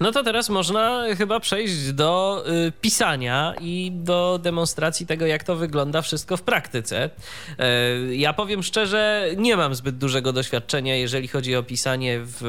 No 0.00 0.12
to 0.12 0.22
teraz 0.24 0.48
można 0.48 1.04
chyba 1.18 1.40
przejść 1.40 1.92
do 1.92 2.44
y, 2.66 2.72
pisania 2.72 3.54
i 3.60 3.92
do 3.94 4.38
demonstracji 4.42 5.06
tego, 5.06 5.26
jak 5.26 5.44
to 5.44 5.56
wygląda 5.56 6.02
wszystko 6.02 6.36
w 6.36 6.42
praktyce. 6.42 7.10
E, 7.58 8.14
ja 8.14 8.32
powiem 8.32 8.62
szczerze, 8.62 9.30
nie 9.36 9.56
mam 9.56 9.74
zbyt 9.74 9.98
dużego 9.98 10.32
doświadczenia, 10.32 10.96
jeżeli 10.96 11.28
chodzi 11.28 11.56
o 11.56 11.62
pisanie 11.62 12.20
w, 12.22 12.42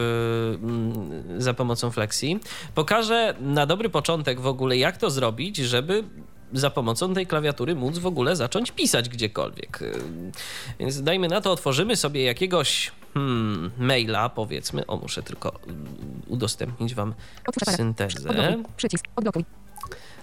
mm, 0.62 1.42
za 1.42 1.54
pomocą 1.54 1.92
Flexi. 1.92 2.40
Pokażę 2.76 3.36
na 3.42 3.66
dobry 3.66 3.90
początek 3.90 4.40
w 4.40 4.48
ogóle, 4.48 4.78
jak 4.78 4.98
to 4.98 5.10
zrobić, 5.10 5.58
żeby 5.58 6.04
za 6.54 6.70
pomocą 6.70 7.14
tej 7.14 7.28
klawiatury 7.28 7.76
móc 7.76 7.98
w 7.98 8.06
ogóle 8.06 8.36
zacząć 8.36 8.72
pisać 8.72 9.10
gdziekolwiek. 9.10 9.82
Y, 9.82 9.94
Więc 10.80 11.02
dajmy 11.02 11.28
na 11.28 11.42
to, 11.42 11.52
otworzymy 11.52 11.96
sobie 11.96 12.24
jakiegoś 12.24 12.92
hmm, 13.14 13.72
maila, 13.78 14.30
powiedzmy. 14.30 14.88
O, 14.88 14.98
muszę 14.98 15.24
tylko 15.24 15.60
mm, 15.68 15.86
udostępnić 16.28 16.96
wam 16.96 17.14
syntezę. 17.76 18.30
Odblokuj. 18.30 18.64
Przycisk. 18.78 19.06
Odblokuj. 19.16 19.46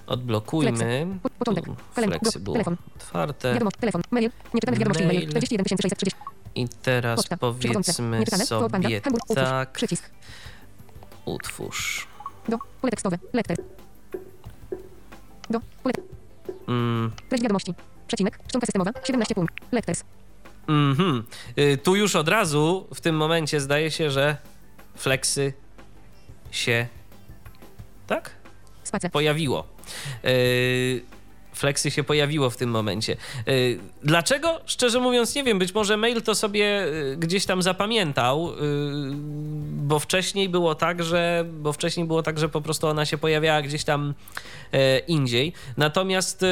Odblokujmy. 0.07 1.07
Po- 1.23 1.31
początek. 1.31 1.65
Tu, 1.65 1.71
Kalend- 1.95 2.09
Flexible. 2.19 2.53
telefon. 2.53 2.77
Otwarte. 2.97 3.53
Wiadomość. 3.53 3.77
Telefon. 3.77 4.03
Mail. 4.11 4.31
Nieczytane 4.55 4.77
wiadomości 4.79 5.07
Mail. 5.07 5.19
mail. 5.19 5.29
41 5.29 5.79
630. 5.79 6.21
I 6.55 6.69
teraz 6.83 7.17
Poczta. 7.17 7.37
Powiedzmy 7.37 7.83
sobie 7.85 9.01
tak. 9.35 9.73
Przycisk. 9.73 10.11
Utwórz. 11.25 12.07
Do. 12.49 12.59
Pole 12.81 12.91
tekstowe. 12.91 13.19
Lekter. 13.33 13.57
Do. 15.51 15.61
Pole. 15.83 15.95
Mm, 16.69 17.11
Treść 17.29 17.43
wiadomości. 17.43 17.75
Przecinek. 18.07 18.39
Czcionka 18.49 18.67
systemowa. 18.67 18.91
17 19.05 19.35
punkt. 19.35 19.55
Letters. 19.73 20.05
Mhm. 20.69 21.25
Y, 21.59 21.79
Tu 21.83 21.97
już 21.97 22.17
od 22.17 22.29
razu 22.29 22.87
w 22.95 23.01
tym 23.01 23.17
momencie 23.17 23.61
zdaje 23.61 23.91
się, 23.91 24.11
że 24.11 24.37
flexy 24.97 25.53
się 26.51 26.87
tak 28.07 28.31
Spacja. 28.85 29.11
pojawiło. 29.11 29.67
Yy, 30.25 31.01
Flexy 31.55 31.91
się 31.91 32.05
pojawiło 32.05 32.51
w 32.51 32.57
tym 32.57 32.71
momencie. 32.71 33.17
Yy, 33.47 33.79
Dlaczego? 34.03 34.61
Szczerze 34.67 35.01
mówiąc, 35.01 35.35
nie 35.35 35.45
wiem. 35.45 35.59
Być 35.59 35.75
może 35.75 35.97
mail 35.97 36.23
to 36.23 36.35
sobie 36.35 36.87
gdzieś 37.17 37.47
tam 37.47 37.63
zapamiętał, 37.63 38.53
bo 39.73 39.99
wcześniej 39.99 40.49
było 40.49 40.75
tak, 40.75 41.05
że 41.05 41.45
bo 41.61 41.73
wcześniej 41.73 42.07
było 42.07 42.23
tak, 42.23 42.39
że 42.39 42.49
po 42.49 42.61
prostu 42.61 42.87
ona 42.87 43.05
się 43.07 43.19
pojawiała 43.19 43.63
gdzieś 43.63 43.85
tam 43.85 44.15
yy, 44.73 44.79
indziej. 44.99 45.53
Natomiast 45.77 46.45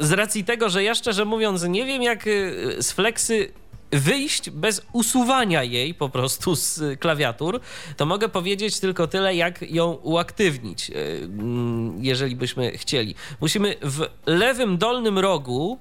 z 0.00 0.12
racji 0.12 0.44
tego, 0.44 0.68
że 0.68 0.84
ja 0.84 0.94
szczerze 0.94 1.24
mówiąc 1.24 1.62
nie 1.62 1.84
wiem, 1.84 2.02
jak 2.02 2.26
yy, 2.26 2.76
z 2.82 2.92
Flexy 2.92 3.52
wyjść 3.90 4.50
bez 4.50 4.82
usuwania 4.92 5.62
jej 5.62 5.94
po 5.94 6.08
prostu 6.08 6.56
z 6.56 6.78
y, 6.78 6.96
klawiatur, 6.96 7.60
to 7.96 8.06
mogę 8.06 8.28
powiedzieć 8.28 8.80
tylko 8.80 9.06
tyle, 9.06 9.36
jak 9.36 9.70
ją 9.70 9.92
uaktywnić, 9.92 10.90
y, 10.90 10.94
mm, 11.22 12.04
jeżeli 12.04 12.36
byśmy 12.36 12.78
chcieli. 12.78 13.14
Musimy 13.40 13.76
w 13.82 14.06
lewym 14.26 14.78
dolnym 14.78 15.18
rogu 15.18 15.78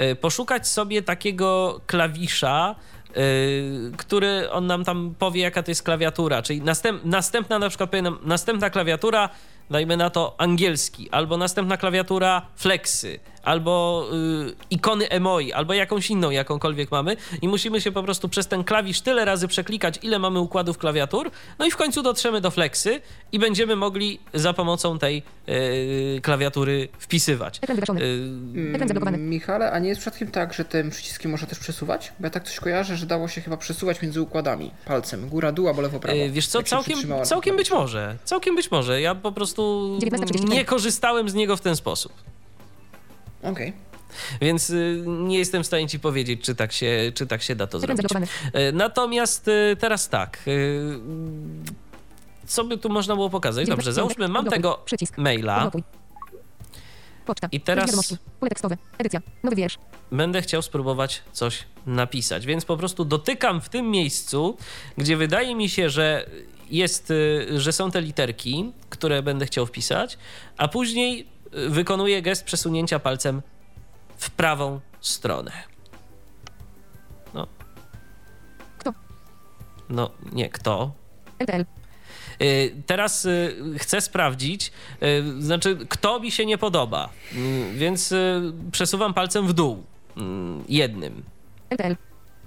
y, 0.00 0.16
poszukać 0.16 0.68
sobie 0.68 1.02
takiego 1.02 1.80
klawisza, 1.86 2.74
y, 3.16 3.92
który 3.96 4.50
on 4.50 4.66
nam 4.66 4.84
tam 4.84 5.14
powie, 5.18 5.42
jaka 5.42 5.62
to 5.62 5.70
jest 5.70 5.82
klawiatura. 5.82 6.42
Czyli 6.42 6.60
następ, 6.60 7.04
następna, 7.04 7.58
na 7.58 7.68
przykład 7.68 7.90
powiem, 7.90 8.18
następna 8.22 8.70
klawiatura, 8.70 9.28
dajmy 9.70 9.96
na 9.96 10.10
to 10.10 10.34
angielski, 10.38 11.10
albo 11.10 11.36
następna 11.36 11.76
klawiatura 11.76 12.46
flexy, 12.56 13.20
albo 13.44 14.06
y, 14.48 14.54
ikony 14.70 15.08
emoi, 15.08 15.52
albo 15.52 15.74
jakąś 15.74 16.10
inną, 16.10 16.30
jakąkolwiek 16.30 16.90
mamy 16.90 17.16
i 17.42 17.48
musimy 17.48 17.80
się 17.80 17.92
po 17.92 18.02
prostu 18.02 18.28
przez 18.28 18.46
ten 18.46 18.64
klawisz 18.64 19.00
tyle 19.00 19.24
razy 19.24 19.48
przeklikać, 19.48 19.98
ile 20.02 20.18
mamy 20.18 20.40
układów 20.40 20.78
klawiatur, 20.78 21.30
no 21.58 21.66
i 21.66 21.70
w 21.70 21.76
końcu 21.76 22.02
dotrzemy 22.02 22.40
do 22.40 22.50
flexy 22.50 23.00
i 23.32 23.38
będziemy 23.38 23.76
mogli 23.76 24.18
za 24.34 24.52
pomocą 24.52 24.98
tej 24.98 25.22
y, 25.48 26.20
klawiatury 26.22 26.88
wpisywać. 26.98 27.58
Ekran 27.62 27.76
wygaszony. 27.76 28.00
Y, 28.02 28.72
Ekran 28.74 28.88
zablokowany. 28.88 29.16
Mm, 29.16 29.30
Michale, 29.30 29.72
a 29.72 29.78
nie 29.78 29.88
jest 29.88 30.00
przypadkiem 30.00 30.30
tak, 30.30 30.54
że 30.54 30.64
tym 30.64 30.90
przyciskiem 30.90 31.30
można 31.30 31.46
też 31.46 31.58
przesuwać? 31.58 32.12
Bo 32.20 32.26
ja 32.26 32.30
tak 32.30 32.44
coś 32.44 32.60
kojarzę, 32.60 32.96
że 32.96 33.06
dało 33.06 33.28
się 33.28 33.40
chyba 33.40 33.56
przesuwać 33.56 34.02
między 34.02 34.22
układami 34.22 34.70
palcem. 34.84 35.28
Góra, 35.28 35.52
dół 35.52 35.68
albo 35.68 35.82
lewo, 35.82 36.00
prawo. 36.00 36.18
E, 36.18 36.28
Wiesz 36.28 36.46
co, 36.46 36.62
całkiem, 36.62 36.98
całkiem 37.24 37.56
być 37.56 37.70
może. 37.70 38.16
Całkiem 38.24 38.56
być 38.56 38.70
może. 38.70 39.00
Ja 39.00 39.14
po 39.14 39.32
prostu 39.32 39.62
19.34. 40.02 40.48
nie 40.48 40.64
korzystałem 40.64 41.28
z 41.28 41.34
niego 41.34 41.56
w 41.56 41.60
ten 41.60 41.76
sposób. 41.76 42.12
Okej. 43.44 43.72
Więc 44.40 44.70
y, 44.70 45.04
nie 45.06 45.38
jestem 45.38 45.62
w 45.62 45.66
stanie 45.66 45.88
ci 45.88 46.00
powiedzieć, 46.00 46.40
czy 46.42 46.54
tak 46.54 46.72
się, 46.72 47.12
czy 47.14 47.26
tak 47.26 47.42
się 47.42 47.54
da 47.56 47.66
to 47.66 47.80
zrobić. 47.80 48.06
E, 48.52 48.72
Natomiast 48.72 49.48
y, 49.48 49.76
teraz 49.78 50.08
tak. 50.08 50.38
y, 50.48 50.98
co 52.46 52.64
by 52.64 52.78
tu 52.78 52.88
można 52.88 53.14
było 53.14 53.30
pokazać? 53.30 53.68
Dobrze, 53.68 53.92
załóżmy, 53.92 54.28
mam 54.28 54.46
tego 54.46 54.82
przycisk, 54.84 55.18
maila. 55.18 55.70
Poczta. 57.26 57.48
I 57.52 57.60
teraz- 57.60 57.86
Wiadomości. 57.86 58.16
Pole 58.40 58.50
tekstowe. 58.50 58.76
Edycja. 58.98 59.20
Nowy 59.42 59.56
wiersz. 59.56 59.78
będę 60.12 60.42
chciał 60.42 60.62
spróbować 60.62 61.22
coś 61.32 61.64
napisać. 61.86 62.46
Więc 62.46 62.64
po 62.64 62.76
prostu 62.76 63.04
dotykam 63.04 63.60
w 63.60 63.68
tym 63.68 63.90
miejscu, 63.90 64.56
gdzie 64.98 65.16
wydaje 65.16 65.54
mi 65.54 65.68
się, 65.68 65.90
że 65.90 66.26
jest, 66.70 67.12
że 67.56 67.72
są 67.72 67.90
te 67.90 68.00
literki, 68.00 68.72
które 68.90 69.22
będę 69.22 69.46
chciał 69.46 69.66
wpisać, 69.66 70.18
a 70.56 70.68
później 70.68 71.33
wykonuję 71.68 72.22
gest 72.22 72.44
przesunięcia 72.44 72.98
palcem 72.98 73.42
w 74.16 74.30
prawą 74.30 74.80
stronę. 75.00 75.52
No. 77.34 77.46
Kto? 78.78 78.92
No, 79.88 80.10
nie 80.32 80.48
kto. 80.48 80.92
LTL. 81.38 81.64
Y, 82.42 82.82
Teraz 82.86 83.24
y, 83.24 83.56
chcę 83.78 84.00
sprawdzić, 84.00 84.72
y, 85.02 85.42
znaczy, 85.42 85.76
kto 85.88 86.20
mi 86.20 86.30
się 86.30 86.46
nie 86.46 86.58
podoba, 86.58 87.08
więc 87.74 88.14
przesuwam 88.72 89.14
palcem 89.14 89.46
w 89.46 89.52
dół. 89.52 89.84
Jednym. 90.68 91.22
LTL. 91.70 91.96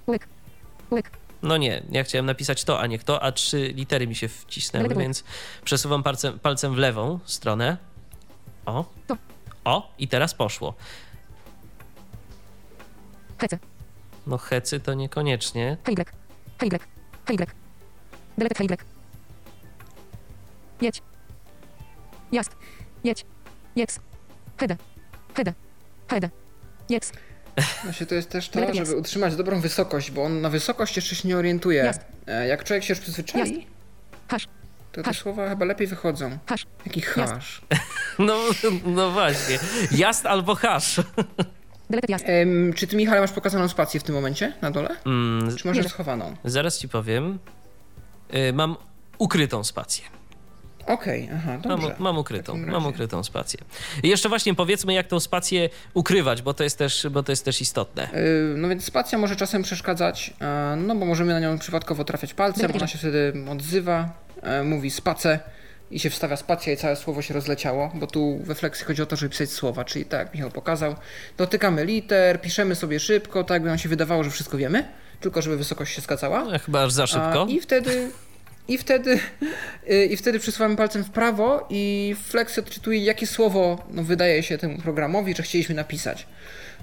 Łyk. 0.08 0.28
Łyk. 0.92 1.12
No 1.42 1.58
nie, 1.58 1.84
ja 1.92 2.04
chciałem 2.04 2.26
napisać 2.26 2.64
to, 2.64 2.80
a 2.80 2.88
nie 2.88 3.00
kto, 3.00 3.24
a 3.24 3.32
trzy 3.32 3.74
litery 3.76 4.08
mi 4.08 4.16
się 4.16 4.28
wcisnęły, 4.28 4.96
więc 4.96 5.24
przesuwam 5.64 6.04
palcem, 6.04 6.40
palcem 6.40 6.76
w 6.76 6.78
lewą 6.78 7.20
stronę. 7.26 7.78
O. 8.68 8.86
To. 9.08 9.18
O, 9.66 9.94
i 9.98 10.08
teraz 10.08 10.34
poszło. 10.34 10.74
Hece. 13.38 13.60
No 14.28 14.38
hecy 14.38 14.80
to 14.80 14.94
niekoniecznie. 14.94 15.78
Hejgrek. 15.86 16.12
Hejgrek. 16.60 16.88
Hejgrek. 17.28 17.50
Deletet 18.38 18.58
hejgrek. 18.58 18.86
Jedź. 20.82 21.02
Jazd. 22.32 22.56
Jedź. 23.04 23.26
Jeks. 23.76 24.00
Hede. 24.58 24.78
Hede. 25.36 25.54
Hede. 26.10 26.30
Jeks. 26.90 27.12
Właśnie 27.84 28.06
to 28.06 28.16
jest 28.16 28.30
też 28.30 28.50
to, 28.50 28.60
jest. 28.60 28.76
żeby 28.76 28.96
utrzymać 28.96 29.36
dobrą 29.36 29.62
wysokość, 29.62 30.12
bo 30.12 30.24
on 30.24 30.42
na 30.42 30.50
wysokość 30.50 30.96
jeszcze 30.96 31.16
się 31.16 31.28
nie 31.28 31.38
orientuje. 31.38 31.84
Jasne. 31.84 32.04
E, 32.28 32.48
Jak 32.48 32.64
człowiek 32.64 32.84
się 32.84 32.92
już 32.94 33.00
przyzwyczai, 33.00 33.68
Hasz. 34.28 34.48
to 34.92 35.02
te 35.02 35.04
Hasz. 35.04 35.22
słowa 35.22 35.50
chyba 35.50 35.66
lepiej 35.66 35.88
wychodzą. 35.88 36.38
Hasz. 36.50 36.66
Jaki 36.86 37.02
hasz. 37.02 37.62
No, 38.20 38.38
no 38.86 39.12
właśnie. 39.12 39.60
Jazd 39.92 40.26
albo 40.26 40.56
hasz. 40.56 41.02
Em, 42.26 42.74
czy 42.74 42.88
ty, 42.88 42.96
Michale, 42.96 43.22
masz 43.22 43.32
pokazaną 43.32 43.68
spację 43.68 44.00
w 44.00 44.04
tym 44.04 44.16
momencie 44.16 44.54
na 44.62 44.72
dole? 44.72 44.90
Mm, 45.06 45.56
Czy 45.58 45.68
może 45.68 45.82
Nie. 45.82 45.90
schowaną? 45.90 46.36
zaraz 46.46 46.80
ci 46.80 46.90
powiem. 46.90 47.40
Y, 48.50 48.54
Mam 48.54 48.76
ukrytą 49.18 49.64
spację. 49.64 50.06
Okej, 50.88 51.30
aha, 51.36 51.52
Mam, 51.52 51.62
dobrze. 51.62 51.96
mam 52.00 52.18
ukrytą, 52.18 52.54
W 52.54 52.56
takim 52.56 52.72
mam 52.72 52.86
ukrytą 52.86 53.24
spację. 53.24 53.60
I 54.04 54.08
jeszcze 54.10 54.30
właśnie 54.30 54.56
powiedzmy, 54.56 54.94
jak 54.94 55.08
tą 55.08 55.20
spację 55.20 55.70
ukrywać, 55.94 56.42
bo 56.42 56.54
to 56.54 56.64
jest 56.64 56.78
też, 56.78 57.08
bo 57.12 57.24
to 57.24 57.32
jest 57.32 57.46
też 57.46 57.62
istotne. 57.62 58.10
Y, 58.14 58.54
No 58.58 58.68
więc 58.70 58.84
spacja 58.84 59.18
może 59.18 59.36
czasem 59.36 59.64
przeszkadzać, 59.64 60.34
no 60.78 60.96
bo 60.96 61.06
możemy 61.06 61.34
na 61.34 61.40
nią 61.40 61.60
przypadkowo 61.60 62.04
trafiać 62.04 62.34
palcem, 62.34 62.72
ona 62.76 62.88
się 62.88 62.98
wtedy 62.98 63.34
odzywa, 63.52 64.10
e, 64.42 64.64
mówi 64.64 64.92
spacę 64.92 65.40
i 65.92 66.00
się 66.00 66.10
wstawia 66.10 66.38
spacja 66.38 66.74
i 66.74 66.78
całe 66.78 66.96
słowo 66.96 67.22
się 67.22 67.34
rozleciało, 67.34 67.92
bo 67.96 68.08
tu 68.08 68.40
we 68.44 68.56
flexi 68.56 68.84
chodzi 68.84 69.02
o 69.02 69.06
to, 69.06 69.16
żeby 69.16 69.30
pisać 69.30 69.50
słowa, 69.50 69.86
czyli 69.86 70.06
tak 70.06 70.20
jak 70.20 70.34
Michał 70.34 70.52
pokazał, 70.52 70.96
dotykamy 71.38 71.86
liter, 71.86 72.42
piszemy 72.42 72.76
sobie 72.76 73.00
szybko, 73.00 73.44
tak 73.44 73.56
jakby 73.56 73.70
nam 73.70 73.78
się 73.78 73.90
wydawało, 73.90 74.24
że 74.24 74.30
wszystko 74.30 74.58
wiemy, 74.58 74.88
tylko 75.20 75.42
żeby 75.42 75.58
wysokość 75.58 75.96
się 75.96 76.02
zgadzała. 76.02 76.44
No, 76.44 76.60
chyba 76.60 76.84
aż 76.84 76.92
za 76.92 77.08
szybko. 77.08 77.46
A, 77.50 77.52
I 77.52 77.60
wtedy, 77.60 78.12
i 78.68 78.78
wtedy, 78.78 79.20
i 80.10 80.18
wtedy 80.18 80.40
przesuwamy 80.40 80.76
palcem 80.76 81.04
w 81.04 81.10
prawo 81.10 81.68
i 81.70 82.16
Flex 82.24 82.60
odczytuje, 82.60 83.00
jakie 83.00 83.28
słowo 83.28 83.86
no, 83.92 84.04
wydaje 84.04 84.44
się 84.44 84.58
temu 84.58 84.78
programowi, 84.78 85.36
że 85.36 85.44
chcieliśmy 85.44 85.76
napisać. 85.76 86.28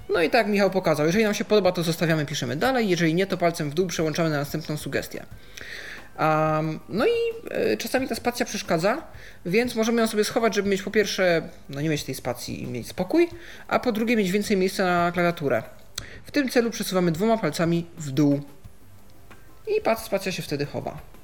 No 0.09 0.21
i 0.21 0.29
tak 0.29 0.47
Michał 0.47 0.69
pokazał. 0.69 1.05
Jeżeli 1.05 1.23
nam 1.23 1.33
się 1.33 1.45
podoba, 1.45 1.71
to 1.71 1.83
zostawiamy, 1.83 2.25
piszemy 2.25 2.55
dalej. 2.55 2.89
Jeżeli 2.89 3.13
nie, 3.13 3.27
to 3.27 3.37
palcem 3.37 3.69
w 3.69 3.73
dół 3.73 3.87
przełączamy 3.87 4.29
na 4.29 4.37
następną 4.37 4.77
sugestię. 4.77 5.25
Um, 6.19 6.79
no 6.89 7.05
i 7.05 7.09
y, 7.73 7.77
czasami 7.77 8.07
ta 8.07 8.15
spacja 8.15 8.45
przeszkadza, 8.45 9.03
więc 9.45 9.75
możemy 9.75 10.01
ją 10.01 10.07
sobie 10.07 10.23
schować, 10.23 10.55
żeby 10.55 10.69
mieć 10.69 10.81
po 10.81 10.91
pierwsze, 10.91 11.49
no 11.69 11.81
nie 11.81 11.89
mieć 11.89 12.03
tej 12.03 12.15
spacji 12.15 12.63
i 12.63 12.67
mieć 12.67 12.87
spokój, 12.87 13.27
a 13.67 13.79
po 13.79 13.91
drugie 13.91 14.15
mieć 14.15 14.31
więcej 14.31 14.57
miejsca 14.57 14.85
na 14.85 15.11
klawiaturę. 15.11 15.63
W 16.25 16.31
tym 16.31 16.49
celu 16.49 16.71
przesuwamy 16.71 17.11
dwoma 17.11 17.37
palcami 17.37 17.85
w 17.97 18.11
dół 18.11 18.41
i 19.67 19.97
spacja 20.05 20.31
się 20.31 20.41
wtedy 20.41 20.65
chowa. 20.65 21.14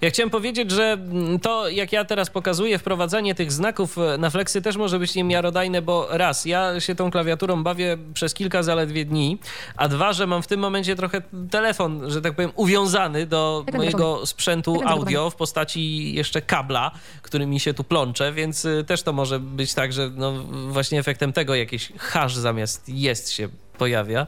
Ja 0.00 0.10
chciałem 0.10 0.30
powiedzieć, 0.30 0.70
że 0.70 0.98
to, 1.42 1.68
jak 1.68 1.92
ja 1.92 2.04
teraz 2.04 2.30
pokazuję, 2.30 2.78
wprowadzanie 2.78 3.34
tych 3.34 3.52
znaków 3.52 3.98
e, 3.98 4.18
na 4.18 4.30
flexy 4.30 4.62
też 4.62 4.76
może 4.76 4.98
być 4.98 5.14
niemiarodajne, 5.14 5.82
bo 5.82 6.08
raz, 6.10 6.44
ja 6.44 6.80
się 6.80 6.94
tą 6.94 7.10
klawiaturą 7.10 7.62
bawię 7.62 7.98
przez 8.14 8.34
kilka 8.34 8.62
zaledwie 8.62 9.04
dni, 9.04 9.38
a 9.76 9.88
dwa, 9.88 10.12
że 10.12 10.26
mam 10.26 10.42
w 10.42 10.46
tym 10.46 10.60
momencie 10.60 10.96
trochę 10.96 11.22
telefon, 11.50 12.10
że 12.10 12.22
tak 12.22 12.34
powiem, 12.34 12.52
uwiązany 12.56 13.26
do 13.26 13.64
mojego 13.72 14.26
sprzętu 14.26 14.80
audio 14.86 15.30
w 15.30 15.36
postaci 15.36 16.14
jeszcze 16.14 16.42
kabla, 16.42 16.90
który 17.22 17.46
mi 17.46 17.60
się 17.60 17.74
tu 17.74 17.84
plącze, 17.84 18.32
więc 18.32 18.64
y, 18.64 18.84
też 18.86 19.02
to 19.02 19.12
może 19.12 19.40
być 19.40 19.74
tak, 19.74 19.92
że 19.92 20.10
no, 20.14 20.32
właśnie 20.68 20.98
efektem 20.98 21.32
tego 21.32 21.54
jakiś 21.54 21.92
hash 21.98 22.34
zamiast 22.34 22.88
jest 22.88 23.30
się 23.30 23.48
pojawia. 23.78 24.26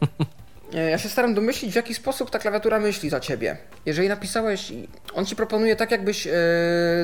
E, 0.74 0.90
Ja 0.90 0.98
się 0.98 1.08
staram 1.08 1.34
domyślić, 1.34 1.72
w 1.72 1.76
jaki 1.76 1.94
sposób 1.94 2.30
ta 2.30 2.38
klawiatura 2.38 2.78
myśli 2.80 3.10
za 3.10 3.20
ciebie. 3.20 3.56
Jeżeli 3.86 4.08
napisałeś, 4.08 4.72
on 5.14 5.26
ci 5.26 5.36
proponuje 5.36 5.76
tak, 5.76 5.90
jakbyś 5.90 6.26
e, 6.26 6.32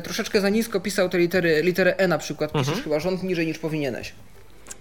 troszeczkę 0.04 0.40
za 0.40 0.48
nisko 0.48 0.80
pisał 0.80 1.08
te 1.08 1.18
litery, 1.18 1.62
literę 1.62 1.96
E 1.96 2.08
na 2.08 2.18
przykład, 2.18 2.52
piszesz 2.52 2.82
chyba 2.82 3.00
rząd 3.00 3.22
niżej 3.22 3.46
niż 3.46 3.58
powinieneś. 3.58 4.12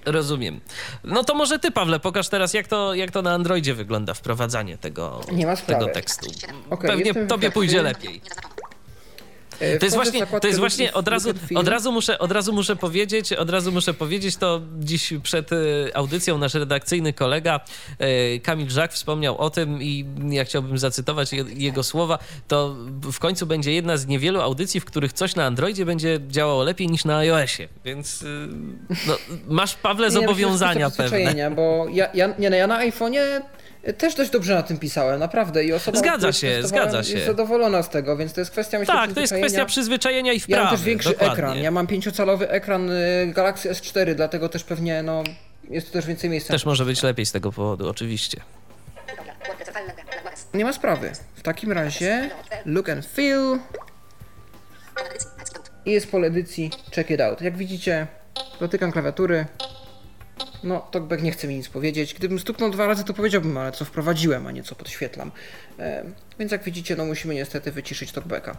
Rozumiem. 0.06 0.60
No 1.04 1.24
to 1.24 1.36
może 1.36 1.60
ty, 1.60 1.72
Pawle, 1.72 2.00
pokaż 2.00 2.30
teraz, 2.30 2.54
jak 2.54 2.68
to, 2.68 2.94
jak 2.96 3.12
to 3.12 3.22
na 3.22 3.34
Androidzie 3.34 3.74
wygląda 3.74 4.14
wprowadzanie 4.14 4.78
tego, 4.78 5.22
tego 5.68 5.88
tekstu. 5.88 6.32
Okej, 6.70 6.90
Pewnie 6.90 7.26
tobie 7.28 7.52
pójdzie 7.52 7.82
lepiej. 7.92 8.22
E, 9.62 9.78
To 9.80 9.86
jest 9.86 9.96
właśnie, 9.96 10.28
to 10.42 10.48
jest 10.48 10.60
właśnie 10.60 10.94
od 10.94 11.08
razu, 11.08 11.30
od 11.56 11.68
razu 11.68 11.92
muszę, 11.92 12.20
od 12.20 12.32
razu 12.32 12.54
muszę 12.54 12.76
powiedzieć, 12.76 13.34
od 13.34 13.50
razu 13.50 13.72
muszę 13.72 13.94
powiedzieć, 13.94 14.38
to 14.38 14.62
dziś 14.80 15.14
przed 15.24 15.52
e, 15.54 15.56
audycją 15.94 16.38
nasz 16.38 16.54
redakcyjny 16.54 17.14
kolega 17.14 17.60
e, 18.00 18.40
Kamil 18.40 18.70
Żak 18.70 18.94
wspomniał 18.94 19.38
o 19.38 19.50
tym 19.50 19.82
i 19.82 20.06
ja 20.30 20.46
chciałbym 20.46 20.78
zacytować 20.78 21.34
je- 21.34 21.46
jego 21.56 21.84
słowa, 21.84 22.20
to 22.48 22.76
w 23.12 23.20
końcu 23.20 23.46
będzie 23.46 23.72
jedna 23.74 23.98
z 23.98 24.08
niewielu 24.08 24.42
audycji, 24.42 24.80
w 24.80 24.86
których 24.86 25.14
coś 25.14 25.36
na 25.36 25.46
Androidzie 25.46 25.86
będzie 25.86 26.20
działało 26.28 26.64
lepiej 26.64 26.88
niż 26.88 27.06
na 27.06 27.18
iOSie, 27.18 27.68
więc 27.86 28.26
no, 29.08 29.18
masz 29.48 29.76
Pawle 29.76 30.08
myślę, 30.08 30.22
że 30.22 30.28
zobowiązania 30.28 30.90
kwestia 30.92 31.18
pewne. 31.18 31.52
Bo 31.52 31.86
ja, 31.94 32.10
ja, 32.14 32.34
nie, 32.40 32.50
no, 32.50 32.56
ja 32.56 32.68
na 32.68 32.80
iPhone'ie 32.90 33.42
też 33.98 34.16
dość 34.16 34.30
dobrze 34.32 34.56
na 34.56 34.64
tym 34.64 34.78
pisałem, 34.78 35.20
naprawdę. 35.20 35.64
I 35.66 35.74
osoba, 35.74 36.00
Zgadza 36.00 36.34
się, 36.34 36.64
zgadza 36.68 37.04
się. 37.04 37.14
Jest 37.14 37.26
zadowolona 37.26 37.84
z 37.84 37.90
tego, 37.90 38.18
więc 38.18 38.34
to 38.34 38.42
jest 38.42 38.52
kwestia 38.52 38.80
myślę, 38.80 38.94
Tak, 38.96 39.14
to 39.14 39.20
jest 39.22 39.34
kwestia 39.34 39.66
przyzwyczajenia. 39.66 40.34
i 40.34 40.36
Ja 40.36 40.42
wprawy. 40.42 40.64
mam 40.64 40.72
też 40.76 40.84
większy 40.84 41.10
dokładnie. 41.10 41.34
ekran. 41.34 41.58
Ja 41.58 41.72
mam 41.72 41.88
pięciocalowy 41.88 42.50
ekran 42.50 42.90
y, 42.92 43.32
Galaxy 43.36 43.70
S4, 43.72 44.16
dlatego 44.16 44.50
też 44.50 44.64
pewnie 44.64 45.04
no, 45.04 45.24
jest 45.70 45.88
tu 45.88 45.94
też 45.94 46.06
więcej 46.06 46.30
miejsca. 46.30 46.54
Też 46.54 46.66
może 46.66 46.86
być 46.86 47.04
lepiej 47.04 47.26
z 47.26 47.32
tego 47.32 47.52
powodu, 47.52 47.90
oczywiście. 47.90 48.42
Nie 50.54 50.66
ma 50.66 50.74
sprawy. 50.74 51.12
W 51.36 51.42
takim 51.42 51.72
razie 51.72 52.30
look 52.66 52.90
and 52.90 53.06
feel 53.06 53.60
i 55.86 55.92
jest 55.92 56.12
pole 56.12 56.28
edycji 56.28 56.72
check 56.96 57.10
it 57.10 57.22
out. 57.22 57.42
Jak 57.42 57.58
widzicie, 57.58 58.08
dotykam 58.60 58.92
klawiatury. 58.92 59.46
No, 60.64 60.80
TalkBack 60.92 61.24
nie 61.24 61.32
chce 61.32 61.48
mi 61.48 61.56
nic 61.56 61.70
powiedzieć. 61.70 62.14
Gdybym 62.14 62.40
stuknął 62.40 62.70
dwa 62.70 62.88
razy, 62.88 63.04
to 63.04 63.14
powiedziałbym, 63.14 63.58
ale 63.58 63.72
co 63.72 63.86
wprowadziłem, 63.86 64.48
a 64.48 64.52
nie 64.52 64.64
co 64.64 64.76
podświetlam. 64.76 65.32
E, 65.80 66.04
więc 66.40 66.52
jak 66.52 66.64
widzicie, 66.64 66.96
no 66.96 67.06
musimy 67.06 67.34
niestety 67.36 67.72
wyciszyć 67.72 68.12
TalkBacka. 68.12 68.58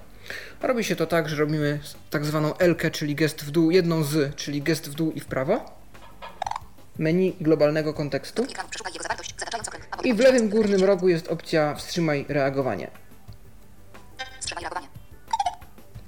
Robi 0.63 0.85
się 0.85 0.97
to 0.97 1.07
tak, 1.07 1.29
że 1.29 1.37
robimy 1.37 1.81
tak 2.11 2.25
zwaną 2.25 2.57
L-kę, 2.57 2.91
czyli 2.91 3.15
gest 3.15 3.45
w 3.45 3.51
dół, 3.51 3.71
jedną 3.71 4.03
z, 4.03 4.35
czyli 4.37 4.63
gest 4.63 4.91
w 4.91 4.95
dół 4.95 5.13
i 5.13 5.21
w 5.21 5.27
prawo. 5.27 5.83
Menu 6.99 7.37
globalnego 7.41 7.95
kontekstu. 7.95 8.47
I 10.05 10.15
w 10.15 10.19
lewym 10.19 10.49
górnym 10.49 10.85
rogu 10.85 11.09
jest 11.09 11.29
opcja 11.29 11.75
wstrzymaj 11.75 12.25
reagowanie. 12.29 12.91
Wstrzymaj 14.41 14.63
reagowanie. 14.63 14.89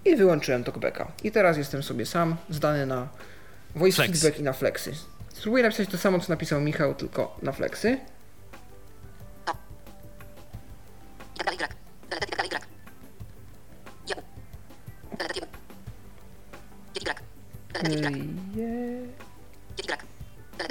I 0.04 0.16
wyłączyłem 0.16 0.64
talkbacka. 0.64 1.12
I 1.24 1.32
teraz 1.32 1.56
jestem 1.56 1.82
sobie 1.82 2.06
sam, 2.06 2.36
zdany 2.50 2.86
na 2.86 3.08
voice 3.74 3.96
Flex. 3.96 4.12
feedback 4.12 4.40
i 4.40 4.42
na 4.42 4.52
flexy. 4.52 4.92
Spróbuję 5.34 5.62
napisać 5.62 5.88
to 5.88 5.98
samo, 5.98 6.20
co 6.20 6.32
napisał 6.32 6.60
Michał, 6.60 6.94
tylko 6.94 7.36
na 7.42 7.52
flexy. 7.52 7.98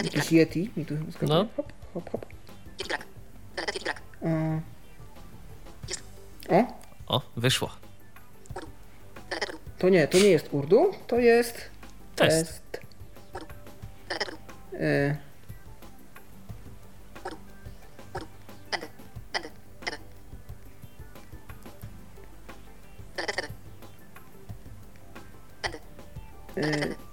Jakiś 0.04 0.32
Yeti 0.32 0.70
mi 0.78 0.86
tu 0.86 0.96
skakuje. 1.12 1.30
No. 1.30 1.48
Hop, 1.58 1.74
hop, 1.94 2.10
hop. 2.10 2.26
O, 6.50 6.64
O, 7.08 7.22
wyszło. 7.38 7.70
To 9.80 9.90
nie, 9.90 10.08
to 10.08 10.18
nie 10.18 10.28
jest 10.30 10.48
Urdu, 10.52 10.92
to 11.08 11.20
jest 11.20 11.70
Test. 12.16 12.46
test. 12.48 12.82
Y. 14.74 15.16
Udu. 17.26 17.38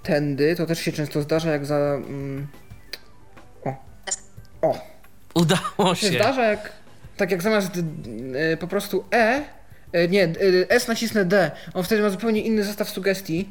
Tędy. 0.03 0.55
To 0.55 0.65
też 0.65 0.79
się 0.79 0.91
często 0.91 1.21
zdarza, 1.21 1.51
jak 1.51 1.65
za. 1.65 1.75
Mm, 1.75 2.47
o. 3.65 3.75
O. 4.61 4.79
Udało 5.33 5.95
się 5.95 6.07
się. 6.07 6.15
zdarza, 6.15 6.45
jak 6.45 6.71
tak 7.17 7.31
jak 7.31 7.41
zamiast 7.41 7.77
y, 7.77 8.57
po 8.59 8.67
prostu 8.67 9.05
E, 9.13 9.41
y, 9.95 10.07
nie, 10.09 10.29
S 10.69 10.87
nacisnę 10.87 11.25
D, 11.25 11.51
on 11.73 11.83
wtedy 11.83 12.01
ma 12.01 12.09
zupełnie 12.09 12.41
inny 12.41 12.63
zestaw 12.63 12.89
sugestii. 12.89 13.49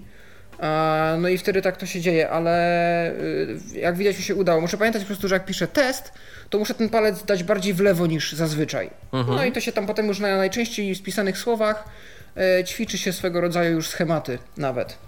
No 1.19 1.29
i 1.29 1.39
wtedy 1.39 1.63
tak 1.63 1.77
to 1.77 1.87
się 1.87 2.01
dzieje, 2.01 2.31
ale 2.31 3.13
y, 3.13 3.59
jak 3.75 3.97
widać 3.97 4.17
mi 4.17 4.23
się 4.23 4.35
udało. 4.35 4.61
Muszę 4.61 4.79
pamiętać 4.79 5.03
po 5.03 5.07
prostu, 5.07 5.29
że 5.29 5.35
jak 5.35 5.45
piszę 5.45 5.67
test, 5.67 6.13
to 6.51 6.59
muszę 6.59 6.75
ten 6.75 6.89
palec 6.89 7.25
dać 7.25 7.45
bardziej 7.45 7.75
w 7.75 7.81
lewo 7.81 8.07
niż 8.07 8.33
zazwyczaj. 8.33 8.91
No 9.37 9.45
i 9.45 9.53
to 9.53 9.61
się 9.61 9.73
tam 9.73 9.87
potem 9.87 10.07
już 10.07 10.19
na 10.19 10.37
najczęściej 10.37 10.95
spisanych 10.95 11.39
słowach 11.39 11.85
y, 12.61 12.65
ćwiczy 12.65 12.99
się 12.99 13.13
swego 13.13 13.41
rodzaju 13.41 13.73
już 13.73 13.89
schematy 13.89 14.39
nawet. 14.57 14.99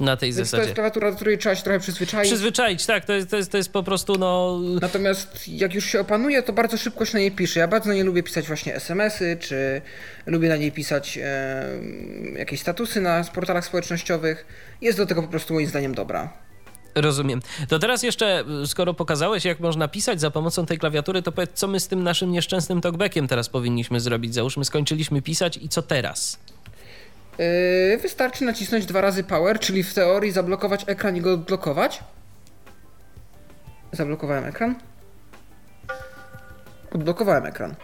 Na 0.00 0.16
tej 0.16 0.28
Więc 0.28 0.36
to 0.36 0.40
jest 0.40 0.50
zasadzie. 0.50 0.74
klawiatura, 0.74 1.10
do 1.10 1.16
której 1.16 1.38
trzeba 1.38 1.54
się 1.54 1.62
trochę 1.62 1.80
przyzwyczaić. 1.80 2.28
Przyzwyczaić, 2.28 2.86
tak, 2.86 3.04
to 3.04 3.12
jest, 3.12 3.30
to 3.30 3.36
jest, 3.36 3.50
to 3.50 3.56
jest 3.56 3.72
po 3.72 3.82
prostu, 3.82 4.18
no... 4.18 4.60
Natomiast 4.80 5.48
jak 5.48 5.74
już 5.74 5.84
się 5.84 6.00
opanuje, 6.00 6.42
to 6.42 6.52
bardzo 6.52 6.76
szybko 6.76 7.04
się 7.04 7.12
na 7.12 7.18
niej 7.18 7.32
pisze. 7.32 7.60
Ja 7.60 7.68
bardzo 7.68 7.92
nie 7.92 8.04
lubię 8.04 8.22
pisać 8.22 8.46
właśnie 8.46 8.74
SMS-y, 8.74 9.36
czy 9.40 9.82
lubię 10.26 10.48
na 10.48 10.56
niej 10.56 10.72
pisać 10.72 11.18
e, 11.22 11.64
jakieś 12.38 12.60
statusy 12.60 13.00
na 13.00 13.24
portalach 13.34 13.64
społecznościowych. 13.64 14.46
Jest 14.80 14.98
do 14.98 15.06
tego 15.06 15.22
po 15.22 15.28
prostu 15.28 15.54
moim 15.54 15.66
zdaniem 15.66 15.94
dobra. 15.94 16.32
Rozumiem. 16.94 17.40
To 17.68 17.78
teraz 17.78 18.02
jeszcze, 18.02 18.44
skoro 18.66 18.94
pokazałeś, 18.94 19.44
jak 19.44 19.60
można 19.60 19.88
pisać 19.88 20.20
za 20.20 20.30
pomocą 20.30 20.66
tej 20.66 20.78
klawiatury, 20.78 21.22
to 21.22 21.32
powiedz, 21.32 21.50
co 21.54 21.68
my 21.68 21.80
z 21.80 21.88
tym 21.88 22.02
naszym 22.02 22.32
nieszczęsnym 22.32 22.80
talkbackiem 22.80 23.28
teraz 23.28 23.48
powinniśmy 23.48 24.00
zrobić? 24.00 24.34
Załóżmy, 24.34 24.64
skończyliśmy 24.64 25.22
pisać 25.22 25.56
i 25.56 25.68
co 25.68 25.82
teraz? 25.82 26.38
E, 27.38 27.96
wystarczy 27.96 28.44
nacisnąć 28.44 28.86
dwa 28.86 29.00
razy 29.00 29.24
power, 29.24 29.58
czyli 29.60 29.82
w 29.82 29.94
teorii 29.94 30.32
zablokować 30.32 30.84
ekran 30.86 31.16
i 31.16 31.20
go 31.20 31.32
odblokować. 31.32 32.04
Zablokowałem 33.92 34.44
ekran. 34.44 34.74
Odblokowałem 36.94 37.46
ekran. 37.46 37.74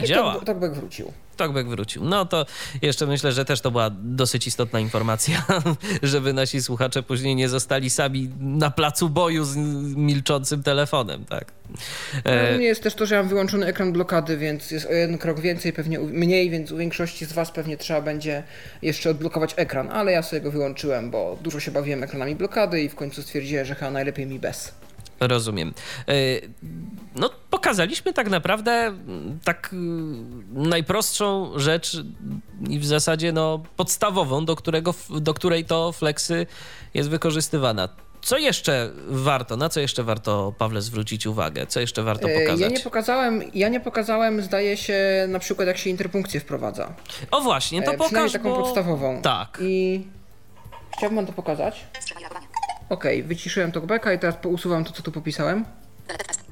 I 0.00 0.04
działa. 0.04 0.34
Talk- 0.34 0.44
Talkback 0.44 0.74
wrócił. 0.74 1.12
Talkback 1.36 1.68
wrócił. 1.68 2.04
No 2.04 2.26
to 2.26 2.46
jeszcze 2.82 3.06
myślę, 3.06 3.32
że 3.32 3.44
też 3.44 3.60
to 3.60 3.70
była 3.70 3.90
dosyć 3.90 4.46
istotna 4.46 4.80
informacja, 4.80 5.44
żeby 6.02 6.32
nasi 6.32 6.62
słuchacze 6.62 7.02
później 7.02 7.36
nie 7.36 7.48
zostali 7.48 7.90
sami 7.90 8.30
na 8.40 8.70
placu 8.70 9.08
boju 9.08 9.44
z 9.44 9.56
milczącym 9.96 10.62
telefonem, 10.62 11.24
tak? 11.24 11.52
No, 12.24 12.30
E, 12.32 12.54
u 12.54 12.56
mnie 12.56 12.66
jest 12.66 12.82
też 12.82 12.94
to, 12.94 13.06
że 13.06 13.14
ja 13.14 13.20
mam 13.20 13.28
wyłączony 13.28 13.66
ekran 13.66 13.92
blokady, 13.92 14.36
więc 14.36 14.70
jest 14.70 14.86
o 14.86 14.92
jeden 14.92 15.18
krok 15.18 15.40
więcej, 15.40 15.72
pewnie 15.72 15.98
mniej, 15.98 16.50
więc 16.50 16.72
u 16.72 16.76
większości 16.76 17.26
z 17.26 17.32
Was 17.32 17.50
pewnie 17.50 17.76
trzeba 17.76 18.00
będzie 18.00 18.42
jeszcze 18.82 19.10
odblokować 19.10 19.54
ekran, 19.56 19.90
ale 19.90 20.12
ja 20.12 20.22
sobie 20.22 20.42
go 20.42 20.50
wyłączyłem, 20.50 21.10
bo 21.10 21.38
dużo 21.42 21.60
się 21.60 21.70
bawiłem 21.70 22.02
ekranami 22.02 22.36
blokady 22.36 22.82
i 22.82 22.88
w 22.88 22.94
końcu 22.94 23.22
stwierdziłem, 23.22 23.64
że 23.64 23.74
chyba 23.74 23.90
najlepiej 23.90 24.26
mi 24.26 24.38
bez. 24.38 24.72
Rozumiem. 25.20 25.74
E, 26.08 26.12
No, 27.16 27.30
pokazaliśmy 27.50 28.12
tak 28.12 28.30
naprawdę 28.30 28.92
tak 29.44 29.70
mm, 29.72 30.44
najprostszą 30.52 31.52
rzecz 31.58 31.96
i 32.68 32.78
w 32.78 32.86
zasadzie 32.86 33.32
no, 33.32 33.62
podstawową, 33.76 34.44
do, 34.44 34.56
którego, 34.56 34.94
do 35.20 35.34
której 35.34 35.64
to 35.64 35.92
Flexy 35.92 36.46
jest 36.94 37.08
wykorzystywana. 37.10 37.88
Co 38.22 38.38
jeszcze 38.38 38.90
warto, 39.08 39.56
na 39.56 39.68
co 39.68 39.80
jeszcze 39.80 40.02
warto, 40.04 40.54
Pawle, 40.58 40.82
zwrócić 40.82 41.26
uwagę? 41.26 41.66
Co 41.66 41.80
jeszcze 41.80 42.02
warto 42.02 42.28
E, 42.28 42.40
pokazać? 42.40 42.60
Ja 42.60 42.68
nie 42.68 42.80
pokazałem, 42.80 43.42
ja 43.54 43.68
nie 43.68 43.80
pokazałem, 43.80 44.42
zdaje 44.42 44.76
się, 44.76 45.26
na 45.28 45.38
przykład 45.38 45.68
jak 45.68 45.78
się 45.78 45.90
interpunkcję 45.90 46.40
wprowadza. 46.40 46.94
O 47.30 47.40
właśnie, 47.40 47.82
to 47.82 47.92
E, 47.92 47.96
pokaż, 47.96 48.32
taką 48.32 48.50
bo... 48.50 48.62
podstawową. 48.62 49.22
Tak. 49.22 49.58
I 49.62 50.02
chciałbym 50.96 51.16
wam 51.16 51.26
to 51.26 51.32
pokazać. 51.32 51.86
Okej, 52.92 53.22
wyciszyłem 53.22 53.72
talkbacka 53.72 54.12
i 54.12 54.18
teraz 54.18 54.34
usuwam 54.44 54.84
to, 54.84 54.92
co 54.92 55.02
tu 55.02 55.12
popisałem. 55.12 55.64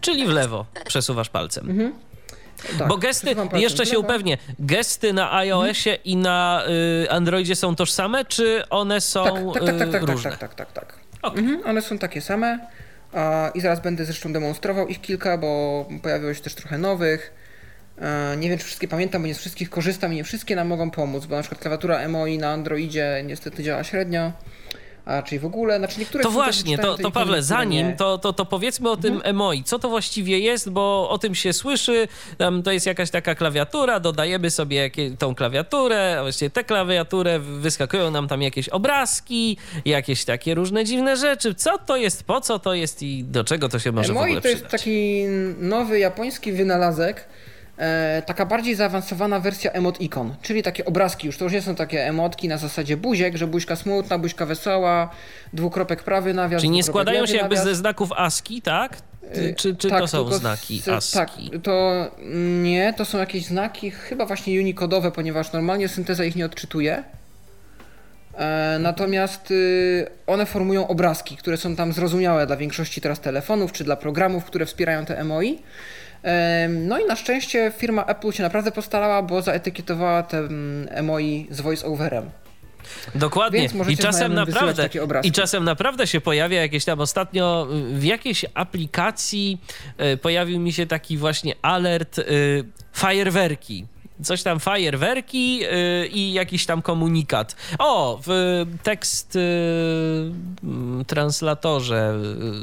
Czyli 0.01 0.27
w 0.27 0.29
lewo 0.29 0.67
przesuwasz 0.87 1.29
palcem. 1.29 1.93
Tak, 2.79 2.89
Bo 2.89 2.97
gesty, 2.97 3.35
jeszcze 3.55 3.87
się 3.87 3.99
upewnię, 3.99 4.39
gesty 4.59 5.13
na 5.13 5.33
iOSie 5.35 5.95
i 6.05 6.17
na 6.17 6.63
y, 7.05 7.11
Androidzie 7.11 7.57
są 7.57 7.77
tożsame, 7.77 8.25
czy 8.25 8.63
one 8.71 9.01
są 9.01 9.25
Tak, 9.25 9.35
tak, 9.55 9.65
tak, 9.65 9.79
tak, 9.79 9.89
y, 9.89 9.93
tak, 9.93 10.01
tak, 10.01 10.11
różne? 10.11 10.31
tak, 10.31 10.39
tak, 10.41 10.55
tak, 10.55 10.73
tak. 10.73 10.95
Okej. 11.23 11.39
Mhm, 11.45 11.61
one 11.67 11.83
są 11.83 11.99
takie 11.99 12.21
same. 12.21 12.59
A, 13.13 13.51
I 13.55 13.61
zaraz 13.61 13.81
będę 13.81 14.05
zresztą 14.05 14.33
demonstrował 14.33 14.89
ich 14.89 15.01
kilka, 15.01 15.39
bo 15.39 15.85
pojawiło 16.03 16.35
się 16.35 16.41
też 16.43 16.55
trochę 16.55 16.79
nowych. 16.79 17.33
E, 17.99 18.37
Nie 18.37 18.49
wiem, 18.49 18.59
czy 18.59 18.65
wszystkie 18.65 18.89
pamiętam, 18.89 19.23
bo 19.23 19.29
nie 19.29 19.35
z 19.35 19.39
wszystkich 19.39 19.71
korzystam 19.71 20.13
i 20.13 20.17
nie 20.17 20.25
wszystkie 20.25 20.57
nam 20.57 20.69
mogą 20.69 20.91
pomóc, 20.91 21.27
bo 21.27 21.37
na 21.37 21.43
przykład 21.43 21.61
klawiatura 21.61 22.09
MOI 22.09 22.39
na 22.39 22.51
Androidzie 22.51 23.23
niestety 23.27 23.63
działa 23.63 23.85
średnio, 23.85 24.33
a 25.05 25.23
czyli 25.23 25.39
w 25.39 25.45
ogóle, 25.45 25.79
znaczy 25.79 25.99
niektóre 26.01 26.25
To 26.25 26.31
właśnie, 26.31 26.79
to, 26.79 26.99
to 26.99 27.11
Pawle, 27.11 27.43
zanim, 27.43 27.97
to, 27.97 28.19
to, 28.19 28.33
to 28.33 28.45
powiedzmy 28.45 28.91
o 28.91 28.97
tym 28.97 29.15
Mhm. 29.15 29.31
emoi. 29.31 29.65
Co 29.65 29.79
to 29.79 29.89
właściwie 29.89 30.39
jest, 30.39 30.71
bo 30.71 31.11
o 31.11 31.19
tym 31.19 31.35
się 31.35 31.53
słyszy, 31.53 32.09
tam 32.39 32.63
to 32.63 32.73
jest 32.73 32.87
jakaś 32.87 33.11
taka 33.11 33.35
klawiatura, 33.35 34.01
dodajemy 34.01 34.51
sobie 34.51 34.77
jakie, 34.77 35.11
tą 35.11 35.35
klawiaturę, 35.35 36.17
a 36.19 36.23
właściwie 36.23 36.51
tę 36.51 36.65
klawiaturę, 36.65 37.39
wyskakują 37.39 38.11
nam 38.11 38.29
tam 38.29 38.43
jakieś 38.43 38.69
obrazki, 38.69 39.57
jakieś 39.85 40.25
takie 40.25 40.55
różne 40.55 40.85
dziwne 40.85 41.17
rzeczy. 41.17 41.55
Co 41.55 41.79
to 41.79 41.97
jest, 41.97 42.25
po 42.25 42.41
co 42.41 42.59
to 42.59 42.75
jest 42.75 43.03
i 43.03 43.25
do 43.25 43.45
czego 43.45 43.69
to 43.69 43.79
się 43.79 43.93
może 43.93 44.13
w 44.13 44.17
Moi 44.17 44.25
ogóle 44.25 44.41
to 44.41 44.49
jest 44.49 44.63
przydać? 44.65 44.81
taki 44.81 45.25
nowy 45.59 45.99
japoński 45.99 46.53
wynalazek, 46.53 47.25
taka 48.27 48.47
bardziej 48.47 48.75
zaawansowana 48.75 49.41
wersja 49.41 49.73
emot 49.73 50.01
icon, 50.01 50.35
czyli 50.43 50.63
takie 50.63 50.85
obrazki 50.85 51.27
już, 51.27 51.37
to 51.37 51.45
już 51.45 51.53
nie 51.53 51.63
są 51.63 51.75
takie 51.75 52.07
emotki 52.07 52.49
na 52.49 52.59
zasadzie 52.59 52.97
buziek, 52.97 53.37
że 53.37 53.47
buźka 53.47 53.77
smutna, 53.77 54.19
buźka 54.19 54.47
wesoła, 54.47 55.11
dwukropek 55.53 56.03
prawy 56.03 56.35
nawias, 56.35 56.61
Czyli 56.61 56.71
nie 56.71 56.83
składają 56.83 57.27
się 57.27 57.37
jakby 57.37 57.57
ze 57.57 57.75
znaków 57.75 58.13
ASCII, 58.13 58.63
tak? 58.63 58.97
Ty, 59.35 59.55
czy 59.55 59.77
czy 59.77 59.89
Tak, 59.89 60.01
to 60.01 60.09
są 60.09 60.33
znaki 60.33 60.81
z- 60.81 60.89
ASCII? 60.89 61.19
Tak, 61.19 61.31
to 61.63 62.07
nie, 62.63 62.95
to 62.97 63.05
są 63.05 63.19
jakieś 63.19 63.45
znaki 63.47 63.91
chyba 63.91 64.27
właśnie 64.27 64.61
unikodowe, 64.61 65.13
ponieważ 65.13 65.53
normalnie 65.53 65.89
synteza 65.89 66.25
ich 66.25 66.37
nie 66.37 66.45
odczytuje. 66.47 67.05
E, 68.35 68.79
natomiast 68.81 69.51
y, 69.51 70.07
one 70.27 70.47
formują 70.47 70.89
obrazki, 70.89 71.37
które 71.37 71.57
są 71.57 71.77
tam 71.77 71.93
zrozumiałe 71.93 72.47
dla 72.47 72.57
większości 72.57 73.01
teraz 73.01 73.21
telefonów, 73.21 73.73
czy 73.73 73.85
dla 73.85 73.97
programów, 73.97 74.45
które 74.45 74.67
wspierają 74.67 75.05
te 75.05 75.25
MOI. 75.25 75.59
No 76.69 76.99
i 76.99 77.07
na 77.07 77.17
szczęście 77.17 77.73
firma 77.77 78.05
Apple 78.05 78.33
się 78.33 78.43
naprawdę 78.43 78.73
postarała, 78.73 79.23
bo 79.23 79.43
zaetykietowała 79.43 80.23
te 80.23 80.39
mm, 80.39 81.05
MOI 81.05 81.47
z 81.51 81.61
voice-overem. 81.61 82.23
Dokładnie. 83.15 83.69
I 83.89 83.97
czasem 83.97 84.35
naprawdę 84.35 84.89
i 85.23 85.33
czasem 85.33 85.65
naprawdę 85.65 86.07
się 86.07 86.21
pojawia 86.21 86.61
jakieś 86.61 86.85
tam 86.85 87.01
ostatnio 87.01 87.69
y, 87.95 87.99
w 87.99 88.05
jakiejś 88.05 88.45
aplikacji 88.55 89.61
y, 90.15 90.17
pojawił 90.17 90.61
mi 90.61 90.73
się 90.73 90.87
taki 90.87 91.17
właśnie 91.17 91.55
alert 91.63 92.19
y, 92.19 92.25
fajerwerki. 92.93 93.87
Coś 94.25 94.43
tam 94.43 94.61
fajerwerki 94.61 95.61
y, 95.65 96.07
i 96.07 96.33
jakiś 96.33 96.67
tam 96.67 96.83
komunikat. 96.83 97.57
O, 97.79 98.21
w 98.27 98.65
tekst 98.83 99.37
y, 99.37 99.41
mm, 100.65 101.05
translatorze, 101.05 102.15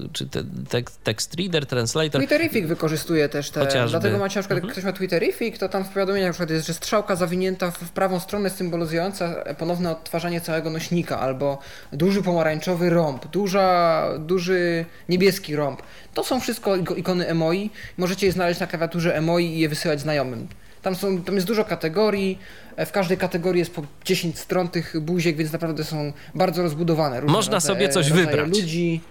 y, 0.05 0.09
czy 0.13 0.25
te, 0.29 0.43
tek, 0.69 0.91
text 0.91 1.33
reader, 1.35 1.65
translator. 1.65 2.21
Twitterific 2.21 2.65
wykorzystuje 2.67 3.29
też 3.29 3.49
te, 3.51 3.59
Chociażby. 3.59 3.89
dlatego 3.99 4.17
macie 4.17 4.39
na 4.39 4.41
przykład, 4.41 4.57
Mhm. 4.57 4.67
jak 4.67 4.71
ktoś 4.73 4.83
ma 4.83 4.91
Twitterific, 4.97 5.59
to 5.59 5.69
tam 5.69 5.83
w 5.85 5.89
powiadomieniach 5.89 6.27
na 6.29 6.33
przykład 6.33 6.49
jest, 6.49 6.67
że 6.67 6.73
strzałka 6.73 7.15
zawinięta 7.15 7.71
w 7.71 7.89
prawą 7.89 8.19
stronę 8.19 8.49
symbolizująca 8.49 9.35
ponowne 9.57 9.91
odtwarzanie 9.91 10.41
całego 10.41 10.69
nośnika, 10.69 11.19
albo 11.19 11.57
duży 11.93 12.23
pomarańczowy 12.23 12.89
rąb, 12.89 13.27
duża, 13.27 14.03
duży 14.19 14.85
niebieski 15.09 15.55
rąb. 15.55 15.81
To 16.13 16.23
są 16.23 16.39
wszystko 16.39 16.75
iko- 16.75 16.97
ikony 16.97 17.27
emoi, 17.27 17.69
możecie 17.97 18.25
je 18.25 18.31
znaleźć 18.31 18.59
na 18.59 18.67
klawiaturze 18.67 19.15
emoi 19.15 19.45
i 19.45 19.59
je 19.59 19.69
wysyłać 19.69 19.99
znajomym. 20.01 20.47
Tam, 20.87 20.95
są, 20.95 21.21
tam 21.21 21.35
jest 21.35 21.47
dużo 21.47 21.65
kategorii, 21.65 22.39
e, 22.75 22.85
w 22.85 22.91
każdej 22.91 23.17
kategorii 23.17 23.59
jest 23.59 23.73
po 23.73 23.81
10 24.05 24.39
stron 24.39 24.67
tych 24.69 24.99
buziek, 25.01 25.37
więc 25.37 25.51
naprawdę 25.51 25.83
są 25.83 26.13
bardzo 26.35 26.61
rozbudowane. 26.63 27.19
różne 27.19 27.33
Można 27.33 27.59
sobie 27.59 27.89
coś 27.89 28.11
wybrać. 28.11 28.49
ludzi, 28.49 29.01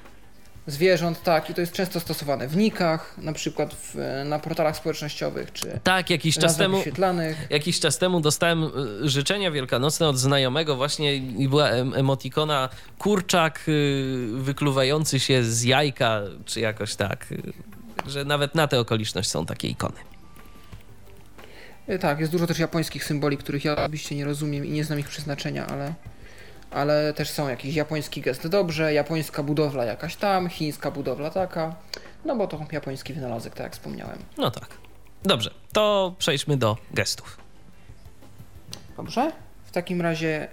zwierząt, 0.66 1.22
tak, 1.22 1.50
i 1.50 1.54
to 1.54 1.60
jest 1.60 1.72
często 1.72 2.00
stosowane 2.00 2.48
w 2.48 2.56
nikach, 2.56 3.14
na 3.18 3.32
przykład 3.32 3.74
w, 3.74 4.22
na 4.24 4.38
portalach 4.38 4.76
społecznościowych, 4.76 5.52
czy 5.52 5.80
Tak, 5.82 6.10
jakiś 6.10 6.38
czas 6.38 6.56
temu 6.56 6.76
wyświetlanych. 6.76 7.46
Jakiś 7.50 7.80
czas 7.80 7.98
temu 7.98 8.20
dostałem 8.20 8.64
y, 8.64 9.08
życzenia 9.08 9.50
wielkanocne 9.50 10.08
od 10.08 10.18
znajomego 10.18 10.76
właśnie 10.76 11.16
i 11.16 11.48
była 11.48 11.68
em- 11.68 11.94
emotikona 11.94 12.68
kurczak 12.98 13.60
wykluwający 14.32 15.20
się 15.20 15.44
z 15.44 15.62
jajka, 15.62 16.20
czy 16.44 16.60
jakoś 16.60 16.94
tak. 16.94 17.26
Że 18.06 18.24
nawet 18.24 18.54
na 18.54 18.68
tę 18.68 18.80
okoliczność 18.80 19.30
są 19.30 19.46
takie 19.46 19.68
ikony. 19.68 20.15
E, 21.88 21.98
Tak, 21.98 22.20
jest 22.20 22.32
dużo 22.32 22.46
też 22.46 22.58
japońskich 22.58 23.04
symboli, 23.04 23.36
których 23.36 23.64
ja 23.64 23.76
oczywiście 23.76 24.16
nie 24.16 24.24
rozumiem 24.24 24.64
i 24.66 24.70
nie 24.70 24.84
znam 24.84 24.98
ich 24.98 25.08
przeznaczenia, 25.08 25.66
ale, 25.66 25.94
ale 26.70 27.12
też 27.14 27.30
są 27.30 27.48
jakiś 27.48 27.74
japoński 27.74 28.20
gest 28.20 28.46
dobrze, 28.46 28.92
japońska 28.92 29.42
budowla 29.42 29.84
jakaś 29.84 30.16
tam, 30.16 30.48
chińska 30.48 30.90
budowla 30.90 31.30
taka, 31.30 31.74
no 32.24 32.36
bo 32.36 32.46
to 32.46 32.66
japoński 32.72 33.14
wynalazek, 33.14 33.54
tak 33.54 33.64
jak 33.64 33.72
wspomniałem. 33.72 34.18
No 34.38 34.50
tak. 34.50 34.68
Dobrze, 35.22 35.50
to 35.72 36.14
przejdźmy 36.18 36.56
do 36.56 36.76
gestów. 36.94 37.36
Dobrze? 38.96 39.32
W 39.64 39.70
takim 39.70 40.00
razie 40.00 40.48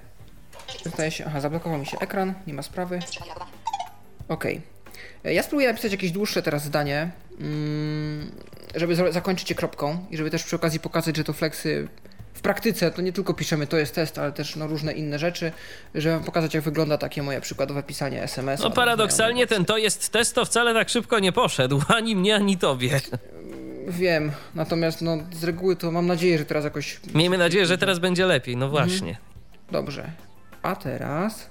zdaje 0.85 1.11
się, 1.11 1.25
aha, 1.27 1.41
zablokował 1.41 1.79
mi 1.79 1.85
się 1.85 1.99
ekran, 1.99 2.33
nie 2.47 2.53
ma 2.53 2.61
sprawy. 2.61 2.99
Okej. 4.27 4.55
E, 4.55 4.72
Ja 5.23 5.43
spróbuję 5.43 5.67
napisać 5.67 5.91
jakieś 5.91 6.11
dłuższe 6.11 6.41
teraz 6.41 6.63
zdanie, 6.63 7.11
mm, 7.39 8.31
żeby 8.75 8.95
zakończyć 8.95 9.49
je 9.49 9.55
kropką 9.55 10.05
i 10.11 10.17
żeby 10.17 10.29
też 10.29 10.43
przy 10.43 10.55
okazji 10.55 10.79
pokazać, 10.79 11.17
że 11.17 11.23
to 11.23 11.33
flexy 11.33 11.87
w 12.33 12.41
praktyce 12.41 12.91
to 12.91 13.01
nie 13.01 13.13
tylko 13.13 13.33
piszemy 13.33 13.67
to 13.67 13.77
jest 13.77 13.95
test, 13.95 14.17
ale 14.17 14.31
też 14.31 14.55
no, 14.55 14.67
różne 14.67 14.93
inne 14.93 15.19
rzeczy, 15.19 15.51
żeby 15.95 16.25
pokazać 16.25 16.53
jak 16.53 16.63
wygląda 16.63 16.97
takie 16.97 17.23
moje 17.23 17.41
przykładowe 17.41 17.83
pisanie 17.83 18.23
SMS. 18.23 18.61
No 18.61 18.71
paradoksalnie 18.71 19.47
ten 19.47 19.65
to 19.65 19.77
jest 19.77 20.09
test, 20.09 20.35
to 20.35 20.45
wcale 20.45 20.73
tak 20.73 20.89
szybko 20.89 21.19
nie 21.19 21.31
poszedł. 21.31 21.81
Ani 21.97 22.15
mnie, 22.15 22.35
ani 22.35 22.57
tobie. 22.57 22.99
Wiem, 23.87 24.31
natomiast 24.55 25.01
no, 25.01 25.17
z 25.33 25.43
reguły 25.43 25.75
to 25.75 25.91
mam 25.91 26.07
nadzieję, 26.07 26.37
że 26.37 26.45
teraz 26.45 26.63
jakoś 26.63 26.99
Miejmy 27.15 27.37
nadzieję, 27.37 27.65
że 27.65 27.77
teraz 27.77 27.99
będzie 27.99 28.25
lepiej. 28.25 28.57
No 28.57 28.69
właśnie. 28.69 29.17
dobrze. 29.71 30.11
A 30.61 30.75
Teraz. 30.75 31.49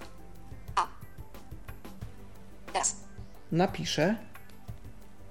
Napiszę, 3.53 4.17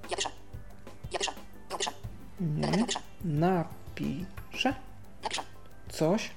Ja 0.10 0.18
piszę. 0.18 0.30
Ja 1.12 1.20
piszę. 1.20 1.32
Ja 1.72 1.78
piszę. 1.78 1.92
Piszę. 2.58 2.72
napiszę 2.72 3.00
Napiszę. 3.24 4.74
coś 5.90 6.32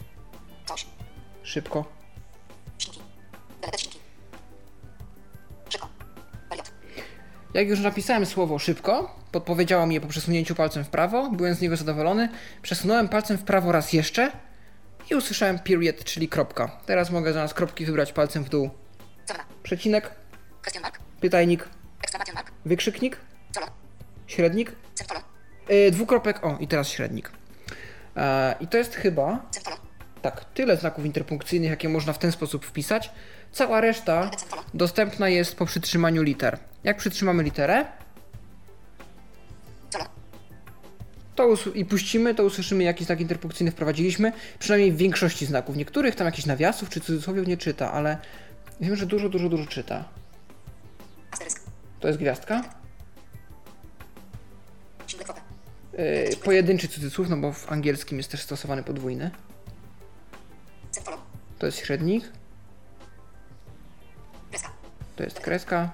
Coś. 0.66 0.86
szybko. 1.42 1.84
Jak 7.54 7.68
już 7.68 7.80
napisałem 7.80 8.26
słowo 8.26 8.58
szybko, 8.58 9.16
podpowiedziało 9.32 9.86
mi 9.86 9.94
je 9.94 10.00
po 10.00 10.08
przesunięciu 10.08 10.54
palcem 10.54 10.84
w 10.84 10.88
prawo, 10.88 11.30
byłem 11.30 11.54
z 11.54 11.60
niego 11.60 11.76
zadowolony, 11.76 12.28
przesunąłem 12.62 13.08
palcem 13.08 13.38
w 13.38 13.44
prawo 13.44 13.72
raz 13.72 13.92
jeszcze 13.92 14.32
i 15.10 15.14
usłyszałem 15.14 15.58
period, 15.58 16.04
czyli 16.04 16.28
kropka. 16.28 16.80
Teraz 16.86 17.10
mogę 17.10 17.32
zamiast 17.32 17.54
kropki 17.54 17.86
wybrać 17.86 18.12
palcem 18.12 18.44
w 18.44 18.48
dół. 18.48 18.70
Przecinek, 19.62 20.10
Question 20.62 20.82
mark. 20.82 20.98
Pytajnik, 21.20 21.68
wykrzyknik, 22.64 23.16
średnik, 24.26 24.72
yy, 25.68 25.90
dwukropek, 25.90 26.44
o 26.44 26.56
i 26.60 26.68
teraz 26.68 26.88
średnik. 26.88 27.30
E, 28.16 28.54
I 28.60 28.66
to 28.66 28.78
jest 28.78 28.94
chyba, 28.94 29.46
tak, 30.22 30.44
tyle 30.44 30.76
znaków 30.76 31.04
interpunkcyjnych, 31.04 31.70
jakie 31.70 31.88
można 31.88 32.12
w 32.12 32.18
ten 32.18 32.32
sposób 32.32 32.66
wpisać. 32.66 33.10
Cała 33.52 33.80
reszta 33.80 34.30
dostępna 34.74 35.28
jest 35.28 35.56
po 35.56 35.66
przytrzymaniu 35.66 36.22
liter. 36.22 36.58
Jak 36.84 36.96
przytrzymamy 36.96 37.42
literę, 37.42 37.84
to 41.34 41.54
i 41.74 41.84
puścimy, 41.84 42.34
to 42.34 42.44
usłyszymy, 42.44 42.84
jaki 42.84 43.04
znak 43.04 43.20
interpunkcyjny 43.20 43.70
wprowadziliśmy. 43.70 44.32
Przynajmniej 44.58 44.92
w 44.92 44.96
większości 44.96 45.46
znaków. 45.46 45.76
Niektórych 45.76 46.14
tam 46.14 46.26
jakichś 46.26 46.46
nawiasów 46.46 46.88
czy 46.88 47.00
cudzysłowiów 47.00 47.46
nie 47.46 47.56
czyta, 47.56 47.92
ale 47.92 48.18
wiem, 48.80 48.96
że 48.96 49.06
dużo, 49.06 49.28
dużo, 49.28 49.48
dużo 49.48 49.66
czyta. 49.66 50.04
To 52.04 52.08
jest 52.08 52.20
gwiazdka. 52.20 52.62
Yy, 55.92 56.36
pojedynczy 56.44 56.88
cudzysłów, 56.88 57.28
no 57.28 57.36
bo 57.36 57.52
w 57.52 57.72
angielskim 57.72 58.18
jest 58.18 58.30
też 58.30 58.42
stosowany 58.42 58.82
podwójny. 58.82 59.30
To 61.58 61.66
jest 61.66 61.78
średnik. 61.78 62.32
To 65.16 65.22
jest 65.22 65.40
kreska. 65.40 65.92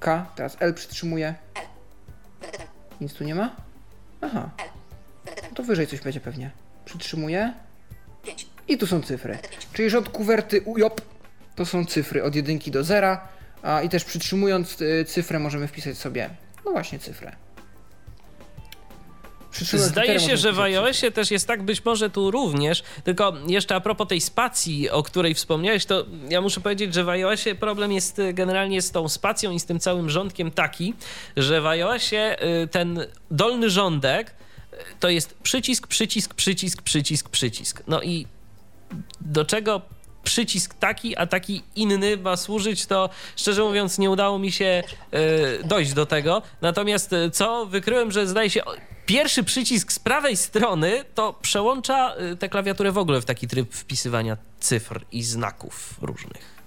K. 0.00 0.26
Teraz 0.34 0.56
L 0.60 0.74
przytrzymuje. 0.74 1.34
Nic 3.00 3.14
tu 3.14 3.24
nie 3.24 3.34
ma? 3.34 3.56
Aha. 4.20 4.50
Deletetem. 5.24 5.54
To 5.54 5.62
wyżej 5.62 5.86
coś 5.86 6.00
będzie 6.00 6.20
pewnie. 6.20 6.50
Przytrzymuje. 6.84 7.54
5. 8.22 8.46
I 8.68 8.78
tu 8.78 8.86
są 8.86 9.02
cyfry. 9.02 9.38
Czyli 9.72 9.90
rząd 9.90 10.08
kuwerty 10.08 10.60
UJOP 10.60 11.00
to 11.54 11.66
są 11.66 11.84
cyfry 11.84 12.22
od 12.22 12.34
1 12.34 12.58
do 12.66 12.84
0. 12.84 13.18
A 13.62 13.82
i 13.82 13.88
też 13.88 14.04
przytrzymując 14.04 14.80
y, 14.80 15.04
cyfrę 15.08 15.38
możemy 15.38 15.68
wpisać 15.68 15.98
sobie, 15.98 16.30
no 16.64 16.70
właśnie 16.70 16.98
cyfrę. 16.98 17.36
Zdaje 19.72 20.20
się, 20.20 20.36
że 20.36 20.52
w 20.52 20.60
iOSie 20.60 21.10
też 21.10 21.30
jest 21.30 21.46
tak, 21.46 21.62
być 21.62 21.84
może 21.84 22.10
tu 22.10 22.30
również, 22.30 22.82
tylko 23.04 23.32
jeszcze 23.46 23.74
a 23.74 23.80
propos 23.80 24.08
tej 24.08 24.20
spacji, 24.20 24.90
o 24.90 25.02
której 25.02 25.34
wspomniałeś, 25.34 25.86
to 25.86 26.06
ja 26.28 26.40
muszę 26.40 26.60
powiedzieć, 26.60 26.94
że 26.94 27.04
w 27.04 27.08
iOSie 27.08 27.54
problem 27.54 27.92
jest 27.92 28.18
y, 28.18 28.32
generalnie 28.32 28.82
z 28.82 28.90
tą 28.90 29.08
spacją 29.08 29.52
i 29.52 29.60
z 29.60 29.64
tym 29.64 29.80
całym 29.80 30.10
rządkiem 30.10 30.50
taki, 30.50 30.94
że 31.36 31.60
w 31.60 31.66
iOSie 31.66 32.36
y, 32.62 32.68
ten 32.68 33.06
dolny 33.30 33.70
rządek 33.70 34.34
to 35.00 35.08
jest 35.08 35.34
przycisk, 35.42 35.86
przycisk, 35.86 36.34
przycisk, 36.34 36.82
przycisk, 36.82 37.28
przycisk. 37.28 37.82
No 37.86 38.02
i 38.02 38.26
do 39.20 39.44
czego 39.44 39.82
przycisk 40.24 40.74
taki, 40.74 41.16
a 41.16 41.26
taki 41.26 41.62
inny 41.76 42.16
ma 42.16 42.36
służyć, 42.36 42.86
to 42.86 43.10
szczerze 43.36 43.62
mówiąc 43.62 43.98
nie 43.98 44.10
udało 44.10 44.38
mi 44.38 44.52
się 44.52 44.82
e, 45.12 45.64
dojść 45.64 45.92
do 45.92 46.06
tego. 46.06 46.42
Natomiast 46.60 47.12
e, 47.12 47.30
co 47.30 47.66
wykryłem, 47.66 48.12
że 48.12 48.26
zdaje 48.26 48.50
się 48.50 48.60
pierwszy 49.06 49.44
przycisk 49.44 49.92
z 49.92 49.98
prawej 49.98 50.36
strony 50.36 51.04
to 51.14 51.32
przełącza 51.42 52.14
e, 52.14 52.36
tę 52.36 52.48
klawiaturę 52.48 52.92
w 52.92 52.98
ogóle 52.98 53.20
w 53.20 53.24
taki 53.24 53.48
tryb 53.48 53.74
wpisywania 53.74 54.36
cyfr 54.60 55.00
i 55.12 55.22
znaków 55.22 55.94
różnych. 56.02 56.58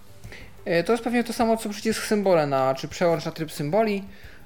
Y, 0.68 0.84
To 0.84 0.92
jest 0.92 1.04
pewnie 1.04 1.24
to 1.24 1.34
samo 1.34 1.58
co 1.58 1.70
przycisk 1.70 2.04
symbole 2.06 2.48
na, 2.48 2.76
czy 2.76 2.88
przełącz 2.88 3.26
na 3.26 3.32
tryb 3.32 3.52
symboli. 3.52 4.04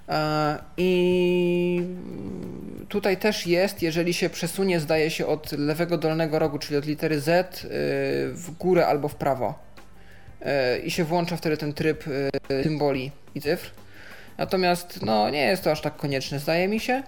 E, 0.10 0.58
I 0.78 1.84
tutaj 2.90 3.18
też 3.18 3.48
jest, 3.48 3.82
jeżeli 3.82 4.14
się 4.14 4.30
przesunie, 4.30 4.80
zdaje 4.80 5.10
się, 5.10 5.26
od 5.28 5.52
lewego 5.52 5.98
dolnego 5.98 6.40
rogu, 6.40 6.60
czyli 6.60 6.78
od 6.78 6.86
litery 6.86 7.20
Z 7.20 7.30
y, 7.64 7.68
w 8.34 8.52
górę 8.60 8.88
albo 8.88 9.08
w 9.08 9.16
prawo. 9.16 9.54
Y, 10.42 10.80
I 10.80 10.92
się 10.92 11.04
włącza 11.04 11.38
wtedy 11.38 11.58
ten 11.58 11.74
tryb 11.74 12.04
symboli 12.64 13.12
i 13.36 13.42
cyfr. 13.42 13.72
Natomiast 14.38 15.02
no, 15.02 15.30
nie 15.30 15.42
jest 15.42 15.64
to 15.64 15.72
aż 15.72 15.82
tak 15.82 15.96
konieczne, 15.96 16.40
zdaje 16.40 16.68
mi 16.68 16.80
się. 16.80 17.04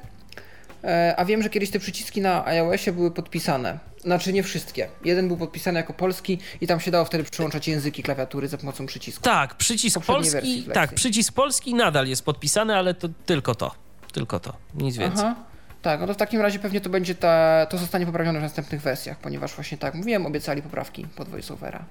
E, 0.84 1.14
A 1.18 1.26
wiem, 1.26 1.44
że 1.44 1.50
kiedyś 1.50 1.72
te 1.72 1.80
przyciski 1.80 2.22
na 2.22 2.46
iOSie 2.46 2.92
były 2.92 3.12
podpisane. 3.12 3.78
Znaczy 4.08 4.34
nie 4.34 4.44
wszystkie. 4.44 4.90
Jeden 5.06 5.28
był 5.28 5.38
podpisany 5.38 5.80
jako 5.80 5.94
polski 5.94 6.40
i 6.62 6.68
tam 6.68 6.80
się 6.80 6.92
dało 6.92 7.06
wtedy 7.06 7.24
przyłączać 7.24 7.68
języki 7.68 8.04
klawiatury 8.04 8.48
za 8.48 8.58
pomocą 8.58 8.86
przycisku. 8.86 9.24
Tak, 9.24 9.56
przycisk 9.56 10.00
polski, 10.00 10.64
tak, 10.74 10.94
przycisk 10.94 11.34
polski 11.34 11.74
nadal 11.74 12.08
jest 12.08 12.26
podpisany, 12.26 12.76
ale 12.76 12.94
to 12.94 13.10
tylko 13.26 13.56
to. 13.56 13.76
Tylko 14.14 14.40
to, 14.40 14.54
nic 14.76 14.98
więcej. 14.98 15.26
Aha. 15.26 15.36
Tak, 15.82 16.00
no 16.00 16.08
to 16.08 16.14
w 16.14 16.18
takim 16.18 16.42
razie 16.42 16.60
pewnie 16.60 16.82
to 16.82 16.90
będzie 16.90 17.16
ta, 17.16 17.66
to 17.66 17.78
zostanie 17.78 18.06
poprawione 18.06 18.40
w 18.40 18.42
następnych 18.42 18.82
wersjach, 18.82 19.20
ponieważ 19.20 19.54
właśnie 19.54 19.78
tak 19.78 19.94
mówiłem, 19.94 20.26
obiecali 20.26 20.62
poprawki 20.62 21.06
pod 21.16 21.30
voiceovera. 21.30 21.86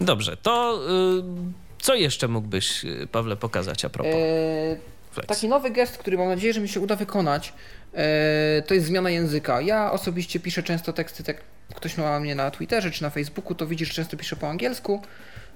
Dobrze, 0.00 0.36
to 0.36 0.80
y, 1.18 1.82
co 1.82 1.94
jeszcze 1.94 2.28
mógłbyś, 2.28 2.84
y, 2.84 3.08
Pawle, 3.12 3.36
pokazać 3.36 3.84
a 3.84 3.90
propos 3.90 4.12
Eee, 4.14 4.76
Flex? 5.10 5.28
taki 5.28 5.48
nowy 5.48 5.70
gest, 5.70 5.98
który 5.98 6.18
mam 6.18 6.28
nadzieję, 6.28 6.52
że 6.52 6.60
mi 6.60 6.68
się 6.68 6.80
uda 6.80 6.96
wykonać, 6.96 7.52
eee, 7.94 8.62
to 8.62 8.74
jest 8.74 8.86
zmiana 8.86 9.10
języka. 9.10 9.60
Ja 9.60 9.92
osobiście 9.92 10.40
piszę 10.40 10.62
często 10.62 10.92
teksty, 10.92 11.24
tak 11.24 11.36
ktoś 11.74 11.96
ma 11.98 12.20
mnie 12.20 12.34
na 12.34 12.50
Twitterze 12.50 12.90
czy 12.90 13.02
na 13.02 13.10
Facebooku, 13.10 13.54
to 13.54 13.66
widzisz, 13.66 13.88
że 13.88 13.94
często 13.94 14.16
piszę 14.16 14.36
po 14.36 14.48
angielsku. 14.48 15.02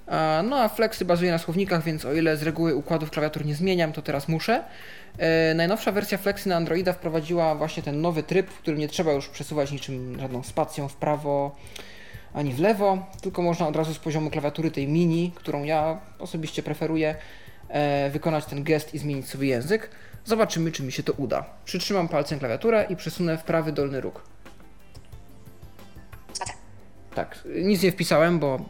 A, 0.07 0.43
No 0.49 0.59
a 0.59 0.69
Flexy 0.69 1.05
bazuje 1.05 1.31
na 1.31 1.37
słownikach, 1.37 1.83
więc 1.83 2.05
o 2.05 2.13
ile 2.13 2.37
z 2.37 2.43
reguły 2.43 2.75
układów 2.75 3.09
klawiatur 3.11 3.45
nie 3.45 3.55
zmieniam, 3.55 3.91
to 3.91 4.01
teraz 4.01 4.27
muszę. 4.27 4.63
E, 5.17 5.53
najnowsza 5.53 5.91
wersja 5.91 6.17
Flexy 6.17 6.49
na 6.49 6.55
Androida 6.55 6.93
wprowadziła 6.93 7.55
właśnie 7.55 7.83
ten 7.83 8.01
nowy 8.01 8.23
tryb, 8.23 8.49
w 8.49 8.59
którym 8.59 8.79
nie 8.79 8.87
trzeba 8.87 9.11
już 9.13 9.29
przesuwać 9.29 9.71
niczym 9.71 10.19
żadną 10.19 10.43
spacją 10.43 10.87
w 10.87 10.95
prawo 10.95 11.55
ani 12.33 12.53
w 12.53 12.59
lewo, 12.59 13.05
tylko 13.21 13.41
można 13.41 13.67
od 13.67 13.75
razu 13.75 13.93
z 13.93 13.99
poziomu 13.99 14.29
klawiatury 14.29 14.71
tej 14.71 14.87
mini, 14.87 15.31
którą 15.35 15.63
ja 15.63 15.99
osobiście 16.19 16.63
preferuję, 16.63 17.15
e, 17.69 18.09
wykonać 18.09 18.45
ten 18.45 18.63
gest 18.63 18.93
i 18.93 18.99
zmienić 18.99 19.29
sobie 19.29 19.47
język. 19.47 19.89
Zobaczymy, 20.25 20.71
czy 20.71 20.83
mi 20.83 20.91
się 20.91 21.03
to 21.03 21.13
uda. 21.13 21.45
Przytrzymam 21.65 22.07
palcem 22.07 22.39
klawiaturę 22.39 22.85
i 22.89 22.95
przesunę 22.95 23.37
w 23.37 23.43
prawy 23.43 23.71
dolny 23.71 24.01
róg. 24.01 24.21
Tak, 27.15 27.39
nic 27.55 27.83
nie 27.83 27.91
wpisałem, 27.91 28.39
bo 28.39 28.65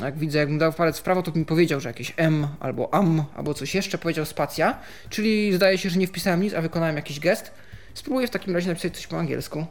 jak 0.00 0.18
widzę, 0.18 0.38
jakbym 0.38 0.58
dał 0.58 0.72
palec 0.72 0.98
w 0.98 1.02
prawo, 1.02 1.22
to 1.22 1.32
mi 1.32 1.44
powiedział, 1.44 1.80
że 1.80 1.88
jakieś 1.88 2.14
M 2.16 2.48
albo 2.60 2.94
AM 2.94 3.24
albo 3.36 3.54
coś 3.54 3.74
jeszcze, 3.74 3.98
powiedział 3.98 4.24
spacja, 4.24 4.78
czyli 5.08 5.52
zdaje 5.52 5.78
się, 5.78 5.90
że 5.90 5.98
nie 5.98 6.06
wpisałem 6.06 6.42
nic, 6.42 6.54
a 6.54 6.60
wykonałem 6.60 6.96
jakiś 6.96 7.20
gest. 7.20 7.50
Spróbuję 7.94 8.26
w 8.26 8.30
takim 8.30 8.54
razie 8.54 8.68
napisać 8.68 8.96
coś 8.96 9.06
po 9.06 9.18
angielsku. 9.18 9.66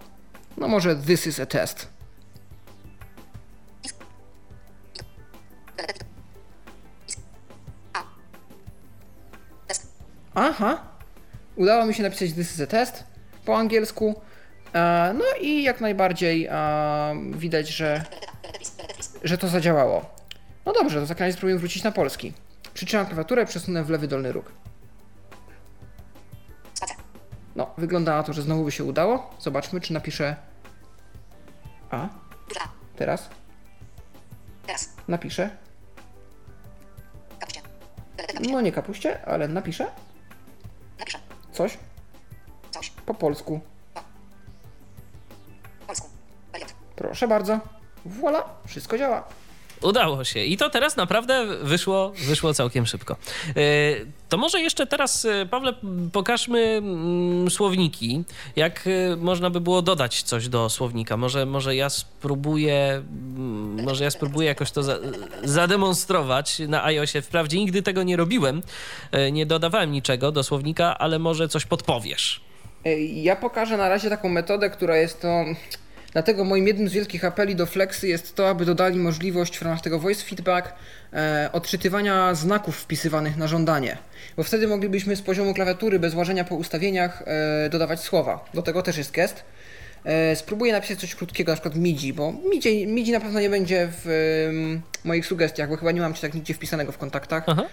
No 0.58 0.68
może 0.68 0.96
this 0.96 1.28
is 1.28 1.40
a 1.40 1.46
test. 1.46 1.88
Aha, 10.36 10.78
udało 11.56 11.86
mi 11.86 11.94
się 11.94 12.04
napisać 12.04 12.34
this 12.34 12.54
is 12.56 12.62
a 12.62 12.68
test. 12.68 13.04
po 13.46 13.58
angielsku. 13.58 14.22
E, 14.74 15.14
No 15.18 15.26
i 15.42 15.64
jak 15.64 15.82
najbardziej 15.82 16.46
e, 16.52 16.56
widać, 17.32 17.68
że, 17.70 18.04
że 19.24 19.38
to 19.38 19.48
zadziałało. 19.48 20.16
No 20.66 20.74
dobrze, 20.74 21.00
to 21.00 21.06
za 21.06 21.16
koniec 21.16 21.36
spróbuję 21.36 21.58
wrócić 21.58 21.84
na 21.84 21.92
polski. 21.92 22.34
Przytrzymam 22.74 23.06
klawiaturę, 23.06 23.46
przesunę 23.46 23.84
w 23.84 23.90
lewy 23.90 24.08
dolny 24.08 24.32
róg. 24.32 24.52
No, 27.56 27.74
wygląda 27.78 28.16
na 28.18 28.24
to, 28.24 28.34
że 28.34 28.42
znowu 28.42 28.64
by 28.66 28.72
się 28.72 28.84
udało. 28.84 29.30
Zobaczmy, 29.40 29.82
czy 29.82 29.94
napiszę 29.94 30.36
A. 31.92 32.08
Teraz 32.96 33.30
Teraz. 34.66 34.90
napiszę. 35.08 35.50
No 38.52 38.62
nie 38.62 38.72
kapuście, 38.72 39.26
ale 39.26 39.48
Napiszę. 39.48 39.86
Coś 41.56 41.78
Coś. 42.72 42.90
po 42.90 43.14
polsku. 43.14 43.60
Po 43.94 44.02
polsku. 45.88 46.10
Proszę 46.96 47.28
bardzo. 47.28 47.60
Voilà, 48.06 48.44
wszystko 48.68 48.98
działa. 48.98 49.28
Udało 49.82 50.24
się. 50.24 50.40
I 50.40 50.58
to 50.58 50.70
teraz 50.70 50.98
naprawdę 50.98 51.46
wyszło, 51.46 52.12
wyszło 52.28 52.54
całkiem 52.54 52.86
szybko. 52.86 53.16
E, 53.50 53.56
To 54.30 54.38
może 54.38 54.62
jeszcze 54.62 54.88
teraz, 54.88 55.26
e, 55.26 55.46
Pawle, 55.46 55.74
pokażmy 56.14 56.60
mm, 56.60 57.50
słowniki. 57.50 58.24
Jak 58.56 58.88
e, 58.88 59.16
można 59.16 59.50
by 59.50 59.62
było 59.62 59.82
dodać 59.82 60.24
coś 60.24 60.48
do 60.50 60.70
słownika? 60.70 61.18
Może, 61.18 61.46
może 61.46 61.76
ja 61.76 61.90
spróbuję, 61.90 63.04
mm, 63.38 63.84
może 63.84 64.04
ja 64.04 64.12
spróbuję 64.12 64.48
jakoś 64.48 64.72
to 64.72 64.84
za, 64.84 64.98
zademonstrować 65.44 66.60
na 66.60 66.84
iOSie. 66.86 67.22
Wprawdzie 67.22 67.58
nigdy 67.58 67.82
tego 67.82 68.04
nie 68.04 68.18
robiłem, 68.18 68.62
nie 69.32 69.46
dodawałem 69.46 69.92
niczego 69.92 70.32
do 70.32 70.44
słownika, 70.44 70.98
ale 70.98 71.20
może 71.20 71.48
coś 71.48 71.66
podpowiesz. 71.66 72.42
Ja 73.14 73.36
pokażę 73.36 73.78
na 73.78 73.90
razie 73.90 74.10
taką 74.10 74.30
metodę, 74.30 74.70
która 74.70 74.98
jest 74.98 75.22
to. 75.22 75.46
Dlatego 76.16 76.44
moim 76.44 76.68
jednym 76.68 76.90
z 76.90 76.94
wielkich 76.94 77.26
apeli 77.26 77.56
do 77.56 77.66
Flexy 77.66 78.08
jest 78.08 78.36
to, 78.36 78.50
aby 78.50 78.66
dodali 78.66 79.00
możliwość 79.00 79.58
w 79.58 79.62
ramach 79.62 79.82
tego 79.82 80.00
voice 80.00 80.24
feedback 80.26 80.74
e, 81.14 81.50
odczytywania 81.54 82.36
znaków 82.36 82.78
wpisywanych 82.78 83.38
na 83.38 83.48
żądanie. 83.48 83.98
Bo 84.38 84.44
wtedy 84.44 84.68
moglibyśmy 84.68 85.16
z 85.16 85.22
poziomu 85.22 85.54
klawiatury 85.54 86.00
bez 86.00 86.14
łażenia 86.14 86.44
po 86.44 86.56
ustawieniach 86.56 87.24
e, 87.26 87.70
dodawać 87.70 88.00
słowa. 88.00 88.46
Do 88.54 88.62
tego 88.62 88.82
też 88.82 88.98
jest 88.98 89.12
gest. 89.12 89.44
E, 90.06 90.36
spróbuję 90.36 90.74
napisać 90.74 91.00
coś 91.00 91.16
krótkiego, 91.16 91.52
na 91.52 91.56
przykład 91.56 91.76
MIDI, 91.76 92.14
bo 92.14 92.34
MIDI, 92.50 92.88
MIDI 92.88 93.12
na 93.12 93.20
pewno 93.20 93.40
nie 93.40 93.50
będzie 93.50 93.88
w 93.92 94.08
em, 94.50 94.82
moich 95.04 95.26
sugestiach, 95.26 95.70
bo 95.70 95.78
chyba 95.78 95.92
nie 95.92 96.02
mam 96.02 96.14
ci 96.14 96.22
tak 96.22 96.34
nigdzie 96.34 96.54
wpisanego 96.54 96.92
w 96.92 96.98
kontaktach. 96.98 97.44
Aha. 97.48 97.64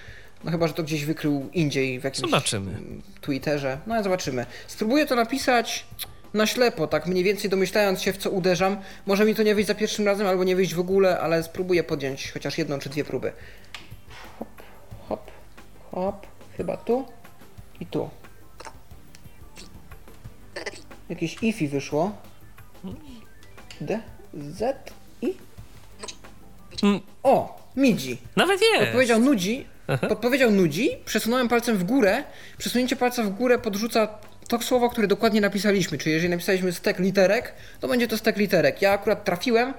No 0.45 0.51
chyba, 0.51 0.69
że 0.69 0.75
to 0.75 0.83
gdzieś 0.83 1.05
wykrył 1.05 1.51
indziej 1.53 2.01
w 2.01 2.05
jakimś 2.05 2.31
Zobaczymy. 2.31 2.73
Twitterze. 3.21 3.79
No 3.87 3.95
ale 3.95 4.03
zobaczymy. 4.03 4.47
Spróbuję 4.67 5.07
to 5.07 5.15
napisać 5.15 5.87
na 6.35 6.47
ślepo, 6.47 6.87
tak 6.87 7.07
mniej 7.07 7.25
więcej 7.25 7.51
domyślając 7.51 8.03
się 8.03 8.13
w 8.13 8.17
co 8.17 8.31
uderzam. 8.31 8.77
Może 9.07 9.25
mi 9.25 9.35
to 9.35 9.43
nie 9.43 9.55
wyjść 9.55 9.69
za 9.69 9.75
pierwszym 9.75 10.07
razem, 10.07 10.27
albo 10.27 10.45
nie 10.45 10.57
wyjść 10.57 10.75
w 10.75 10.81
ogóle, 10.81 11.21
ale 11.21 11.43
spróbuję 11.43 11.85
podjąć 11.85 12.33
chociaż 12.33 12.59
jedną 12.59 12.79
czy 12.79 12.89
dwie 12.89 13.05
próby. 13.05 13.33
Hop, 14.39 14.49
hop, 15.09 15.31
hop. 15.91 16.27
Chyba 16.57 16.77
tu 16.77 17.07
i 17.81 17.87
tu. 17.87 18.11
Jakieś 21.09 21.43
ifi 21.43 21.69
wyszło. 21.69 22.13
D, 23.81 24.01
Z, 24.35 24.93
I. 25.23 25.35
Mm. 26.83 27.01
O, 27.23 27.63
MIDI. 27.77 28.19
Nawet 28.37 28.61
jest. 28.61 28.85
Podpowiedział 28.85 29.21
nudzi, 29.21 29.67
podpowiedział 30.09 30.51
nudzi, 30.51 30.91
przesunąłem 31.05 31.49
palcem 31.49 31.77
w 31.77 31.85
górę. 31.85 32.25
Przesunięcie 32.59 32.97
palca 32.97 33.23
w 33.23 33.31
górę 33.31 33.59
podrzuca 33.59 34.19
to 34.49 34.63
słowo, 34.63 34.91
które 34.91 35.07
dokładnie 35.07 35.41
napisaliśmy. 35.41 35.99
Czyli 35.99 36.13
jeżeli 36.13 36.31
napisaliśmy 36.31 36.73
stek 36.73 36.99
literek, 36.99 37.55
to 37.81 37.89
będzie 37.89 38.09
to 38.09 38.19
stek 38.19 38.37
literek. 38.37 38.83
Ja 38.83 38.93
akurat 38.93 39.25
trafiłem 39.25 39.75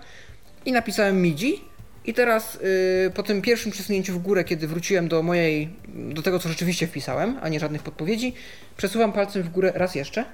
i 0.66 0.72
napisałem 0.72 1.22
MIDI. 1.22 1.61
I 2.05 2.14
teraz 2.14 2.59
yy, 3.03 3.11
po 3.11 3.24
tym 3.24 3.41
pierwszym 3.41 3.72
przesunięciu 3.72 4.14
w 4.14 4.22
górę, 4.22 4.43
kiedy 4.43 4.68
wróciłem 4.68 5.07
do 5.07 5.24
mojej, 5.24 5.70
do 5.88 6.22
tego 6.22 6.39
co 6.39 6.49
rzeczywiście 6.49 6.88
wpisałem, 6.88 7.39
a 7.41 7.49
nie 7.49 7.59
żadnych 7.59 7.84
podpowiedzi, 7.84 8.34
przesuwam 8.78 9.14
palcem 9.14 9.43
w 9.43 9.49
górę 9.49 9.72
raz 9.76 9.95
jeszcze. 9.95 10.26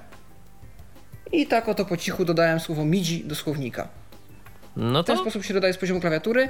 I 1.32 1.46
tak 1.46 1.68
oto 1.68 1.84
po 1.84 1.96
cichu 1.96 2.24
dodałem 2.24 2.60
słowo 2.60 2.84
MIDI 2.84 3.24
do 3.24 3.34
słownika. 3.34 3.99
No 4.76 5.02
W 5.02 5.06
ten 5.06 5.16
to 5.16 5.22
sposób 5.22 5.44
się 5.44 5.54
dodaje 5.54 5.72
z 5.74 5.78
poziomu 5.78 6.00
klawiatury. 6.00 6.48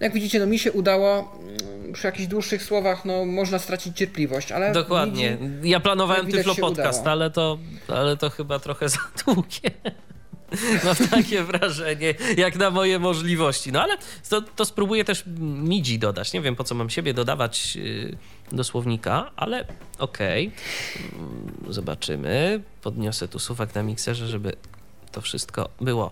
Jak 0.00 0.12
widzicie, 0.12 0.38
no 0.38 0.46
mi 0.46 0.58
się 0.58 0.72
udało. 0.72 1.38
mm, 1.78 1.92
Przy 1.92 2.06
jakichś 2.06 2.26
dłuższych 2.26 2.62
słowach, 2.62 3.04
no 3.04 3.24
można 3.24 3.58
stracić 3.58 3.96
cierpliwość, 3.96 4.52
ale. 4.52 4.72
Dokładnie. 4.72 5.38
Ja 5.62 5.80
planowałem 5.80 6.26
Tyflo 6.30 6.54
Podcast, 6.54 7.06
ale 7.06 7.30
to, 7.30 7.58
ale 7.88 8.16
to 8.16 8.30
chyba 8.30 8.58
trochę 8.58 8.88
za 8.98 8.98
długie. 9.24 9.70
Mam 10.84 10.96
takie 11.10 11.42
wrażenie, 11.52 12.14
jak 12.36 12.56
na 12.56 12.70
moje 12.70 12.98
możliwości. 12.98 13.72
No 13.72 13.82
ale 13.82 13.96
to, 14.28 14.42
to 14.42 14.64
spróbuję 14.64 15.04
też 15.04 15.24
MIDI 15.40 15.98
dodać. 15.98 16.32
Nie 16.32 16.40
wiem, 16.40 16.56
po 16.56 16.64
co 16.64 16.74
mam 16.74 16.90
siebie 16.90 17.14
dodawać 17.14 17.76
yy, 17.76 18.16
do 18.52 18.64
słownika, 18.64 19.30
ale 19.36 19.64
okej. 19.98 20.50
Mm, 21.14 21.52
Zobaczymy. 21.68 22.60
Podniosę 22.82 23.28
tu 23.28 23.38
suwak 23.38 23.74
na 23.74 23.82
mikserze, 23.82 24.26
żeby 24.28 24.52
to 25.12 25.20
wszystko 25.20 25.68
było 25.80 26.10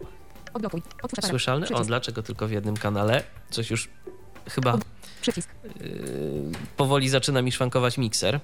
Odblokuj. 0.54 0.82
Otwórz 1.02 1.18
aparat. 1.18 1.30
słyszalne. 1.30 1.66
O, 1.66 1.68
Przycisk. 1.68 1.86
dlaczego 1.86 2.22
tylko 2.22 2.46
w 2.48 2.50
jednym 2.50 2.76
kanale? 2.76 3.22
Coś 3.50 3.70
już 3.70 3.88
chyba 4.48 4.78
Przycisk. 5.20 5.50
yy, 5.80 6.52
powoli 6.76 7.08
zaczyna 7.08 7.42
mi 7.42 7.52
szwankować 7.52 7.98
mikser. 7.98 8.40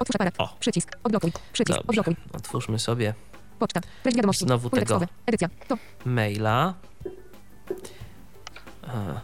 Otwórz 0.00 0.14
aparat. 0.16 0.34
O. 0.38 0.56
Przycisk. 0.60 0.96
Odblokuj. 1.04 1.32
Przycisk. 1.52 1.76
Dobrze. 1.78 2.00
Odblokuj. 2.00 2.16
Otwórzmy 2.32 2.78
sobie 2.78 3.14
Poczta. 3.58 3.80
Treść 4.02 4.16
wiadomości. 4.16 4.44
Znowu 4.44 4.70
Pole 4.70 4.82
tego. 4.82 5.00
Edycja. 5.26 5.48
To. 5.68 5.78
maila. 6.04 6.74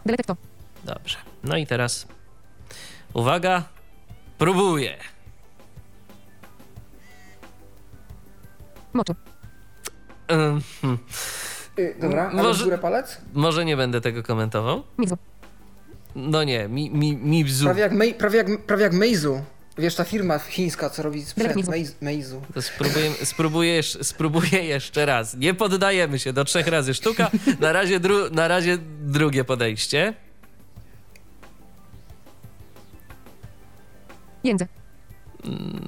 Delete 0.06 0.24
to. 0.24 0.36
dobrze. 0.84 1.16
No 1.44 1.56
i 1.56 1.66
teraz 1.66 2.06
uwaga, 3.12 3.62
próbuję. 4.38 4.98
Moczu. 8.92 9.14
Hmm. 10.28 10.62
Yy, 11.76 11.94
dobra, 12.00 12.28
ale 12.32 12.42
Może- 12.42 12.60
w 12.60 12.64
górę 12.64 12.78
palec? 12.78 13.18
Może 13.34 13.64
nie 13.64 13.76
będę 13.76 14.00
tego 14.00 14.22
komentował. 14.22 14.82
Mizu. 14.98 15.16
No 16.16 16.44
nie, 16.44 16.68
mi, 16.68 16.90
mi, 16.90 17.16
mi 17.16 17.44
bzu. 17.44 17.64
Prawie 17.64 17.80
jak, 17.82 17.92
Mei, 17.92 18.14
prawie, 18.14 18.36
jak, 18.38 18.62
prawie 18.66 18.82
jak 18.82 18.92
Meizu. 18.92 19.40
Wiesz, 19.78 19.94
ta 19.94 20.04
firma 20.04 20.38
chińska, 20.38 20.90
co 20.90 21.02
robi 21.02 21.24
sprzęt. 21.24 21.68
Meizu. 21.68 21.92
Meizu. 22.00 22.42
To 22.54 22.62
spróbuję, 22.62 23.10
spróbuję, 23.24 23.72
jeszcze- 23.74 24.04
spróbuję 24.04 24.64
jeszcze 24.64 25.06
raz. 25.06 25.36
Nie 25.36 25.54
poddajemy 25.54 26.18
się 26.18 26.32
do 26.32 26.44
trzech 26.44 26.66
razy 26.66 26.94
sztuka. 26.94 27.30
Na 27.60 27.72
razie, 27.72 28.00
dru, 28.00 28.30
na 28.30 28.48
razie 28.48 28.78
drugie 29.00 29.44
podejście. 29.44 30.14
Jędze. 34.44 34.66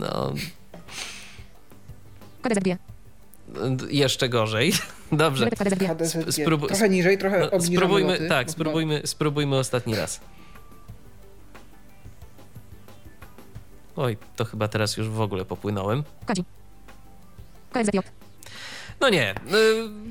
No, 0.00 0.32
KDZG. 2.42 2.64
d- 2.64 2.76
jeszcze 3.90 4.28
gorzej. 4.28 4.72
Dobrze. 5.12 5.48
Spróbuj- 6.30 6.68
Trochę 6.68 6.88
niżej, 6.88 7.18
trochę 7.18 7.38
No, 7.40 7.46
obniżamy 7.46 7.76
spróbujmy, 7.76 8.12
loty. 8.12 8.28
tak, 8.28 8.46
bo 8.46 8.52
spróbujmy, 8.52 9.02
spróbujmy 9.04 9.56
ostatni 9.56 9.94
raz. 9.94 10.20
Oj, 13.96 14.16
to 14.36 14.44
chyba 14.44 14.68
teraz 14.68 14.96
już 14.96 15.08
w 15.08 15.20
ogóle 15.20 15.44
popłynąłem. 15.44 16.02
Kadzi. 16.26 16.44
KSZJ. 17.72 17.98
No 19.00 19.08
nie, 19.08 19.30
y, 19.30 19.34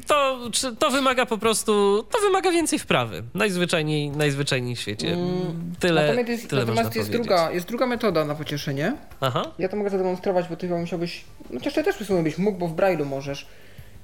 to, 0.08 0.40
to 0.80 0.92
wymaga 0.92 1.26
po 1.26 1.38
prostu, 1.38 2.04
to 2.12 2.20
wymaga 2.20 2.52
więcej 2.52 2.80
wprawy. 2.80 3.24
Najzwyczajniej, 3.34 4.10
najzwyczajniej 4.10 4.76
w 4.76 4.80
świecie. 4.80 5.08
Mm, 5.14 5.74
Tyle, 5.80 6.02
Natomiast 6.02 6.30
jest, 6.30 6.50
tyle 6.50 6.62
natomiast 6.66 6.96
jest, 6.96 7.12
druga, 7.12 7.52
jest 7.52 7.68
druga 7.68 7.86
metoda 7.86 8.26
na 8.26 8.36
pocieszenie. 8.36 8.94
Aha, 9.22 9.44
Ja 9.60 9.70
to 9.70 9.78
mogę 9.78 9.90
zademonstrować, 9.90 10.48
bo 10.50 10.56
ty 10.56 10.68
chyba 10.68 10.80
musiałbyś. 10.80 11.24
No 11.50 11.60
chociaż 11.60 11.74
ty 11.74 11.84
też 11.84 11.96
w 11.96 12.06
sumie 12.06 12.24
byś 12.24 12.38
mógł, 12.38 12.58
bo 12.58 12.68
w 12.68 12.76
Braille'u 12.76 13.06
możesz. 13.06 13.48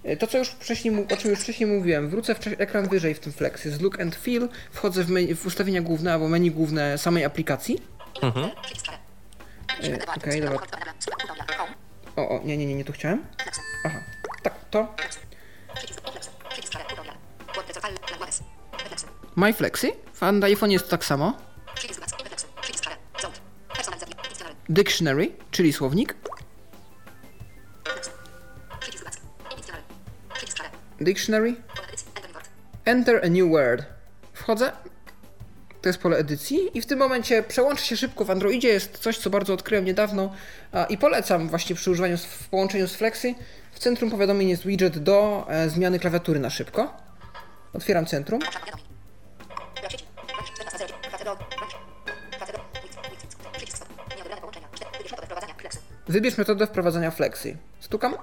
E, 0.04 0.18
To, 0.18 0.28
co 0.28 0.38
już 0.38 0.48
wcześniej, 0.50 0.94
o 1.14 1.18
czym 1.18 1.30
już 1.32 1.40
wcześniej 1.40 1.70
mówiłem, 1.70 2.10
wrócę 2.10 2.34
wcze- 2.34 2.56
ekran 2.58 2.90
wyżej 2.90 3.14
w 3.14 3.20
tym 3.20 3.34
Flex. 3.34 3.66
Jest 3.66 3.82
Look 3.82 4.00
and 4.02 4.16
Feel, 4.16 4.50
wchodzę 4.72 5.04
w, 5.04 5.10
menu, 5.10 5.36
w 5.36 5.46
ustawienia 5.46 5.82
główne 5.82 6.14
albo 6.14 6.28
menu 6.28 6.52
główne 6.52 6.98
samej 6.98 7.26
aplikacji. 7.26 7.80
mhm. 8.22 8.46
E, 9.84 10.00
Okej, 10.18 10.42
dobra. 10.42 10.60
Home. 11.58 11.72
O, 12.16 12.30
o, 12.30 12.42
nie, 12.46 12.58
nie, 12.58 12.66
nie, 12.66 12.76
nie 12.76 12.86
tu 12.86 12.94
chciałem. 12.94 13.26
Aha, 13.86 14.00
tak, 14.44 14.54
to. 14.70 14.96
My 19.36 19.54
Flexy. 19.54 19.92
W 20.14 20.44
iPhone 20.44 20.72
jest 20.72 20.86
to 20.86 20.92
tak 20.92 21.06
samo. 21.06 21.38
Dictionary. 24.70 25.32
Czyli 25.52 25.74
słownik. 25.74 26.16
Dictionary. 31.02 31.56
Enter 32.86 33.26
a 33.26 33.30
new 33.30 33.52
word. 33.52 33.86
Wchodzę. 34.34 34.72
To 35.82 35.90
jest 35.90 36.00
pole 36.00 36.18
edycji 36.18 36.60
i 36.74 36.82
w 36.82 36.86
tym 36.86 37.00
momencie 37.00 37.44
przełączy 37.44 37.86
się 37.86 37.98
szybko 37.98 38.26
w 38.26 38.32
Androidzie, 38.32 38.68
jest 38.68 38.98
coś, 38.98 39.18
co 39.18 39.30
bardzo 39.30 39.54
odkryłem 39.54 39.86
niedawno 39.86 40.34
i 40.90 40.98
polecam 40.98 41.50
właśnie 41.50 41.76
przy 41.76 41.92
używaniu 41.92 42.18
w 42.18 42.48
połączeniu 42.50 42.88
z 42.88 42.96
Flexy. 42.96 43.36
W 43.72 43.80
centrum 43.80 44.12
powiadomień 44.12 44.50
jest 44.50 44.66
widget 44.66 45.00
do 45.00 45.46
e, 45.50 45.70
zmiany 45.70 46.00
klawiatury 46.00 46.40
na 46.40 46.50
szybko. 46.50 46.98
Otwieram 47.74 48.06
centrum. 48.06 48.42
Obszar 48.42 48.62
powiadomień. 48.62 48.86
Brak 49.76 49.92
sieci. 49.92 50.06
Brak 50.28 50.46
14 50.46 50.94
Prace 51.10 51.26
do... 51.26 51.36
Brak. 51.36 51.50
Prace 52.38 52.54
do... 52.54 52.60
Nic. 52.84 53.24
Nic. 53.24 53.36
Przycisk 53.52 53.78
stop. 53.78 53.90
Nieodebrane 54.10 54.42
połączenia. 54.42 54.68
4. 54.76 55.28
Wybierz 56.08 56.38
metodę 56.38 56.68
wprowadzania. 56.68 57.12
Flexy. 57.12 57.58
Stukam. 57.80 58.14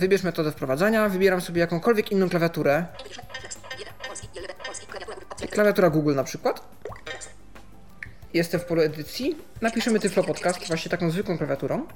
Wybierz 0.00 0.22
metodę 0.22 0.52
wprowadzania, 0.52 1.08
wybieram 1.08 1.40
sobie 1.40 1.60
jakąkolwiek 1.60 2.12
inną 2.12 2.28
klawiaturę. 2.28 2.86
Klawiatura. 5.50 5.90
Google 5.90 6.14
na 6.14 6.24
przykład. 6.24 6.60
Jestem 8.34 8.60
w 8.60 8.64
polu 8.64 8.82
edycji. 8.82 9.36
Napiszemy 9.60 10.00
Tyflo 10.00 10.22
Podcast 10.24 10.66
właśnie 10.68 10.90
taką 10.90 11.10
zwykłą 11.10 11.38
klawiaturą. 11.38 11.86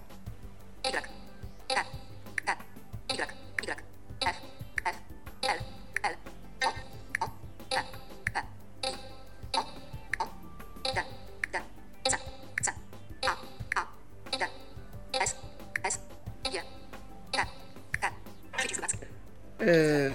Yy, 19.60 20.12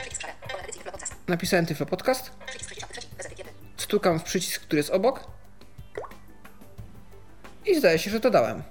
napisałem 1.28 1.66
Tyflo 1.66 1.86
Podcast. 1.86 2.39
Stukam 4.00 4.20
w 4.20 4.24
przycisk, 4.24 4.62
który 4.62 4.80
jest 4.80 4.90
obok. 4.90 5.24
I 7.66 7.80
zdaje 7.80 8.00
się, 8.00 8.12
że 8.12 8.20
to 8.20 8.32
dałem. 8.32 8.64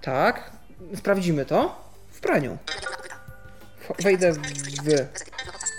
Tak. 0.00 0.50
Sprawdzimy 0.96 1.44
to 1.44 1.84
w 2.10 2.20
praniu. 2.20 2.58
Wejdę 3.98 4.32
w... 4.32 4.38
Bez 4.38 4.52
etykiety. 4.52 5.08
Tyflo 5.14 5.52
Podcast. 5.52 5.72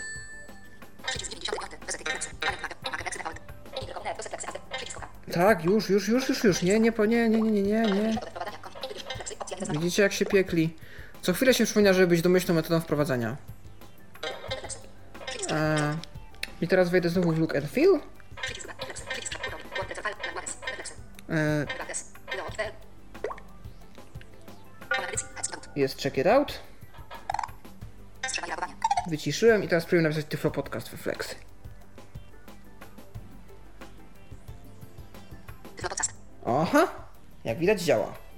Przycisk 1.07 1.31
95. 1.31 1.85
Bez 1.85 1.95
etykiety. 1.95 2.27
Alert 2.47 2.83
Mac. 2.83 2.91
Mac. 2.91 3.07
Exe 3.07 3.17
Default. 3.19 3.39
Open. 3.97 4.13
Plus 4.13 4.27
Flex. 4.27 4.45
After. 4.45 4.61
Przycisk 4.77 4.97
oka. 4.97 5.07
Tak, 5.31 5.65
już, 5.65 5.89
już, 5.89 6.07
już, 6.07 6.29
już, 6.29 6.43
już. 6.43 6.61
Nie, 6.61 6.79
nie, 6.79 6.91
nie, 7.07 7.29
nie, 7.29 7.41
nie, 7.41 7.61
nie, 7.61 7.81
nie, 7.81 8.17
Widzicie, 9.71 10.03
jak 10.03 10.13
się 10.13 10.25
piekli. 10.25 10.77
Co 11.21 11.33
chwilę 11.33 11.53
się 11.53 11.65
przypomina, 11.65 11.93
żeby 11.93 12.07
być 12.07 12.21
domyślną 12.21 12.55
metodą 12.55 12.79
wprowadzania. 12.79 13.37
Eee, 15.49 15.88
I 16.61 16.67
teraz 16.67 16.89
wejdę 16.89 17.09
znowu 17.09 17.31
w 17.31 17.39
Look 17.39 17.55
and 17.55 17.71
Feel. 17.71 17.99
Dowód. 22.37 22.55
jest 25.75 26.01
Check 26.01 26.17
It 26.17 26.27
Out. 26.27 26.59
Wyciszyłem 29.09 29.63
i 29.63 29.67
teraz 29.67 29.83
spróbuję 29.83 30.01
napisać 30.01 30.25
Tyflo 30.25 30.51
Podcast 30.51 30.89
Podcast. 30.89 31.35
Aha, 36.45 36.87
jak 37.43 37.59
widać 37.59 37.81
działa. 37.81 38.28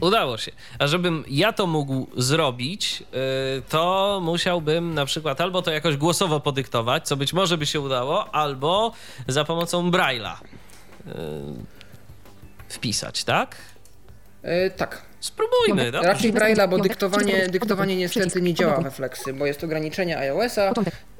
Udało 0.00 0.38
się. 0.38 0.52
A 0.78 0.86
żebym 0.86 1.24
ja 1.28 1.52
to 1.52 1.66
mógł 1.66 2.06
zrobić, 2.16 3.00
yy, 3.00 3.62
to 3.68 4.20
musiałbym 4.22 4.94
na 4.94 5.04
przykład 5.04 5.40
albo 5.40 5.62
to 5.62 5.70
jakoś 5.70 5.96
głosowo 5.96 6.40
podyktować, 6.40 7.08
co 7.08 7.16
być 7.16 7.32
może 7.32 7.58
by 7.58 7.66
się 7.66 7.80
udało, 7.80 8.34
albo 8.34 8.92
za 9.28 9.44
pomocą 9.44 9.90
Braille'a 9.90 10.34
yy, 11.06 11.12
wpisać, 12.68 13.24
tak? 13.24 13.56
Eee, 14.44 14.70
tak. 14.70 15.02
Spróbujmy, 15.20 15.90
no. 15.92 16.02
Raczej 16.02 16.32
Braille'a, 16.32 16.68
bo 16.68 16.78
dyktowanie, 16.78 17.48
dyktowanie 17.48 17.96
niestety 17.96 18.42
nie 18.42 18.54
działa 18.54 18.80
we 18.80 18.90
Flexy, 18.90 19.32
bo 19.32 19.46
jest 19.46 19.64
ograniczenie 19.64 20.18
iOS-a. 20.18 20.72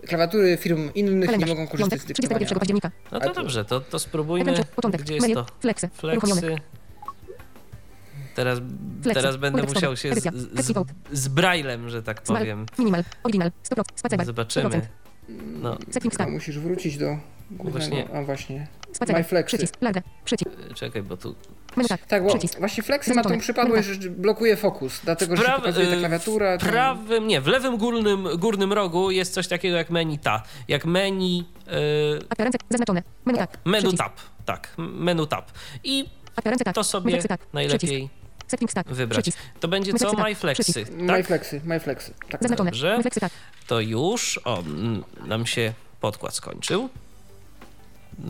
Klawiatury 0.07 0.57
firm 0.57 0.91
innych 0.95 1.39
nie 1.39 1.47
mogą 1.47 1.69
korzystać 1.69 2.01
z 2.01 2.05
dyktowania. 2.05 2.47
31 2.47 2.59
października. 2.59 2.91
No 3.13 3.21
to 3.21 3.33
dobrze, 3.35 3.65
to, 3.65 3.81
to 3.81 3.99
spróbujmy. 3.99 4.55
Gdzie 4.99 5.15
jest 5.15 5.35
to? 5.35 5.47
Flexy. 5.61 5.91
Teraz, 8.35 8.59
teraz 9.15 9.37
będę 9.37 9.63
musiał 9.63 9.97
się 9.97 10.15
z, 10.15 10.23
z, 10.55 10.73
z 11.13 11.29
Braillem, 11.29 11.89
że 11.89 12.03
tak 12.03 12.23
Smile. 12.25 12.41
powiem. 12.41 12.67
Minimal. 12.79 13.05
Original. 13.23 13.51
100%. 13.71 13.83
Spacebar. 13.95 14.27
Zobaczymy. 14.27 14.89
No, 15.63 15.79
Chyba 16.03 16.15
star. 16.15 16.29
musisz 16.29 16.59
wrócić 16.59 16.99
do 16.99 17.17
głównego. 17.51 17.79
Właśnie. 17.79 18.09
A 18.15 18.23
właśnie. 18.23 18.67
My 19.09 19.25
Flexy. 19.25 19.57
Przycisk. 19.57 19.81
Przycisk. 20.25 20.51
czekaj, 20.75 21.03
bo 21.03 21.17
tu 21.17 21.35
tak. 21.89 22.07
Tak, 22.07 22.25
bo 22.25 22.39
właśnie 22.59 22.83
Flexy 22.83 23.15
ma 23.15 23.23
tą 23.23 23.39
przypadłość, 23.39 23.89
że 23.89 24.11
blokuje 24.11 24.57
fokus, 24.57 25.01
dlatego 25.05 25.37
że 25.37 25.43
się 25.43 25.49
Praw- 25.49 25.61
pokazuje 25.61 25.87
ta 25.87 25.95
y, 25.95 25.99
klawiatura. 25.99 26.59
W 26.59 26.61
prawym, 26.61 27.27
nie, 27.27 27.41
w 27.41 27.47
lewym 27.47 27.77
górnym, 27.77 28.29
górnym 28.39 28.73
rogu 28.73 29.11
jest 29.11 29.35
coś 29.35 29.49
takiego 29.49 29.77
jak 29.77 29.91
menu 29.91 30.19
ta. 30.19 30.43
Jak 30.69 30.85
menu, 30.85 31.45
yy, 31.67 32.45
ręce. 32.45 32.59
Zaznaczone. 32.71 33.03
Menu 33.25 33.39
tak. 33.39 33.59
menu 33.65 33.93
tab. 33.93 34.13
Tak, 34.45 34.75
menu 34.79 35.27
tab. 35.27 35.51
I 35.85 36.09
tak. 36.65 36.75
to 36.75 36.85
sobie 36.85 37.23
tak. 37.23 37.41
najlepiej 37.53 38.20
Przycisk. 38.51 38.71
Setting 38.71 38.71
stack. 38.71 38.89
wybrać. 38.89 39.23
Przycisk. 39.25 39.39
To 39.61 39.69
będzie 39.69 39.93
co? 39.93 39.99
flexy 39.99 40.17
tak. 40.17 40.27
MyFlexy. 40.29 40.63
Przycisk. 40.73 40.93
My 40.93 41.07
Tak? 41.07 41.27
Flexy. 41.27 42.15
Tak. 42.31 42.43
Zaznaczone. 42.43 42.71
Dobrze. 42.71 42.97
My 42.97 43.03
Flexy 43.03 43.21
tak. 43.21 43.33
To 43.67 43.81
już, 43.81 44.41
o, 44.45 44.59
mm, 44.59 45.05
nam 45.27 45.47
się 45.47 45.73
podkład 46.01 46.35
skończył. 46.35 46.89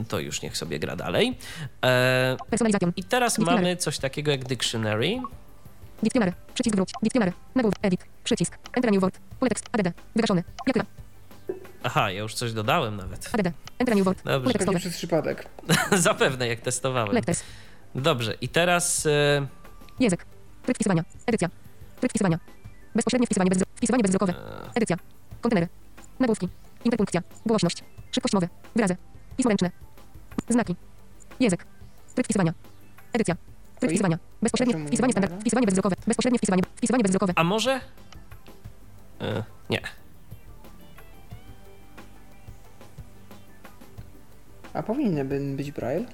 To 0.08 0.18
już 0.18 0.42
niech 0.42 0.56
sobie 0.56 0.78
gra 0.78 0.96
dalej. 0.96 1.38
E, 1.84 2.36
Personalizacjon. 2.50 2.92
I 2.96 3.04
teraz 3.04 3.32
Dictionary. 3.32 3.62
mamy 3.62 3.76
coś 3.76 3.98
takiego 3.98 4.30
jak 4.30 4.44
dictionary. 4.44 5.20
Dictionary. 6.02 6.32
Przycisk 6.54 6.76
wróć. 6.76 6.92
Dictionary. 7.02 7.32
Nagłów. 7.54 7.74
Edit. 7.82 8.00
Przycisk. 8.24 8.58
Enter 8.76 8.92
new 8.92 9.00
word. 9.00 9.18
Pole 9.40 9.48
tekst. 9.48 9.66
ADD. 9.72 9.92
Wygaszony. 10.16 10.44
Jakra. 10.66 10.84
Aha, 11.82 12.10
ja 12.10 12.20
już 12.20 12.34
coś 12.34 12.52
dodałem 12.52 12.96
nawet. 12.96 13.30
ADD. 13.32 13.52
Enter 13.78 13.96
new 13.96 14.04
word. 14.04 14.22
Dobrze. 14.24 14.78
Przez 14.78 14.96
przypadek. 14.96 15.48
Zapewne, 15.92 16.48
jak 16.48 16.60
testowałem. 16.60 17.14
Lecters. 17.14 17.42
Dobrze, 17.94 18.34
i 18.40 18.48
teraz 18.48 19.06
e, 19.06 19.46
Język. 20.00 20.26
Tryb 20.62 20.76
wpisywania. 20.76 21.04
Edycja. 21.26 21.48
Tryb 22.00 22.10
wpisywania. 22.12 22.38
Bezpośrednie 22.94 23.26
wpisywanie, 23.26 23.50
bezwzro- 23.50 23.66
wpisywanie 23.76 24.02
bezwzrokowe. 24.02 24.34
Edycja. 24.74 24.96
Kontenery. 25.40 25.68
Nagłówki. 26.18 26.48
Interpunkcja. 26.84 27.22
Głośność. 27.46 27.84
Szybkość 28.12 28.34
mowy. 28.34 28.48
Wyrazy. 28.76 28.96
Pismo 29.36 29.48
ręczne. 29.48 29.70
Znaki. 30.48 30.76
Język. 31.40 31.66
Tryb 32.14 32.26
wpisywania. 32.26 32.54
Edycja. 33.12 33.36
Tryb 33.80 33.90
wpisywania. 33.90 34.18
Bezpośrednie 34.42 34.86
wpisywanie 34.86 35.08
nie 35.08 35.12
standard. 35.12 35.40
Wpisywanie 35.40 35.66
bezwzrokowe. 35.66 35.96
Bezpośrednie 36.06 36.38
wpisywanie. 36.38 36.62
Wpisywanie 36.76 37.02
bezwzrokowe. 37.02 37.32
A 37.36 37.44
może? 37.44 37.80
E, 39.20 39.42
nie. 39.70 39.80
A 44.72 44.82
powinny 44.82 45.24
by 45.24 45.40
być 45.56 45.72
Braille? 45.72 46.06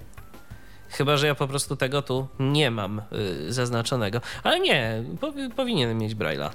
Chyba, 0.97 1.17
że 1.17 1.27
ja 1.27 1.35
po 1.35 1.49
prostu 1.49 1.77
tego 1.77 2.03
tu 2.03 2.29
nie 2.39 2.71
mam 2.71 3.03
y, 3.13 3.53
zaznaczonego. 3.53 4.21
Ale 4.43 4.61
nie, 4.61 5.03
powi- 5.21 5.51
powinienem 5.51 5.99
mieć 5.99 6.15
Braille'a. 6.15 6.51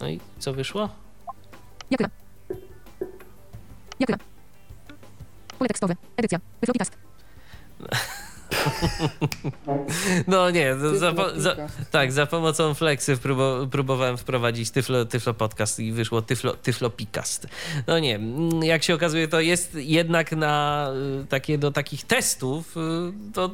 No 0.00 0.08
i 0.08 0.20
co 0.38 0.52
wyszło? 0.52 0.88
Jakra. 1.90 2.08
Jakra. 4.00 4.16
Pole 5.58 5.68
tekstowe. 5.68 5.96
Edycja. 6.16 6.40
Wyflopikast. 6.60 6.92
No 10.26 10.50
nie, 10.50 10.74
za, 10.76 11.12
za, 11.36 11.56
tak, 11.90 12.12
za 12.12 12.26
pomocą 12.26 12.74
Flexy 12.74 13.16
próbo, 13.16 13.66
próbowałem 13.70 14.16
wprowadzić 14.16 14.70
Tyflo, 14.70 15.04
tyflo 15.04 15.34
Podcast 15.34 15.80
i 15.80 15.92
wyszło 15.92 16.22
Tyflo, 16.22 16.52
tyflo 16.52 16.90
Picast. 16.90 17.46
No 17.86 17.98
nie, 17.98 18.16
mm, 18.16 18.62
jak 18.62 18.82
się 18.82 18.94
okazuje, 18.94 19.28
to 19.28 19.40
jest 19.40 19.74
jednak 19.74 20.32
na 20.32 20.88
y, 21.22 21.26
takie, 21.26 21.58
do 21.58 21.70
takich 21.70 22.04
testów, 22.04 22.76
y, 22.76 22.80
to 23.34 23.50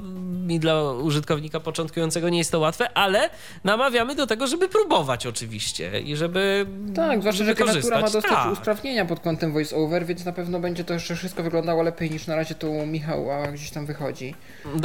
mi 0.47 0.61
dla 0.61 0.83
użytkownika 0.93 1.61
początkującego 1.61 2.29
nie 2.29 2.39
jest 2.39 2.53
to 2.53 2.59
łatwe, 2.59 2.91
ale 2.95 3.31
namawiamy 3.65 4.15
do 4.15 4.27
tego, 4.27 4.47
żeby 4.47 4.69
próbować 4.69 5.27
oczywiście 5.27 6.01
i 6.01 6.17
żeby 6.17 6.67
Tak, 6.95 7.21
zwłaszcza, 7.21 7.45
że 7.45 7.55
klawiatura 7.55 8.01
ma 8.01 8.11
dosyć 8.11 8.31
Tak. 8.31 8.53
usprawnienia 8.53 9.05
pod 9.05 9.21
kątem 9.21 9.53
voice-over, 9.53 10.07
więc 10.07 10.25
na 10.25 10.33
pewno 10.33 10.61
będzie 10.61 10.85
to 10.85 10.95
jeszcze 10.95 11.17
wszystko 11.17 11.43
wyglądało 11.43 11.83
lepiej 11.83 12.11
niż 12.11 12.27
na 12.27 12.37
razie 12.37 12.55
tu 12.55 12.73
Michała 12.87 13.47
gdzieś 13.47 13.71
tam 13.71 13.87
wychodzi. 13.87 14.35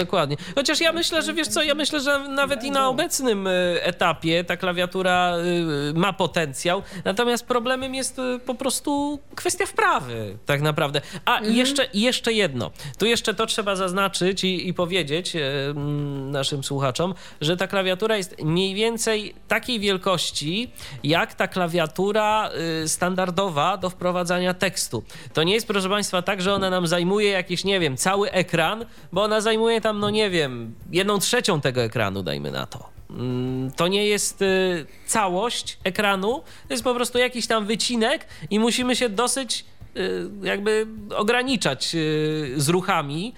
Dokładnie. 0.04 0.38
Chociaż 0.56 0.82
ja 0.82 0.92
myślę, 0.92 1.22
że 1.22 1.34
wiesz 1.34 1.48
co, 1.48 1.64
ja 1.64 1.76
myślę, 1.76 2.00
że 2.00 2.20
nawet 2.20 2.64
i 2.64 2.72
na 2.72 2.90
obecnym 2.90 3.48
y, 3.48 3.80
etapie 3.82 4.44
ta 4.44 4.58
klawiatura 4.58 5.38
y, 5.38 5.94
ma 5.94 6.14
potencjał, 6.14 6.84
natomiast 7.06 7.46
problemem 7.46 7.96
jest 7.96 8.20
y, 8.20 8.40
po 8.46 8.56
prostu 8.56 9.20
kwestia 9.36 9.66
wprawy, 9.66 10.38
tak 10.46 10.62
naprawdę. 10.62 11.02
A 11.26 11.40
i 11.40 11.56
jeszcze, 11.56 11.88
jeszcze 11.94 12.34
jedno. 12.34 12.72
Tu 12.98 13.06
jeszcze 13.06 13.34
to 13.34 13.46
trzeba 13.46 13.76
zaznaczyć 13.76 14.44
i, 14.44 14.68
i 14.68 14.74
powiedzieć 14.74 15.36
mm, 15.36 16.32
naszym 16.32 16.64
słuchaczom, 16.64 17.14
że 17.42 17.58
ta 17.58 17.68
klawiatura 17.68 18.18
jest 18.18 18.44
mniej 18.44 18.76
więcej 18.76 19.36
takiej 19.48 19.80
wielkości, 19.80 20.72
jak 21.04 21.34
ta 21.34 21.48
klawiatura 21.48 22.50
standardowa 22.86 23.78
do 23.78 23.90
wprowadzania 23.90 24.54
tekstu. 24.54 25.04
To 25.34 25.44
nie 25.44 25.54
jest, 25.54 25.68
proszę 25.68 25.90
Państwa, 25.90 26.22
tak, 26.22 26.42
że 26.42 26.54
ona 26.54 26.70
nam 26.70 26.88
zajmuje 26.88 27.30
jakiś, 27.30 27.64
nie 27.64 27.80
wiem, 27.80 27.98
cały 27.98 28.32
ekran, 28.32 28.86
bo 29.12 29.24
ona 29.24 29.42
zajmuje 29.42 29.82
tam, 29.82 29.93
no 30.00 30.10
nie 30.10 30.30
wiem, 30.30 30.74
jedną 30.92 31.20
trzecią 31.20 31.62
tego 31.62 31.82
ekranu, 31.82 32.24
dajmy 32.24 32.52
na 32.52 32.66
to. 32.66 32.90
Mm, 33.10 33.72
To 33.72 33.88
nie 33.88 34.06
jest 34.06 34.42
y, 34.42 34.86
całość 35.08 35.78
ekranu, 35.84 36.42
to 36.68 36.74
jest 36.74 36.84
po 36.84 36.96
prostu 36.96 37.18
jakiś 37.18 37.48
tam 37.48 37.66
wycinek 37.66 38.28
i 38.50 38.60
musimy 38.60 38.96
się 38.96 39.10
dosyć 39.10 39.66
y, 39.98 40.30
jakby 40.44 40.88
ograniczać 41.16 41.96
y, 41.96 42.54
z 42.58 42.70
ruchami, 42.70 43.34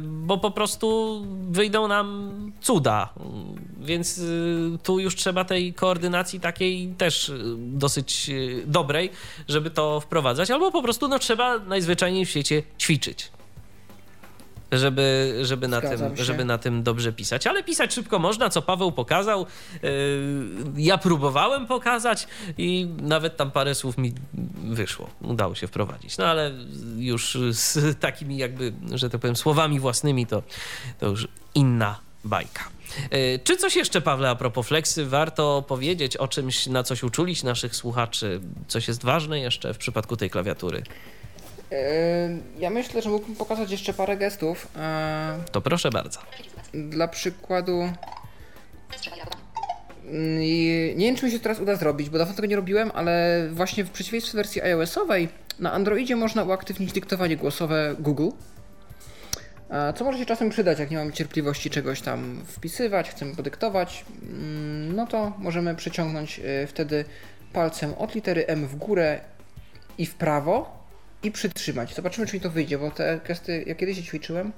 bo 0.00 0.38
po 0.38 0.50
prostu 0.50 1.20
wyjdą 1.50 1.88
nam 1.88 2.32
cuda. 2.60 3.08
Mm, 3.16 3.32
Więc 3.80 4.20
tu 4.82 4.98
już 4.98 5.16
trzeba 5.16 5.44
tej 5.44 5.74
koordynacji 5.74 6.40
takiej 6.40 6.94
też 6.98 7.32
dosyć 7.56 8.30
dobrej, 8.66 9.10
żeby 9.48 9.70
to 9.70 10.00
wprowadzać, 10.00 10.50
albo 10.50 10.70
po 10.70 10.82
prostu 10.82 11.08
no, 11.08 11.18
trzeba 11.18 11.58
najzwyczajniej 11.58 12.26
w 12.26 12.30
świecie 12.30 12.62
ćwiczyć. 12.78 13.30
Żeby, 14.72 15.38
żeby, 15.42 15.68
na 15.68 15.78
Zgadzam 15.78 16.08
tym, 16.08 16.16
się. 16.16 16.24
żeby 16.24 16.44
na 16.44 16.58
tym 16.58 16.82
dobrze 16.82 17.12
pisać. 17.12 17.46
Ale 17.46 17.62
pisać 17.64 17.94
szybko 17.94 18.18
można, 18.18 18.50
co 18.50 18.62
Paweł 18.62 18.92
pokazał. 18.92 19.46
Yy, 19.82 19.90
Ja 20.76 20.98
próbowałem 20.98 21.66
pokazać 21.66 22.26
i 22.58 22.88
nawet 23.02 23.36
tam 23.36 23.50
parę 23.50 23.74
słów 23.74 23.98
mi 23.98 24.12
wyszło. 24.64 25.10
Udało 25.20 25.54
się 25.54 25.66
wprowadzić. 25.66 26.18
No 26.18 26.26
ale 26.26 26.52
już 26.96 27.38
z 27.50 27.98
takimi 28.00 28.36
jakby, 28.36 28.72
że 28.94 29.10
tak 29.10 29.20
powiem, 29.20 29.36
słowami 29.36 29.80
własnymi 29.80 30.26
to, 30.26 30.42
to 30.98 31.06
już 31.06 31.28
inna 31.54 31.98
bajka. 32.24 32.64
Yy, 33.10 33.40
Czy 33.44 33.56
coś 33.56 33.76
jeszcze, 33.76 34.00
Pawle, 34.00 34.30
a 34.30 34.34
propos 34.34 34.66
Flexy, 34.66 35.06
warto 35.06 35.64
powiedzieć 35.68 36.16
o 36.16 36.28
czymś, 36.28 36.66
na 36.66 36.82
coś 36.82 37.02
uczulić 37.02 37.42
naszych 37.42 37.76
słuchaczy? 37.76 38.40
Coś 38.68 38.88
jest 38.88 39.04
ważne 39.04 39.40
jeszcze 39.40 39.74
w 39.74 39.78
przypadku 39.78 40.16
tej 40.16 40.30
klawiatury? 40.30 40.82
Yy, 41.72 41.78
Ja 42.58 42.70
myślę, 42.70 43.02
że 43.02 43.10
mógłbym 43.10 43.36
pokazać 43.36 43.70
jeszcze 43.70 43.92
parę 43.92 44.16
gestów. 44.16 44.68
Yy, 44.76 44.80
To 45.52 45.60
proszę 45.60 45.90
bardzo. 45.90 46.20
Dla 46.74 47.08
przykładu. 47.08 47.80
mm, 50.04 50.42
i 50.42 50.92
Nie 50.96 51.06
wiem, 51.06 51.16
czy 51.16 51.26
mi 51.26 51.32
się 51.32 51.38
teraz 51.40 51.60
uda 51.60 51.76
zrobić, 51.76 52.10
bo 52.10 52.18
dawno 52.18 52.34
tego 52.34 52.46
nie 52.48 52.56
robiłem, 52.56 52.90
ale 52.94 53.46
właśnie 53.52 53.84
w 53.84 53.90
przeciwieństwie 53.90 54.36
wersji 54.36 54.62
iOS-owej 54.62 55.28
na 55.58 55.72
Androidzie 55.72 56.16
można 56.16 56.44
uaktywnić 56.44 56.92
dyktowanie 56.92 57.36
głosowe 57.36 57.94
Google. 57.98 58.28
Co 59.96 60.04
może 60.04 60.18
się 60.18 60.26
czasem 60.26 60.50
przydać, 60.50 60.78
jak 60.78 60.90
nie 60.90 60.96
mamy 60.96 61.12
cierpliwości 61.12 61.70
czegoś 61.70 62.00
tam 62.00 62.42
wpisywać, 62.46 63.10
chcemy 63.10 63.36
podyktować, 63.36 64.04
mm, 64.22 64.96
no 64.96 65.06
to 65.06 65.32
możemy 65.38 65.74
przeciągnąć 65.74 66.38
y, 66.38 66.66
wtedy 66.66 67.04
palcem 67.52 67.94
od 67.94 68.14
litery 68.14 68.46
M 68.46 68.66
w 68.66 68.76
górę 68.76 69.20
i 69.98 70.06
w 70.06 70.14
prawo 70.14 70.81
i 71.22 71.30
przytrzymać. 71.30 71.94
Zobaczymy, 71.94 72.26
czy 72.26 72.36
mi 72.36 72.40
to 72.40 72.50
wyjdzie, 72.50 72.78
bo 72.78 72.90
te 72.90 73.20
gesty, 73.28 73.64
ja 73.66 73.74
kiedyś 73.74 73.96
je 73.96 74.02
ćwiczyłem. 74.02 74.52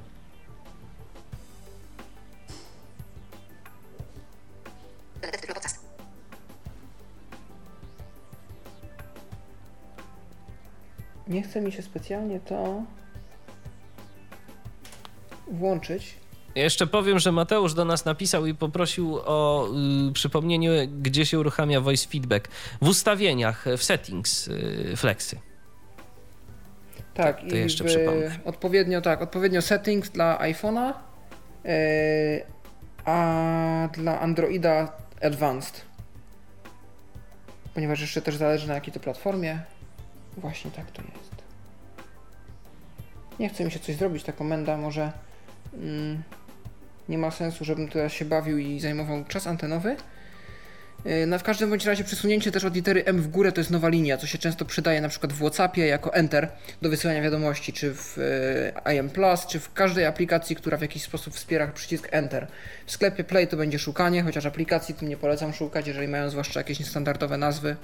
Nie 11.28 11.42
chce 11.42 11.60
mi 11.60 11.72
się 11.72 11.82
specjalnie 11.82 12.40
to 12.40 12.82
włączyć. 15.50 16.14
Jeszcze 16.54 16.86
powiem, 16.86 17.18
że 17.18 17.32
Mateusz 17.32 17.74
do 17.74 17.84
nas 17.84 18.04
napisał 18.04 18.46
i 18.46 18.54
poprosił 18.54 19.18
o 19.24 19.68
y, 20.08 20.12
przypomnienie, 20.12 20.88
gdzie 20.88 21.26
się 21.26 21.40
uruchamia 21.40 21.80
voice 21.80 22.08
feedback. 22.08 22.48
W 22.82 22.88
ustawieniach, 22.88 23.64
w 23.78 23.82
settings 23.84 24.48
y, 24.48 24.92
Flexy. 24.96 25.38
Tak, 27.14 27.40
to 27.40 27.46
i 27.46 27.58
jeszcze 27.58 27.84
przypomnę. 27.84 28.38
odpowiednio 28.44 29.00
tak, 29.00 29.22
odpowiednio 29.22 29.62
settings 29.62 30.10
dla 30.10 30.38
iPhone'a, 30.38 30.92
yy, 31.64 31.70
a 33.04 33.88
dla 33.92 34.20
Androida 34.20 34.92
Advanced. 35.22 35.84
Ponieważ 37.74 38.00
jeszcze 38.00 38.22
też 38.22 38.36
zależy 38.36 38.68
na 38.68 38.74
jakiej 38.74 38.92
to 38.92 39.00
platformie. 39.00 39.58
Właśnie 40.36 40.70
tak 40.70 40.90
to 40.90 41.02
jest. 41.02 41.34
Nie 43.38 43.48
chce 43.48 43.64
mi 43.64 43.70
się 43.70 43.78
coś 43.78 43.96
zrobić, 43.96 44.22
ta 44.22 44.32
komenda 44.32 44.76
może 44.76 45.12
mm, 45.74 46.22
nie 47.08 47.18
ma 47.18 47.30
sensu, 47.30 47.64
żebym 47.64 47.88
teraz 47.88 48.12
się 48.12 48.24
bawił 48.24 48.58
i 48.58 48.80
zajmował 48.80 49.24
czas 49.24 49.46
antenowy. 49.46 49.96
Yy, 51.04 51.26
No 51.26 51.38
w 51.38 51.42
każdym 51.42 51.70
bądź 51.70 51.86
razie 51.86 52.04
przesunięcie 52.04 52.52
też 52.52 52.64
od 52.64 52.74
litery 52.74 53.04
M 53.04 53.22
w 53.22 53.28
górę 53.28 53.52
to 53.52 53.60
jest 53.60 53.70
nowa 53.70 53.88
linia, 53.88 54.16
co 54.16 54.26
się 54.26 54.38
często 54.38 54.64
przydaje 54.64 55.00
na 55.00 55.08
przykład 55.08 55.32
w 55.32 55.36
WhatsAppie 55.36 55.86
jako 55.86 56.14
Enter 56.14 56.48
do 56.82 56.88
wysyłania 56.88 57.22
wiadomości, 57.22 57.72
czy 57.72 57.94
w 57.94 58.16
yy, 58.86 58.94
IM 58.94 59.10
Plus, 59.10 59.46
czy 59.46 59.60
w 59.60 59.72
każdej 59.72 60.06
aplikacji, 60.06 60.56
która 60.56 60.76
w 60.76 60.82
jakiś 60.82 61.02
sposób 61.02 61.34
wspiera 61.34 61.66
przycisk 61.66 62.08
Enter. 62.10 62.46
W 62.86 62.92
sklepie 62.92 63.24
Play 63.24 63.48
to 63.48 63.56
będzie 63.56 63.78
szukanie, 63.78 64.22
chociaż 64.22 64.46
aplikacji 64.46 64.94
tym 64.94 65.08
nie 65.08 65.16
polecam 65.16 65.52
szukać, 65.52 65.86
jeżeli 65.86 66.08
mają 66.08 66.30
zwłaszcza 66.30 66.60
jakieś 66.60 66.80
niestandardowe 66.80 67.38
nazwy. 67.38 67.76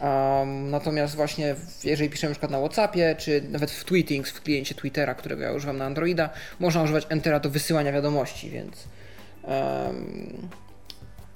Um, 0.00 0.70
natomiast 0.70 1.16
właśnie 1.16 1.54
jeżeli 1.84 2.10
piszemy 2.10 2.30
na 2.30 2.34
przykład 2.34 2.52
na 2.52 2.58
Whatsappie, 2.58 3.16
czy 3.18 3.42
nawet 3.50 3.70
w 3.70 3.84
Tweetings, 3.84 4.30
w 4.30 4.42
kliencie 4.42 4.74
Twittera, 4.74 5.14
którego 5.14 5.42
ja 5.42 5.52
używam 5.52 5.76
na 5.76 5.84
Androida, 5.84 6.30
można 6.60 6.82
używać 6.82 7.06
Entera 7.08 7.40
do 7.40 7.50
wysyłania 7.50 7.92
wiadomości, 7.92 8.50
więc 8.50 8.84
em, 9.44 10.48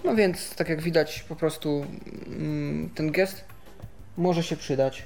no 0.04 0.14
więc 0.14 0.54
tak 0.54 0.68
jak 0.68 0.82
widać 0.82 1.24
po 1.28 1.36
prostu 1.36 1.86
mm, 2.26 2.90
ten 2.90 3.12
gest 3.12 3.44
może 4.16 4.42
się 4.42 4.56
przydać. 4.56 5.02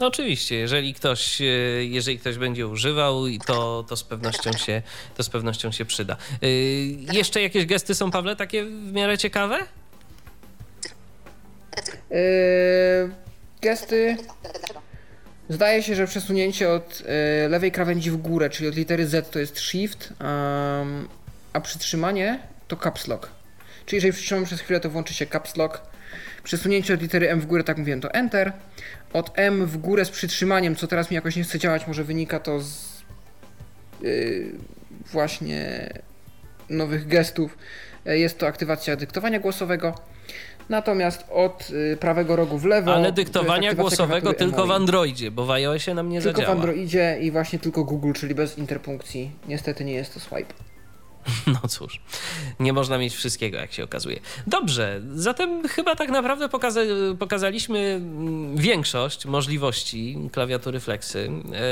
No 0.00 0.06
oczywiście, 0.06 0.56
jeżeli 0.56 0.94
ktoś, 0.94 1.40
y, 1.40 1.86
jeżeli 1.90 2.18
ktoś 2.18 2.38
będzie 2.38 2.66
używał, 2.66 3.24
to, 3.46 3.84
to, 3.88 3.96
z 3.96 4.04
pewnością 4.04 4.52
się, 4.52 4.82
to 5.16 5.22
z 5.22 5.30
pewnością 5.30 5.72
się 5.72 5.84
przyda. 5.84 6.16
Y, 6.42 6.46
jeszcze 7.12 7.42
jakieś 7.42 7.66
gesty 7.66 7.94
są, 7.94 8.10
Pawle, 8.10 8.36
takie 8.36 8.64
w 8.64 8.92
miarę 8.92 9.18
ciekawe? 9.18 9.58
Yy, 12.10 12.16
gesty. 13.62 14.16
Zdaje 15.48 15.82
się, 15.82 15.94
że 15.94 16.06
przesunięcie 16.06 16.70
od 16.70 17.02
lewej 17.48 17.72
krawędzi 17.72 18.10
w 18.10 18.16
górę, 18.16 18.50
czyli 18.50 18.68
od 18.68 18.76
litery 18.76 19.06
Z 19.06 19.30
to 19.30 19.38
jest 19.38 19.60
Shift, 19.60 20.12
um, 20.20 21.08
a 21.52 21.60
przytrzymanie 21.60 22.51
to 22.72 22.76
Caps 22.76 23.08
Lock. 23.08 23.30
Czyli 23.86 23.96
jeżeli 23.96 24.12
przytrzymamy 24.12 24.46
przez 24.46 24.60
chwilę, 24.60 24.80
to 24.80 24.90
włączy 24.90 25.14
się 25.14 25.26
Caps 25.26 25.56
Lock. 25.56 25.80
Przesunięcie 26.44 26.94
od 26.94 27.02
litery 27.02 27.30
M 27.30 27.40
w 27.40 27.46
górę, 27.46 27.64
tak 27.64 27.78
mówiłem, 27.78 28.00
to 28.00 28.14
Enter. 28.14 28.52
Od 29.12 29.30
M 29.34 29.66
w 29.66 29.76
górę 29.76 30.04
z 30.04 30.10
przytrzymaniem, 30.10 30.76
co 30.76 30.86
teraz 30.86 31.10
mi 31.10 31.14
jakoś 31.14 31.36
nie 31.36 31.44
chce 31.44 31.58
działać, 31.58 31.86
może 31.86 32.04
wynika 32.04 32.40
to 32.40 32.60
z 32.60 33.02
yy, 34.00 34.52
właśnie 35.12 35.90
nowych 36.70 37.06
gestów. 37.06 37.58
Yy, 38.04 38.18
Jest 38.18 38.38
to 38.38 38.46
aktywacja 38.46 38.96
dyktowania 38.96 39.40
głosowego. 39.40 39.94
Natomiast 40.68 41.24
od 41.30 41.70
y, 41.70 41.96
prawego 41.96 42.36
rogu 42.36 42.58
w 42.58 42.64
lewo. 42.64 42.94
Ale 42.94 43.12
dyktowania 43.12 43.74
głosowego 43.74 44.32
tylko 44.32 44.66
w. 44.66 44.70
Androidzie, 44.70 45.30
bo 45.30 45.46
w 45.46 45.50
iOSie 45.50 45.94
nam 45.94 46.08
nie 46.08 46.20
Tylko 46.20 46.32
w 46.32 46.36
zadziała. 46.36 46.56
Androidzie 46.56 47.18
i 47.20 47.30
właśnie 47.30 47.58
tylko 47.58 47.84
Google, 47.84 48.12
czyli 48.12 48.34
bez 48.34 48.58
interpunkcji. 48.58 49.30
Niestety 49.48 49.84
nie 49.84 49.92
jest 49.92 50.14
to 50.14 50.20
swipe. 50.20 50.54
No 51.62 51.68
cóż, 51.68 52.00
nie 52.60 52.72
można 52.72 52.98
mieć 52.98 53.14
wszystkiego, 53.14 53.58
jak 53.58 53.72
się 53.72 53.84
okazuje. 53.84 54.20
Dobrze, 54.46 55.00
zatem 55.14 55.68
chyba 55.68 55.96
tak 55.96 56.10
naprawdę 56.10 56.48
pokaza 56.48 56.80
pokazaliśmy 57.18 57.78
mm, 57.78 58.56
większość 58.56 59.26
możliwości 59.26 60.18
klawiatury 60.32 60.80
Flexy. 60.80 61.30
E, 61.52 61.62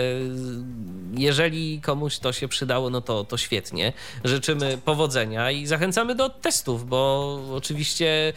Jeżeli 1.20 1.80
komuś 1.80 2.18
to 2.18 2.32
się 2.32 2.48
przydało, 2.48 2.90
no 2.90 3.01
to, 3.01 3.24
to 3.24 3.36
świetnie. 3.36 3.92
Życzymy 4.24 4.78
powodzenia 4.84 5.51
i 5.51 5.66
zachęcamy 5.66 6.14
do 6.14 6.28
testów, 6.28 6.88
bo 6.88 7.40
oczywiście 7.55 8.32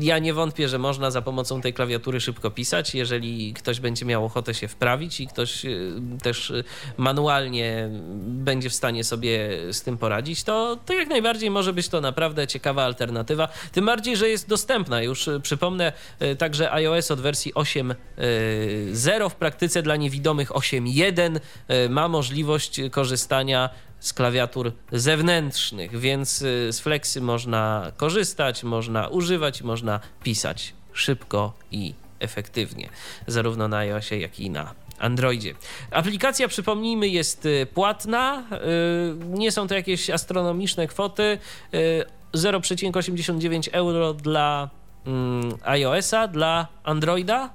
ja 0.00 0.18
nie 0.18 0.34
wątpię, 0.34 0.68
że 0.68 0.78
można 0.78 1.10
za 1.10 1.22
pomocą 1.22 1.60
tej 1.60 1.74
klawiatury 1.74 2.20
szybko 2.20 2.50
pisać. 2.50 2.94
Jeżeli 2.94 3.54
ktoś 3.54 3.80
będzie 3.80 4.06
miał 4.06 4.24
ochotę 4.24 4.54
się 4.54 4.68
wprawić 4.68 5.20
i 5.20 5.26
ktoś 5.26 5.64
y, 5.64 6.00
też 6.22 6.50
y, 6.50 6.64
manualnie 6.96 7.88
będzie 8.20 8.70
w 8.70 8.74
stanie 8.74 9.04
sobie 9.04 9.50
z 9.72 9.82
tym 9.82 9.98
poradzić, 9.98 10.39
to, 10.42 10.78
to 10.86 10.92
jak 10.92 11.08
najbardziej 11.08 11.50
może 11.50 11.72
być 11.72 11.88
to 11.88 12.00
naprawdę 12.00 12.46
ciekawa 12.46 12.84
alternatywa. 12.84 13.48
Tym 13.72 13.86
bardziej, 13.86 14.16
że 14.16 14.28
jest 14.28 14.48
dostępna 14.48 15.02
już, 15.02 15.28
y, 15.28 15.40
przypomnę, 15.40 15.92
y, 16.22 16.36
także 16.36 16.72
iOS 16.72 17.10
od 17.10 17.20
wersji 17.20 17.54
8.0 17.54 19.28
w 19.30 19.34
praktyce 19.34 19.82
dla 19.82 19.96
niewidomych 19.96 20.50
8.1 20.50 21.36
y, 21.36 21.88
ma 21.88 22.08
możliwość 22.08 22.80
korzystania 22.90 23.70
z 24.00 24.12
klawiatur 24.12 24.72
zewnętrznych, 24.92 25.98
więc 25.98 26.42
y, 26.42 26.72
z 26.72 26.80
Flexy 26.80 27.20
można 27.20 27.92
korzystać, 27.96 28.64
można 28.64 29.08
używać, 29.08 29.62
można 29.62 30.00
pisać 30.22 30.74
szybko 30.92 31.52
i 31.70 31.94
efektywnie, 32.20 32.88
zarówno 33.26 33.68
na 33.68 33.76
iOSie, 33.76 34.18
jak 34.18 34.40
i 34.40 34.50
na 34.50 34.74
Androidzie. 35.00 35.54
Aplikacja, 35.90 36.48
przypomnijmy, 36.48 37.08
jest 37.08 37.46
y, 37.46 37.66
płatna. 37.74 38.42
y, 38.52 39.26
Nie 39.26 39.52
są 39.52 39.68
to 39.68 39.74
jakieś 39.74 40.10
astronomiczne 40.10 40.86
kwoty. 40.86 41.38
y, 41.74 42.04
0,89 42.34 43.68
euro 43.72 44.14
dla 44.14 44.70
mm, 45.06 45.54
iOS-a, 45.64 46.28
dla 46.28 46.66
Androida 46.84 47.50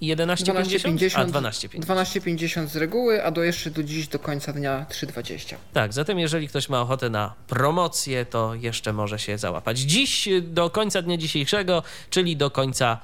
i 0.00 0.16
11,50? 0.16 1.12
A, 1.16 1.24
12,50. 1.24 1.80
12,50 1.80 2.66
z 2.66 2.76
reguły, 2.76 3.24
a 3.24 3.30
do 3.30 3.42
jeszcze 3.42 3.70
do 3.70 3.82
dziś 3.82 4.08
do 4.08 4.18
końca 4.18 4.52
dnia 4.52 4.86
3,20. 4.90 5.54
Tak, 5.72 5.92
zatem 5.92 6.18
jeżeli 6.18 6.48
ktoś 6.48 6.68
ma 6.68 6.80
ochotę 6.80 7.10
na 7.10 7.34
promocję, 7.46 8.26
to 8.26 8.54
jeszcze 8.54 8.92
może 8.92 9.18
się 9.18 9.38
załapać. 9.38 9.78
Dziś 9.78 10.28
y, 10.28 10.42
do 10.42 10.70
końca 10.70 11.02
dnia 11.02 11.16
dzisiejszego, 11.16 11.82
czyli 12.10 12.36
do 12.36 12.50
końca 12.50 12.98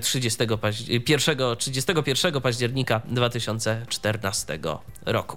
30 0.00 0.38
paździ- 0.60 1.02
1, 1.08 1.56
31 1.56 2.40
października 2.40 3.00
2014 3.04 4.58
roku. 5.06 5.36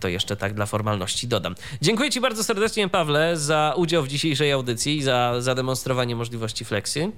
To 0.00 0.08
jeszcze 0.08 0.36
tak 0.36 0.54
dla 0.54 0.66
formalności 0.66 1.28
dodam. 1.28 1.54
Dziękuję 1.82 2.10
Ci 2.10 2.20
bardzo 2.20 2.44
serdecznie, 2.44 2.88
Pawle, 2.88 3.36
za 3.36 3.74
udział 3.76 4.02
w 4.02 4.08
dzisiejszej 4.08 4.52
audycji 4.52 4.96
i 4.96 5.02
za 5.02 5.40
zademonstrowanie 5.40 6.16
możliwości 6.16 6.64
Flexy. 6.64 7.12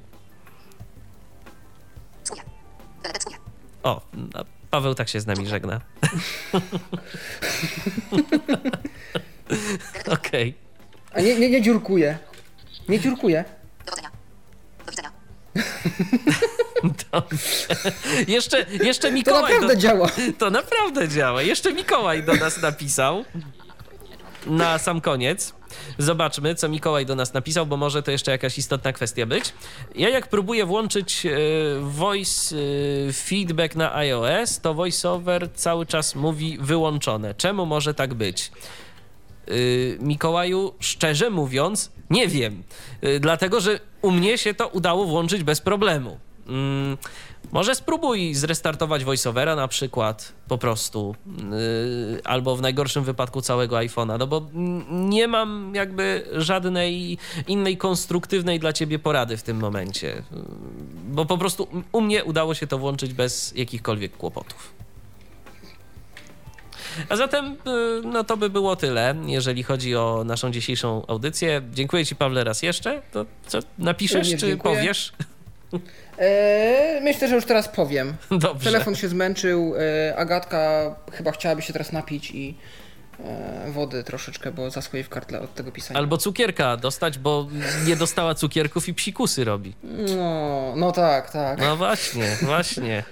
O, 3.83 4.01
Paweł 4.70 4.95
tak 4.95 5.09
się 5.09 5.20
z 5.20 5.27
nami 5.27 5.47
żegna. 5.47 5.81
Okej. 10.09 10.55
A 11.12 11.20
nie, 11.20 11.39
nie, 11.39 11.51
nie 11.51 11.62
dziurkuje. 11.62 12.18
Nie 12.89 13.01
dziurkuje. 13.01 13.45
Dowodzenia. 13.87 14.11
Do 14.87 14.91
widzenia. 14.91 15.12
Jeszcze, 18.28 18.66
jeszcze 18.83 19.09
To 19.09 19.14
Mikołaj. 19.14 19.43
naprawdę 19.53 19.74
do- 19.74 19.80
działa. 19.80 20.09
To 20.39 20.51
naprawdę 20.51 21.09
działa. 21.09 21.43
Jeszcze 21.43 21.72
Mikołaj 21.72 22.22
do 22.22 22.35
nas 22.35 22.62
napisał. 22.62 23.24
Na 24.47 24.78
sam 24.78 25.01
koniec. 25.01 25.55
Zobaczmy, 25.99 26.55
co 26.55 26.68
Mikołaj 26.68 27.07
do 27.07 27.14
nas 27.16 27.35
napisał, 27.35 27.66
bo 27.66 27.76
może 27.76 28.03
to 28.03 28.11
jeszcze 28.11 28.30
jakaś 28.30 28.59
istotna 28.59 28.93
kwestia 28.93 29.26
być. 29.26 29.53
Ja 29.95 30.09
jak 30.09 30.26
próbuję 30.28 30.66
włączyć 30.66 31.26
e, 31.26 31.30
voice 31.80 32.57
e, 33.09 33.12
feedback 33.12 33.74
na 33.76 33.95
iOS, 33.95 34.61
to 34.61 34.74
voiceover 34.74 35.49
cały 35.55 35.87
czas 35.87 36.14
mówi 36.14 36.59
wyłączone. 36.61 37.35
Czemu 37.35 37.66
może 37.66 37.95
tak 37.95 38.14
być? 38.14 38.51
Y, 39.49 39.99
Mikołaju, 40.01 40.74
szczerze 40.80 41.30
mówiąc, 41.30 41.91
nie 42.11 42.28
wiem. 42.28 42.62
Y, 43.05 43.20
Dlatego, 43.20 43.61
że 43.61 43.80
u 44.03 44.11
mnie 44.11 44.39
się 44.39 44.55
to 44.55 44.68
udało 44.68 45.05
włączyć 45.05 45.43
bez 45.43 45.61
problemu. 45.61 46.18
Mm, 46.49 46.97
Może 47.53 47.74
spróbuj 47.74 48.34
zrestartować 48.34 49.05
voiceovera 49.05 49.57
na 49.57 49.68
przykład 49.68 50.32
po 50.49 50.59
prostu, 50.59 51.14
y, 52.16 52.20
albo 52.24 52.57
w 52.57 52.61
najgorszym 52.61 53.05
wypadku 53.05 53.40
całego 53.40 53.76
iPhone'a, 53.76 54.18
no 54.18 54.26
bo 54.26 54.43
nie 54.90 55.28
mam 55.28 55.72
jakby 55.74 56.28
żadnej 56.32 57.18
innej 57.47 57.76
konstruktywnej 57.76 58.61
dla 58.61 58.72
ciebie 58.72 58.99
porady 58.99 59.36
w 59.36 59.43
tym 59.43 59.57
momencie, 59.57 60.22
bo 61.09 61.26
po 61.26 61.38
prostu 61.38 61.68
u 61.93 62.01
mnie 62.01 62.24
udało 62.24 62.55
się 62.55 62.66
to 62.66 62.78
włączyć 62.78 63.14
bez 63.14 63.53
jakichkolwiek 63.57 64.16
kłopotów. 64.16 64.72
A 67.09 67.16
zatem, 67.16 67.53
y, 67.53 67.57
no 68.05 68.24
to 68.24 68.36
by 68.36 68.51
było 68.51 68.76
tyle, 68.76 69.14
jeżeli 69.26 69.62
chodzi 69.62 69.97
o 69.97 70.22
naszą 70.24 70.51
dzisiejszą 70.51 71.07
audycję. 71.07 71.62
Dziękuję 71.72 72.07
Ci, 72.07 72.16
Pawle, 72.16 72.45
raz 72.45 72.62
jeszcze. 72.62 73.03
To 73.12 73.26
co, 73.47 73.59
napiszesz 73.78 74.36
czy 74.36 74.57
powiesz? 74.57 75.12
Eee, 76.18 77.01
myślę, 77.03 77.29
że 77.29 77.35
już 77.35 77.45
teraz 77.45 77.68
powiem. 77.68 78.14
Dobrze. 78.31 78.64
Telefon 78.64 78.95
się 78.95 79.09
zmęczył. 79.09 79.75
E, 79.77 80.16
Agatka 80.16 80.95
chyba 81.12 81.33
chciałaby 81.33 81.62
się 81.62 81.73
teraz 81.73 81.93
napić 81.93 82.31
i 82.31 82.49
e, 82.49 82.82
wody 83.73 84.05
troszeczkę, 84.05 84.53
bo 84.53 84.71
zaschło 84.71 84.97
jej 84.97 85.05
w 85.05 85.09
kartle 85.09 85.41
od 85.41 85.55
tego 85.55 85.73
pisania. 85.73 85.99
Albo 86.01 86.19
cukierka 86.19 86.77
dostać, 86.77 87.19
bo 87.19 87.47
nie 87.87 87.97
dostała 87.97 88.35
cukierków 88.35 88.89
i 88.89 88.95
psikusy 88.95 89.45
robi. 89.45 89.73
No, 90.17 90.73
no 90.77 90.93
tak, 90.93 91.31
tak. 91.31 91.61
No 91.61 91.77
właśnie, 91.77 92.37
właśnie. 92.43 93.05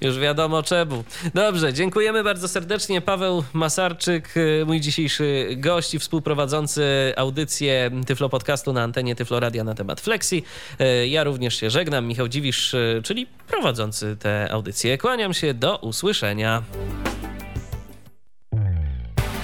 Już 0.00 0.18
wiadomo 0.18 0.62
czemu. 0.62 1.04
Dobrze, 1.34 1.72
dziękujemy 1.72 2.24
bardzo 2.24 2.48
serdecznie. 2.48 3.00
Paweł 3.00 3.44
Masarczyk, 3.52 4.36
y, 4.36 4.64
mój 4.66 4.80
dzisiejszy 4.80 5.48
gość 5.56 5.94
i 5.94 5.98
współprowadzący 5.98 7.12
audycję 7.16 7.90
Tyflo 8.06 8.28
Podcastu 8.28 8.72
na 8.72 8.82
antenie 8.82 9.16
Tyflo 9.16 9.40
Radia 9.40 9.64
na 9.64 9.74
temat 9.74 10.00
Flexi. 10.00 10.44
Y, 10.80 11.08
Ja 11.08 11.24
również 11.24 11.60
się 11.60 11.70
żegnam. 11.70 12.06
Michał 12.06 12.28
Dziwisz, 12.28 12.76
czyli 13.04 13.26
prowadzący 13.46 14.16
tę 14.16 14.48
audycję. 14.50 14.98
Kłaniam 14.98 15.34
się, 15.34 15.54
do 15.54 15.76
usłyszenia. 15.76 16.62